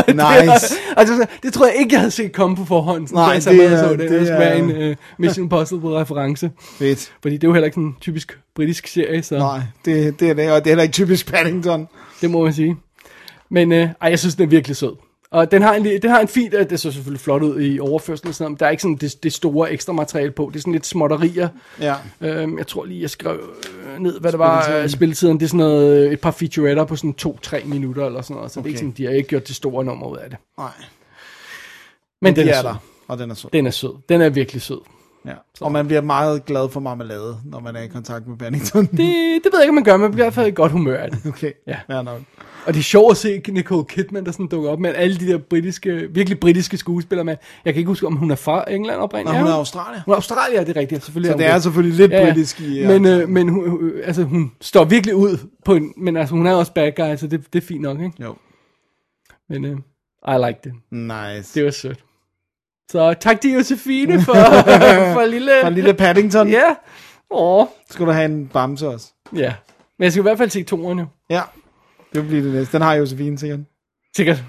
Nice. 0.12 0.75
altså, 0.97 1.17
så- 1.17 1.27
det 1.43 1.53
tror 1.53 1.67
jeg 1.67 1.75
ikke, 1.79 1.93
jeg 1.93 2.01
havde 2.01 2.11
set 2.11 2.33
komme 2.33 2.57
på 2.57 2.65
forhånd. 2.65 3.09
Sådan, 3.09 3.19
Nej, 3.23 3.33
jeg 3.33 3.43
så 3.43 3.51
det 3.51 3.79
så 3.79 3.97
det. 3.97 4.03
Det 4.11 4.20
Det 4.20 4.28
være 4.28 4.42
er- 4.59 4.82
en 4.84 4.90
uh, 4.90 4.96
Mission 5.18 5.44
Impossible-reference. 5.44 6.50
Fedt. 6.78 7.12
Fordi 7.22 7.34
det 7.36 7.44
er 7.44 7.48
jo 7.48 7.52
heller 7.52 7.64
ikke 7.64 7.74
sådan 7.74 7.86
en 7.88 7.96
typisk 8.00 8.38
britisk 8.55 8.86
serie, 8.86 9.22
så 9.22 9.38
Nej, 9.38 9.61
det, 9.84 10.20
det 10.20 10.30
er 10.30 10.34
det, 10.34 10.52
og 10.52 10.59
det 10.64 10.66
er 10.66 10.70
heller 10.70 10.82
ikke 10.82 10.92
typisk 10.92 11.32
Paddington. 11.32 11.88
det 12.20 12.30
må 12.30 12.44
man 12.44 12.52
sige. 12.52 12.76
Men 13.48 13.72
øh, 13.72 13.88
ej, 14.00 14.09
jeg 14.11 14.18
synes, 14.18 14.34
den 14.34 14.44
er 14.44 14.48
virkelig 14.48 14.76
sød. 14.76 14.92
Og 15.30 15.50
den 15.50 15.62
har 15.62 15.74
en, 15.74 15.84
den 15.84 16.11
har 16.11 16.20
en 16.20 16.28
fint, 16.28 16.55
øh, 16.55 16.70
det 16.70 16.80
så 16.80 16.92
selvfølgelig 16.92 17.20
flot 17.20 17.42
ud 17.42 17.61
i 17.62 17.80
overførselen 17.80 18.28
og 18.28 18.34
sådan 18.34 18.44
noget, 18.44 18.50
men 18.52 18.59
der 18.61 18.66
er 18.66 18.70
ikke 18.70 18.82
sådan 18.82 18.96
det, 18.96 19.22
det 19.22 19.32
store 19.32 19.72
ekstra 19.72 19.92
materiale 19.92 20.30
på. 20.30 20.50
Det 20.52 20.57
er 20.57 20.61
sådan 20.61 20.72
lidt 20.72 20.86
småtterier. 20.86 21.48
Ja. 21.80 21.94
Øhm, 22.20 22.59
jeg 22.59 22.66
tror 22.66 22.84
lige, 22.84 23.02
jeg 23.02 23.11
skrev 23.11 23.40
øh, 23.94 23.98
ned, 24.02 24.20
hvad 24.20 24.32
det 24.32 24.38
var, 24.38 24.70
øh, 24.76 24.88
spilletiden. 24.88 25.38
Det 25.38 25.44
er 25.44 25.48
sådan 25.48 25.59
noget, 25.59 26.07
øh, 26.07 26.12
et 26.12 26.20
par 26.20 26.30
featuretter 26.30 26.84
på 26.84 26.96
sådan 26.96 27.14
2-3 27.26 27.64
minutter 27.66 28.07
eller 28.07 28.22
sådan 28.22 28.36
noget. 28.36 28.50
Så 28.50 28.61
okay. 28.61 28.64
det 28.64 28.68
er 28.68 28.70
ikke 28.70 28.78
sådan, 28.78 28.90
de 28.96 29.05
har 29.05 29.12
ikke 29.12 29.28
gjort 29.28 29.48
det 29.48 29.57
store 29.57 29.84
nummer 29.84 30.07
ud 30.07 30.16
af 30.16 30.30
det. 30.30 30.38
Nej, 30.59 30.68
Men 32.22 32.36
den 32.36 32.46
de 32.46 32.50
er, 32.50 32.59
er 32.59 32.62
der, 32.62 32.74
og 33.09 33.18
den 33.18 33.30
er 33.30 33.34
sød. 33.34 33.50
Den 33.52 33.66
er 33.66 33.70
sød. 33.70 33.92
Den 34.09 34.20
er 34.20 34.28
virkelig 34.28 34.62
sød. 34.62 34.80
Ja. 35.26 35.32
Og 35.61 35.72
man 35.72 35.86
bliver 35.86 36.00
meget 36.02 36.44
glad 36.44 36.68
for 36.68 36.80
marmelade, 36.80 37.38
når 37.44 37.61
man 37.61 37.76
er 37.76 37.82
i 37.82 37.86
kontakt 37.88 38.26
med 38.26 38.36
Paddington. 38.36 38.86
Det, 38.86 38.90
det 38.98 38.98
ved 38.98 39.50
jeg 39.55 39.62
ikke, 39.62 39.68
om 39.68 39.74
man 39.74 39.84
gør, 39.84 39.92
men 39.92 40.00
man 40.00 40.11
bliver 40.11 40.24
i 40.24 40.26
hvert 40.26 40.34
fald 40.34 40.46
i 40.46 40.50
godt 40.50 40.72
humør 40.72 40.96
af 40.96 41.11
det. 41.11 41.26
Okay, 41.28 41.52
Ja. 41.66 41.76
ja 41.88 42.02
nok. 42.02 42.20
Og 42.66 42.74
det 42.74 42.80
er 42.80 42.84
sjovt 42.84 43.11
at 43.11 43.16
se 43.16 43.42
Nicole 43.48 43.84
Kidman, 43.84 44.24
der 44.24 44.32
sådan 44.32 44.46
dukker 44.46 44.70
op 44.70 44.78
med 44.80 44.94
alle 44.94 45.16
de 45.20 45.26
der 45.26 45.38
britiske, 45.38 46.09
virkelig 46.11 46.40
britiske 46.40 46.76
skuespillere 46.76 47.24
med. 47.24 47.36
Jeg 47.64 47.74
kan 47.74 47.78
ikke 47.80 47.88
huske, 47.88 48.07
om 48.07 48.16
hun 48.16 48.30
er 48.30 48.34
fra 48.34 48.70
England 48.70 49.00
oprindeligt. 49.00 49.32
Nå, 49.34 49.38
hun 49.38 49.46
er 49.46 49.52
hun? 49.52 49.59
Australier. 49.59 50.02
Hun 50.05 50.12
er 50.12 50.16
Australier, 50.16 50.64
det 50.64 50.76
er 50.76 50.80
rigtigt. 50.80 51.05
Selvfølgelig 51.05 51.28
Så 51.30 51.34
er 51.34 51.36
det 51.38 51.46
er 51.55 51.59
selvfølgelig 51.59 51.96
lidt 52.09 52.12
britisk 52.12 52.61
i... 52.61 52.80
ja. 52.80 52.88
Men, 52.98 53.07
øh, 53.07 53.28
men 53.28 53.48
hun, 53.48 53.70
hun- 53.70 53.92
altså, 54.05 54.22
hun 54.22 54.52
står 54.61 54.84
virkelig 54.84 55.14
ud 55.14 55.38
på 55.64 55.74
en, 55.74 55.92
men 55.96 56.16
altså, 56.16 56.34
hun 56.34 56.46
er 56.46 56.55
også 56.55 56.72
bad 56.72 56.92
guy, 56.96 57.16
så 57.16 57.26
det, 57.26 57.52
det 57.52 57.62
er 57.62 57.66
fint 57.66 57.80
nok, 57.82 58.00
ikke? 58.00 58.22
Jo. 58.22 58.34
Men 59.48 59.64
øh, 59.64 59.76
I 60.28 60.46
like 60.46 60.59
det. 60.64 60.72
Nice. 60.90 61.55
Det 61.55 61.64
var 61.64 61.70
sødt. 61.70 62.05
Så 62.91 63.14
tak 63.20 63.41
til 63.41 63.53
Josefine 63.53 64.22
for, 64.22 64.32
for 65.14 65.26
lille... 65.26 65.66
En 65.66 65.74
lille 65.74 65.95
Paddington. 65.95 66.49
Ja. 66.49 66.62
Åh. 67.30 67.66
Skal 67.91 68.07
du 68.07 68.11
have 68.11 68.24
en 68.24 68.47
bamse 68.53 68.89
også? 68.89 69.07
Ja. 69.37 69.53
Men 69.99 70.05
jeg 70.05 70.12
skal 70.12 70.20
i 70.20 70.22
hvert 70.22 70.39
fald 70.39 70.51
se 70.51 70.62
toeren 70.62 70.99
jo. 70.99 71.07
Ja. 71.30 71.41
Det 72.12 72.22
vil 72.22 72.28
blive 72.28 72.45
det 72.45 72.53
næste. 72.55 72.72
Den 72.72 72.82
har 72.82 72.95
Josefine 72.95 73.39
sikkert. 73.39 73.61
Sikkert. 74.16 74.43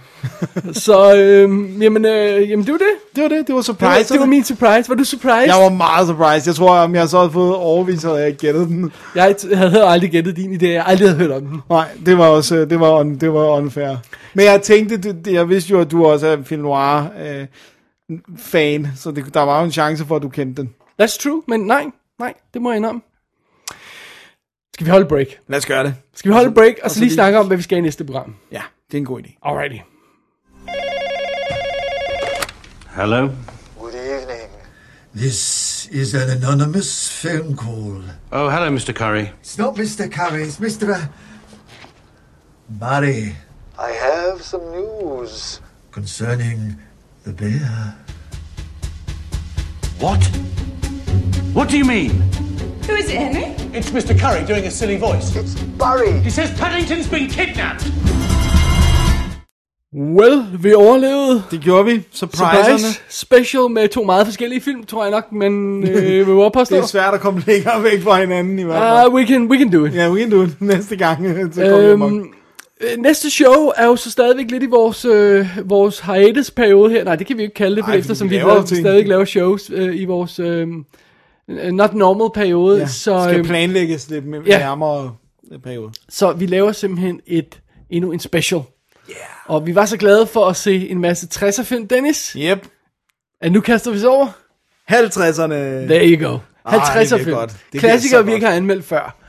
så, 0.74 1.16
øh, 1.16 1.82
jamen, 1.84 2.06
øh, 2.06 2.50
jamen, 2.50 2.66
det 2.66 2.72
var 2.72 2.78
det. 2.78 2.88
Det 3.16 3.24
var 3.24 3.30
det. 3.30 3.38
Det 3.38 3.40
var 3.40 3.44
Det 3.48 3.56
var, 3.56 3.62
surprise. 3.62 4.14
det 4.14 4.20
var 4.20 4.26
min 4.26 4.44
surprise. 4.44 4.90
Var 4.90 4.96
du 4.96 5.04
surprised? 5.04 5.46
Jeg 5.54 5.64
var 5.64 5.70
meget 5.70 6.08
surprised. 6.08 6.48
Jeg 6.52 6.56
tror, 6.56 6.78
om 6.78 6.96
jeg 6.96 7.10
så 7.10 7.18
havde 7.18 7.32
fået 7.32 7.56
overvist, 7.56 8.04
havde 8.04 8.18
jeg 8.18 8.34
gættet 8.36 8.68
den. 8.68 8.92
Jeg 9.16 9.36
havde 9.54 9.84
aldrig 9.86 10.12
gættet 10.12 10.36
din 10.36 10.54
idé. 10.56 10.68
Jeg 10.68 10.84
aldrig 10.88 11.10
havde 11.10 11.20
hørt 11.20 11.32
om 11.32 11.46
den. 11.46 11.62
Nej, 11.70 11.88
det 12.06 12.18
var 12.18 12.28
også 12.28 12.66
det 12.66 12.80
var, 12.80 13.04
det 13.04 13.34
var 13.34 13.58
unfair. 13.58 13.96
Men 14.34 14.46
jeg 14.46 14.62
tænkte, 14.62 14.98
det, 14.98 15.28
jeg 15.34 15.50
vidste 15.50 15.72
jo, 15.72 15.80
at 15.80 15.92
du 15.92 16.06
også 16.06 16.28
er 16.28 16.38
en 16.38 16.46
film 16.46 16.62
noir 16.62 17.04
øh, 17.26 17.46
fan, 18.38 18.88
så 18.96 19.12
det, 19.12 19.34
der 19.34 19.42
var 19.42 19.60
jo 19.60 19.66
en 19.66 19.72
chance 19.72 20.06
for, 20.06 20.16
at 20.16 20.22
du 20.22 20.30
kendte 20.30 20.62
den. 20.62 20.76
That's 21.02 21.18
true, 21.24 21.44
men 21.48 21.60
nej, 21.60 21.86
nej, 22.20 22.34
det 22.54 22.62
må 22.62 22.72
jeg 22.72 22.78
indrømme. 22.78 23.02
Skal 24.74 24.86
vi 24.86 24.92
holde 24.92 25.06
break? 25.06 25.28
Lad 25.48 25.58
os 25.58 25.66
gøre 25.66 25.84
det. 25.84 25.96
Skal 26.16 26.30
vi 26.30 26.34
holde 26.34 26.52
break, 26.54 26.74
og 26.74 26.80
og 26.84 26.92
så 26.92 27.00
lige 27.00 27.08
lige- 27.08 27.14
snakke 27.16 27.40
om, 27.40 27.48
hvad 27.48 27.58
vi 27.58 27.64
skal 27.64 27.78
i 27.78 27.82
næste 27.82 28.04
program? 28.06 28.36
Ja, 28.52 28.62
det 28.92 28.98
er 28.98 29.02
en 29.02 29.06
god 29.06 29.22
idé. 29.22 29.38
Alrighty. 29.44 29.78
Hello? 32.96 33.30
Good 33.80 33.94
evening. 33.94 34.50
This 35.16 35.88
is 35.92 36.14
an 36.14 36.30
anonymous 36.30 37.22
phone 37.22 37.56
call. 37.58 38.04
Oh, 38.32 38.50
hello, 38.50 38.70
Mr. 38.70 38.94
Curry. 38.94 39.26
It's 39.44 39.58
not 39.58 39.76
Mr. 39.78 40.10
Curry, 40.12 40.44
it's 40.44 40.60
Mr. 40.60 40.90
Uh, 40.90 41.06
Barry 42.70 43.36
I 43.80 43.92
have 43.92 44.42
some 44.44 44.64
news. 44.72 45.62
concerning 45.92 46.76
bear. 47.34 47.96
What? 50.00 50.24
What 51.54 51.70
do 51.70 51.78
you 51.78 51.86
mean? 51.86 52.12
Who 52.88 52.96
is 52.96 53.10
it, 53.10 53.18
Henry? 53.18 53.46
It's 53.74 53.90
Mr. 53.92 54.18
Curry 54.20 54.46
doing 54.46 54.66
a 54.66 54.72
silly 54.72 54.98
voice. 54.98 55.36
It's 55.36 55.56
Barry. 55.80 56.20
He 56.20 56.30
says 56.30 56.52
Paddington's 56.60 57.08
been 57.08 57.28
kidnapped. 57.28 57.92
Well, 59.98 60.44
vi 60.60 60.74
overlevede 60.74 61.44
Det 61.52 61.62
gjorde 61.62 61.86
vi. 61.86 62.02
Surpriserne. 62.12 62.80
Surprise 62.80 63.00
Special 63.10 63.70
med 63.72 63.90
to 63.90 64.04
meget 64.04 64.28
forskellige 64.28 64.62
film, 64.62 64.84
tror 64.84 65.04
jeg 65.04 65.12
nok, 65.12 65.32
men 65.32 65.84
øh, 65.88 66.28
vi 66.28 66.34
var 66.34 66.50
påstå. 66.50 66.76
Det 66.76 66.84
er 66.84 66.88
svært 66.88 67.14
at 67.14 67.20
komme 67.20 67.44
længere 67.48 67.84
væk 67.84 68.02
fra 68.04 68.20
hinanden 68.20 68.60
i 68.60 68.64
hvert 68.64 68.82
fald. 68.82 69.08
Uh, 69.08 69.14
we, 69.14 69.28
can, 69.28 69.52
we 69.52 69.58
can 69.58 69.72
do 69.72 69.86
it. 69.86 69.96
Ja, 69.96 70.12
we 70.12 70.20
can 70.20 70.32
do 70.32 70.44
it 70.44 70.62
næste 70.72 70.96
gang. 70.96 71.26
Så 71.54 71.62
kommer. 71.62 72.08
Øhm, 72.08 72.20
øh, 72.20 72.26
næste 72.98 73.30
show 73.30 73.72
er 73.76 73.86
jo 73.86 73.96
så 73.96 74.12
stadigvæk 74.12 74.52
lidt 74.52 74.64
i 74.64 74.66
vores, 74.66 75.06
øh, 75.06 75.48
vores 75.64 76.00
hiatus-periode 76.00 76.92
her. 76.92 77.04
Nej, 77.04 77.16
det 77.16 77.28
kan 77.28 77.38
vi 77.38 77.42
jo 77.42 77.46
ikke 77.46 77.56
kalde 77.56 77.76
det, 77.76 77.84
for 77.84 77.92
Nej, 77.92 78.00
eftersom 78.00 78.30
vi 78.30 78.36
vi 78.36 78.42
laver 78.42 78.66
ting. 78.66 78.80
stadig 78.82 79.08
laver 79.08 79.26
shows 79.26 79.70
øh, 79.74 79.96
i 79.96 80.06
vores 80.06 80.40
øh, 80.40 80.68
not 81.48 81.94
normal 81.94 82.30
periode. 82.44 82.80
ja, 82.80 82.88
så, 82.88 83.24
skal 83.24 83.40
øh, 83.40 83.46
planlægges 83.46 84.10
lidt 84.10 84.26
med, 84.26 84.42
ja. 84.42 84.58
nærmere 84.58 85.16
øh, 85.52 85.60
periode. 85.60 85.92
så 86.10 86.32
vi 86.34 86.46
laver 86.46 86.72
simpelthen 86.72 87.22
et 87.28 87.60
endnu 87.90 88.12
en 88.12 88.20
special. 88.20 88.62
Yeah. 89.10 89.20
Og 89.46 89.66
vi 89.68 89.76
var 89.76 89.86
så 89.86 89.98
glade 89.98 90.28
for 90.28 90.46
at 90.46 90.56
se 90.56 90.90
en 90.90 91.00
masse 91.02 91.28
60'er 91.36 91.64
film, 91.64 91.88
Dennis. 91.88 92.38
Yep. 92.40 92.68
At 93.42 93.52
nu 93.52 93.62
kaster 93.62 93.92
vi 93.92 93.98
os 93.98 94.04
over. 94.04 94.28
50'erne. 94.92 95.54
There 95.88 96.08
you 96.10 96.30
go. 96.30 96.38
Ej, 96.66 96.78
50'er 96.78 97.00
det 97.00 97.08
bliver 97.10 97.24
film. 97.24 97.36
godt. 97.36 97.56
Det 97.74 97.80
Klassikere, 97.80 98.26
vi 98.26 98.34
ikke 98.34 98.46
har 98.46 98.54
anmeldt 98.54 98.86
før. 98.86 99.25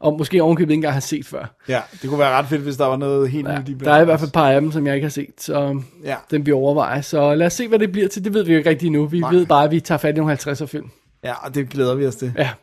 Og 0.00 0.18
måske 0.18 0.42
ovenkøbet 0.42 0.70
ikke 0.70 0.74
engang 0.78 0.92
har 0.94 1.00
set 1.00 1.26
før. 1.26 1.54
Ja, 1.68 1.80
det 2.02 2.08
kunne 2.10 2.18
være 2.18 2.30
ret 2.30 2.46
fedt, 2.46 2.62
hvis 2.62 2.76
der 2.76 2.86
var 2.86 2.96
noget 2.96 3.30
helt 3.30 3.48
Ja, 3.48 3.58
nyt 3.60 3.68
i 3.68 3.74
der 3.74 3.92
er 3.92 4.00
i 4.02 4.04
hvert 4.04 4.20
fald 4.20 4.28
et 4.28 4.32
par 4.34 4.50
af 4.50 4.60
dem, 4.60 4.72
som 4.72 4.86
jeg 4.86 4.94
ikke 4.94 5.04
har 5.04 5.10
set, 5.10 5.34
så 5.38 5.80
Ja. 6.04 6.14
den 6.30 6.46
vi 6.46 6.52
overvejer. 6.52 7.00
Så 7.00 7.34
lad 7.34 7.46
os 7.46 7.52
se, 7.52 7.68
hvad 7.68 7.78
det 7.78 7.92
bliver 7.92 8.08
til. 8.08 8.24
Det 8.24 8.34
ved 8.34 8.44
vi 8.44 8.52
jo 8.52 8.58
ikke 8.58 8.70
rigtig 8.70 8.90
nu. 8.90 9.06
Vi 9.06 9.20
Nej. 9.20 9.30
ved 9.30 9.46
bare, 9.46 9.64
at 9.64 9.70
vi 9.70 9.80
tager 9.80 9.98
fat 9.98 10.14
i 10.14 10.18
nogle 10.18 10.32
50'er 10.32 10.66
film. 10.66 10.90
Ja, 11.24 11.46
og 11.46 11.54
det 11.54 11.68
glæder 11.68 11.94
vi 11.94 12.06
os 12.06 12.16
til. 12.16 12.32
Ja. 12.38 12.48
Så 12.48 12.54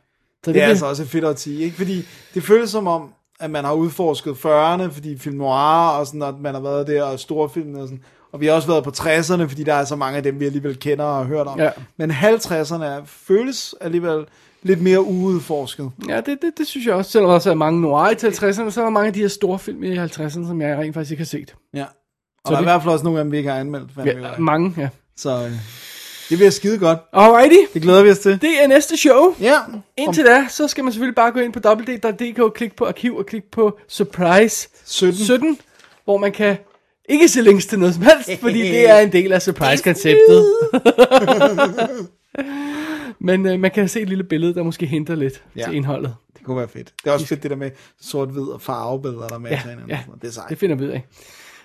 Det 0.46 0.48
er 0.48 0.52
bliver- 0.54 0.68
altså 0.68 0.86
også 0.86 1.06
fedt 1.06 1.26
årti, 1.26 1.64
ikke? 1.64 1.76
Fordi 1.76 2.06
det 2.34 2.44
føles 2.44 2.70
som 2.70 2.88
om, 2.88 3.10
at 3.40 3.52
man 3.52 3.66
har 3.66 3.74
udforsket 3.74 4.32
40'erne, 4.46 4.84
fordi 4.92 5.18
film 5.18 5.38
noir 5.38 5.90
og 6.00 6.06
sådan, 6.08 6.22
at 6.24 6.34
man 6.42 6.54
har 6.54 6.62
været 6.62 6.88
der, 6.88 7.04
og 7.04 7.20
store 7.20 7.50
film 7.50 7.76
og 7.76 7.88
sådan. 7.88 8.04
Og 8.34 8.42
vi 8.42 8.46
har 8.46 8.54
også 8.54 8.68
været 8.68 8.84
på 8.84 8.92
60'erne, 8.98 9.44
fordi 9.44 9.64
der 9.64 9.74
er 9.74 9.86
så 9.86 9.96
mange 9.96 10.18
af 10.18 10.24
dem, 10.24 10.40
vi 10.40 10.46
alligevel 10.46 10.80
kender 10.80 11.06
og 11.06 11.26
hørt 11.26 11.48
om. 11.48 11.60
Ja. 11.60 11.70
Men 11.98 12.12
50'erne 12.12 12.84
er, 12.84 13.02
føles 13.06 13.76
alligevel 13.82 14.26
lidt 14.66 14.82
mere 14.82 15.02
uudforsket. 15.04 15.92
Ja, 16.10 16.16
det, 16.18 16.26
det, 16.26 16.52
det 16.58 16.68
synes 16.68 16.86
jeg 16.88 16.94
også. 16.96 17.12
Selvom 17.12 17.28
der 17.30 17.36
også 17.36 17.50
er 17.50 17.54
mange 17.54 17.82
noir 17.82 18.14
til 18.14 18.28
50'erne, 18.28 18.72
så 18.72 18.82
er 18.82 18.84
der 18.84 18.90
mange 18.90 19.08
af 19.08 19.14
de 19.14 19.20
her 19.20 19.28
store 19.28 19.60
film 19.60 19.84
i 19.84 19.98
50'erne, 19.98 20.30
som 20.30 20.62
jeg 20.62 20.78
rent 20.78 20.94
faktisk 20.94 21.12
ikke 21.12 21.22
har 21.22 21.26
set. 21.26 21.56
Ja. 21.74 21.84
Og 21.84 21.88
Så 22.46 22.52
der 22.52 22.52
er 22.52 22.56
det- 22.56 22.62
i 22.62 22.70
hvert 22.70 22.82
fald 22.84 22.94
også 22.94 23.06
nogle 23.06 23.20
af 23.20 23.26
dem, 23.26 23.32
vi 23.32 23.38
ikke 23.38 23.50
har 23.50 23.60
anmeldt. 23.60 24.06
vi 24.06 24.10
Ja, 24.10 24.16
mange, 24.40 24.74
ja. 24.78 24.90
Så 25.18 25.30
øh, 25.46 25.52
det 26.30 26.38
bliver 26.38 26.50
skide 26.50 26.78
godt. 26.78 27.00
Alrighty. 27.14 27.56
Det 27.74 27.82
glæder 27.82 28.04
vi 28.04 28.10
os 28.10 28.20
til. 28.20 28.42
Det 28.42 28.64
er 28.64 28.68
næste 28.68 28.98
show. 28.98 29.36
Ja. 29.42 29.58
Indtil 29.98 30.26
da, 30.26 30.46
så 30.50 30.68
skal 30.68 30.84
man 30.84 30.94
selvfølgelig 30.94 31.16
bare 31.16 31.32
gå 31.32 31.40
ind 31.40 31.54
på 31.54 31.60
www.dk, 31.70 32.54
klikke 32.56 32.76
på 32.76 32.86
arkiv 32.86 33.16
og 33.16 33.26
klikke 33.26 33.52
på 33.52 33.78
Surprise 33.88 34.70
17. 34.86 35.24
17, 35.26 35.58
hvor 36.06 36.18
man 36.18 36.32
kan 36.32 36.58
ikke 37.10 37.28
se 37.28 37.42
links 37.42 37.66
til 37.66 37.80
noget 37.80 37.96
som 37.96 38.04
helst, 38.04 38.42
fordi 38.42 38.62
det 38.62 38.90
er 38.90 39.00
en 39.00 39.12
del 39.12 39.34
af 39.34 39.42
Surprise-konceptet. 39.42 40.46
Men 43.26 43.46
øh, 43.46 43.60
man 43.60 43.72
kan 43.72 43.88
se 43.88 44.02
et 44.02 44.10
lille 44.10 44.24
billede, 44.24 44.54
der 44.56 44.64
måske 44.64 44.86
hinter 44.86 45.16
lidt 45.16 45.44
Ja. 45.56 45.64
til 45.64 45.76
indholdet. 45.76 46.16
Det 46.38 46.44
kunne 46.46 46.58
være 46.58 46.68
fedt. 46.68 46.94
Det 47.04 47.10
er 47.10 47.14
også 47.14 47.26
fedt 47.28 47.44
det 47.44 47.52
der 47.52 47.58
med 47.58 47.72
sort-hvid 48.02 48.44
og 48.44 48.62
farvebilleder, 48.62 49.28
der 49.28 49.38
matcher 49.38 49.58
Ja, 49.70 49.76
hinanden. 49.76 49.90
ja. 49.90 50.00
Det 50.22 50.28
er 50.28 50.32
sejt. 50.32 50.50
Det 50.50 50.58
finder 50.58 50.76
vi 50.76 50.84
ud 50.84 50.90
af. 50.90 51.06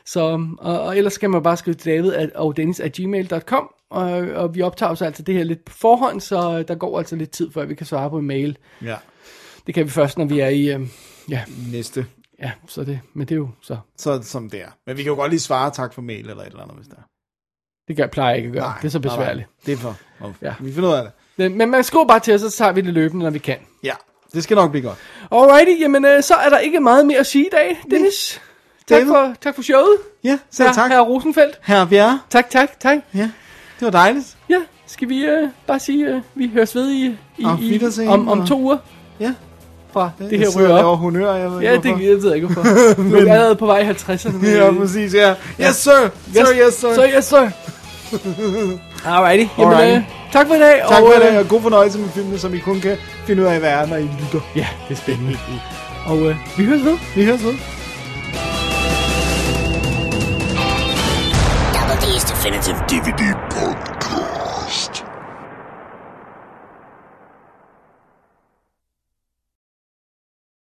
Så, 0.07 0.21
og, 0.59 0.81
og 0.81 0.97
ellers 0.99 1.13
skal 1.13 1.31
man 1.31 1.43
bare 1.43 1.57
skrive 1.57 1.75
til 1.75 1.93
David 1.93 2.13
at, 2.13 2.33
og 2.33 2.57
Dennis 2.57 2.81
at 2.81 2.93
gmail.com, 2.93 3.71
og, 3.91 4.03
og 4.13 4.55
vi 4.55 4.63
optager 4.63 4.95
så 4.95 5.05
altså 5.05 5.23
det 5.23 5.35
her 5.35 5.45
lidt 5.45 5.65
på 5.65 5.73
forhånd, 5.73 6.21
så 6.21 6.63
der 6.63 6.75
går 6.75 6.99
altså 6.99 7.17
lidt 7.17 7.31
tid, 7.31 7.51
før 7.53 7.65
vi 7.65 7.75
kan 7.75 7.87
svare 7.87 8.11
på 8.11 8.19
en 8.19 8.27
mail. 8.27 8.59
Ja. 8.83 8.97
Det 9.67 9.75
kan 9.75 9.85
vi 9.85 9.91
først, 9.91 10.19
når 10.19 10.25
vi 10.25 10.41
er 10.41 10.49
i, 10.49 10.73
øh, 10.75 10.81
ja, 11.29 11.45
Næste. 11.73 12.07
ja, 12.43 12.53
så 12.69 12.85
det, 12.85 13.01
men 13.15 13.29
det 13.29 13.35
er 13.35 13.39
jo 13.39 13.49
så, 13.63 13.77
Så 13.97 14.23
som 14.23 14.51
det 14.51 14.63
er. 14.63 14.69
Men 14.87 14.97
vi 14.97 15.03
kan 15.03 15.11
jo 15.11 15.17
godt 15.17 15.31
lige 15.31 15.41
svare 15.41 15.71
tak 15.71 15.95
for 15.95 16.03
mail 16.03 16.31
eller 16.31 16.43
et 16.43 16.47
eller 16.47 16.63
andet, 16.63 16.77
hvis 16.77 16.87
der 16.89 16.95
er. 16.97 17.03
det 17.89 17.97
gør, 17.97 18.07
plejer 18.07 18.29
jeg 18.29 18.37
ikke 18.39 18.49
at 18.49 18.53
gøre, 18.55 18.75
det 18.83 18.85
er 18.85 18.89
så 18.91 18.99
nej, 18.99 19.07
nej. 19.09 19.17
besværligt. 19.17 19.49
Det 19.67 19.73
er 19.73 19.77
for. 19.77 19.97
Ja. 20.43 20.55
Vi 20.61 20.73
finder 20.73 20.89
ud 20.89 20.95
af 20.95 21.03
det. 21.03 21.13
Men, 21.41 21.59
men 21.59 21.71
man 21.71 21.85
skriver 21.85 22.05
bare 22.07 22.21
til 22.21 22.35
os, 22.35 22.41
så 22.41 22.51
tager 22.51 22.73
vi 22.73 22.81
det 22.81 22.95
løbende, 22.95 23.25
når 23.25 23.31
vi 23.31 23.39
kan. 23.39 23.57
Ja, 23.85 23.93
det 24.35 24.43
skal 24.43 24.55
nok 24.55 24.71
blive 24.71 24.83
godt. 24.87 24.97
Alrighty, 25.33 25.81
jamen 25.83 26.05
øh, 26.05 26.23
så 26.23 26.35
er 26.35 26.49
der 26.49 26.59
ikke 26.59 26.81
meget 26.81 27.07
mere 27.07 27.19
at 27.19 27.27
sige 27.27 27.45
i 27.45 27.49
dag, 27.53 27.81
Dennis. 27.91 28.41
Tak 28.89 29.07
for, 29.07 29.35
tak 29.41 29.55
for 29.55 29.63
showet. 29.63 29.97
Ja, 30.25 30.39
selv 30.51 30.69
Her, 30.69 30.75
tak. 30.75 30.91
Herre 30.91 31.03
Rosenfeldt. 31.03 31.59
Herre 31.63 31.87
Bjerre. 31.87 32.21
Tak, 32.31 32.51
tak, 32.51 32.81
tak. 32.81 32.99
Ja, 33.15 33.21
det 33.81 33.85
var 33.85 33.91
dejligt. 33.91 34.37
Ja, 34.49 34.57
skal 34.87 35.09
vi 35.09 35.25
øh, 35.25 35.49
bare 35.67 35.79
sige, 35.81 36.07
øh, 36.07 36.21
vi 36.35 36.51
høres 36.55 36.75
ved 36.75 36.91
i, 36.91 37.17
i, 37.39 37.47
i 38.03 38.07
om, 38.07 38.29
om 38.29 38.47
to 38.47 38.61
uger 38.61 38.77
Ja. 39.21 39.33
fra 39.93 40.11
det 40.19 40.33
Jeg 40.33 40.41
her 40.41 40.61
laver 40.61 40.79
op. 40.83 40.99
honør, 40.99 41.35
jeg 41.35 41.51
ved 41.53 41.61
Ja, 41.61 41.73
ikke 41.73 41.83
det 41.83 41.91
hvorfor. 41.91 42.05
jeg 42.05 42.17
ved 42.23 42.27
jeg 42.27 42.35
ikke 42.35 42.47
hvorfor. 42.47 42.71
Du 42.97 43.03
er 43.03 43.21
Men- 43.21 43.29
allerede 43.29 43.57
på 43.57 43.67
vej 43.67 43.79
i 43.81 43.91
50'erne. 43.91 44.33
med- 44.37 44.57
Ja, 44.57 44.73
præcis, 44.73 45.15
ja. 45.15 45.35
Yes, 45.61 45.77
sir. 45.77 46.11
Sir, 46.33 46.47
yes, 46.67 46.75
sir. 46.75 46.95
Så 46.95 47.11
yes, 47.17 47.25
sir. 47.25 47.51
Alrighty. 49.07 49.49
Jamen, 49.59 49.75
Alrighty. 49.75 49.97
øh, 49.99 50.33
tak 50.33 50.47
for 50.47 50.55
i 50.55 50.59
dag. 50.59 50.83
Tak 50.89 50.99
for 50.99 51.15
øh, 51.25 51.29
det, 51.33 51.39
og 51.39 51.49
god 51.49 51.63
fornøjelse 51.63 51.99
med 51.99 52.09
filmene, 52.09 52.39
som 52.39 52.55
I 52.55 52.59
kun 52.59 52.81
kan 52.81 52.97
finde 53.27 53.43
ud 53.43 53.47
af, 53.47 53.59
hvad 53.59 53.71
er, 53.71 53.87
når 53.87 53.97
I 53.97 54.03
lytter. 54.21 54.41
Ja, 54.57 54.67
det 54.89 54.95
er 54.95 54.99
spændende. 55.01 55.39
Og 56.07 56.19
øh, 56.19 56.37
vi 56.59 56.65
høres 56.65 56.85
ved. 56.85 56.99
Vi 57.17 57.25
høres 57.25 57.45
ved. 57.45 57.55
Double 61.75 61.97
D's 62.05 62.25
Definitive 62.31 62.77
DVD. 62.91 63.23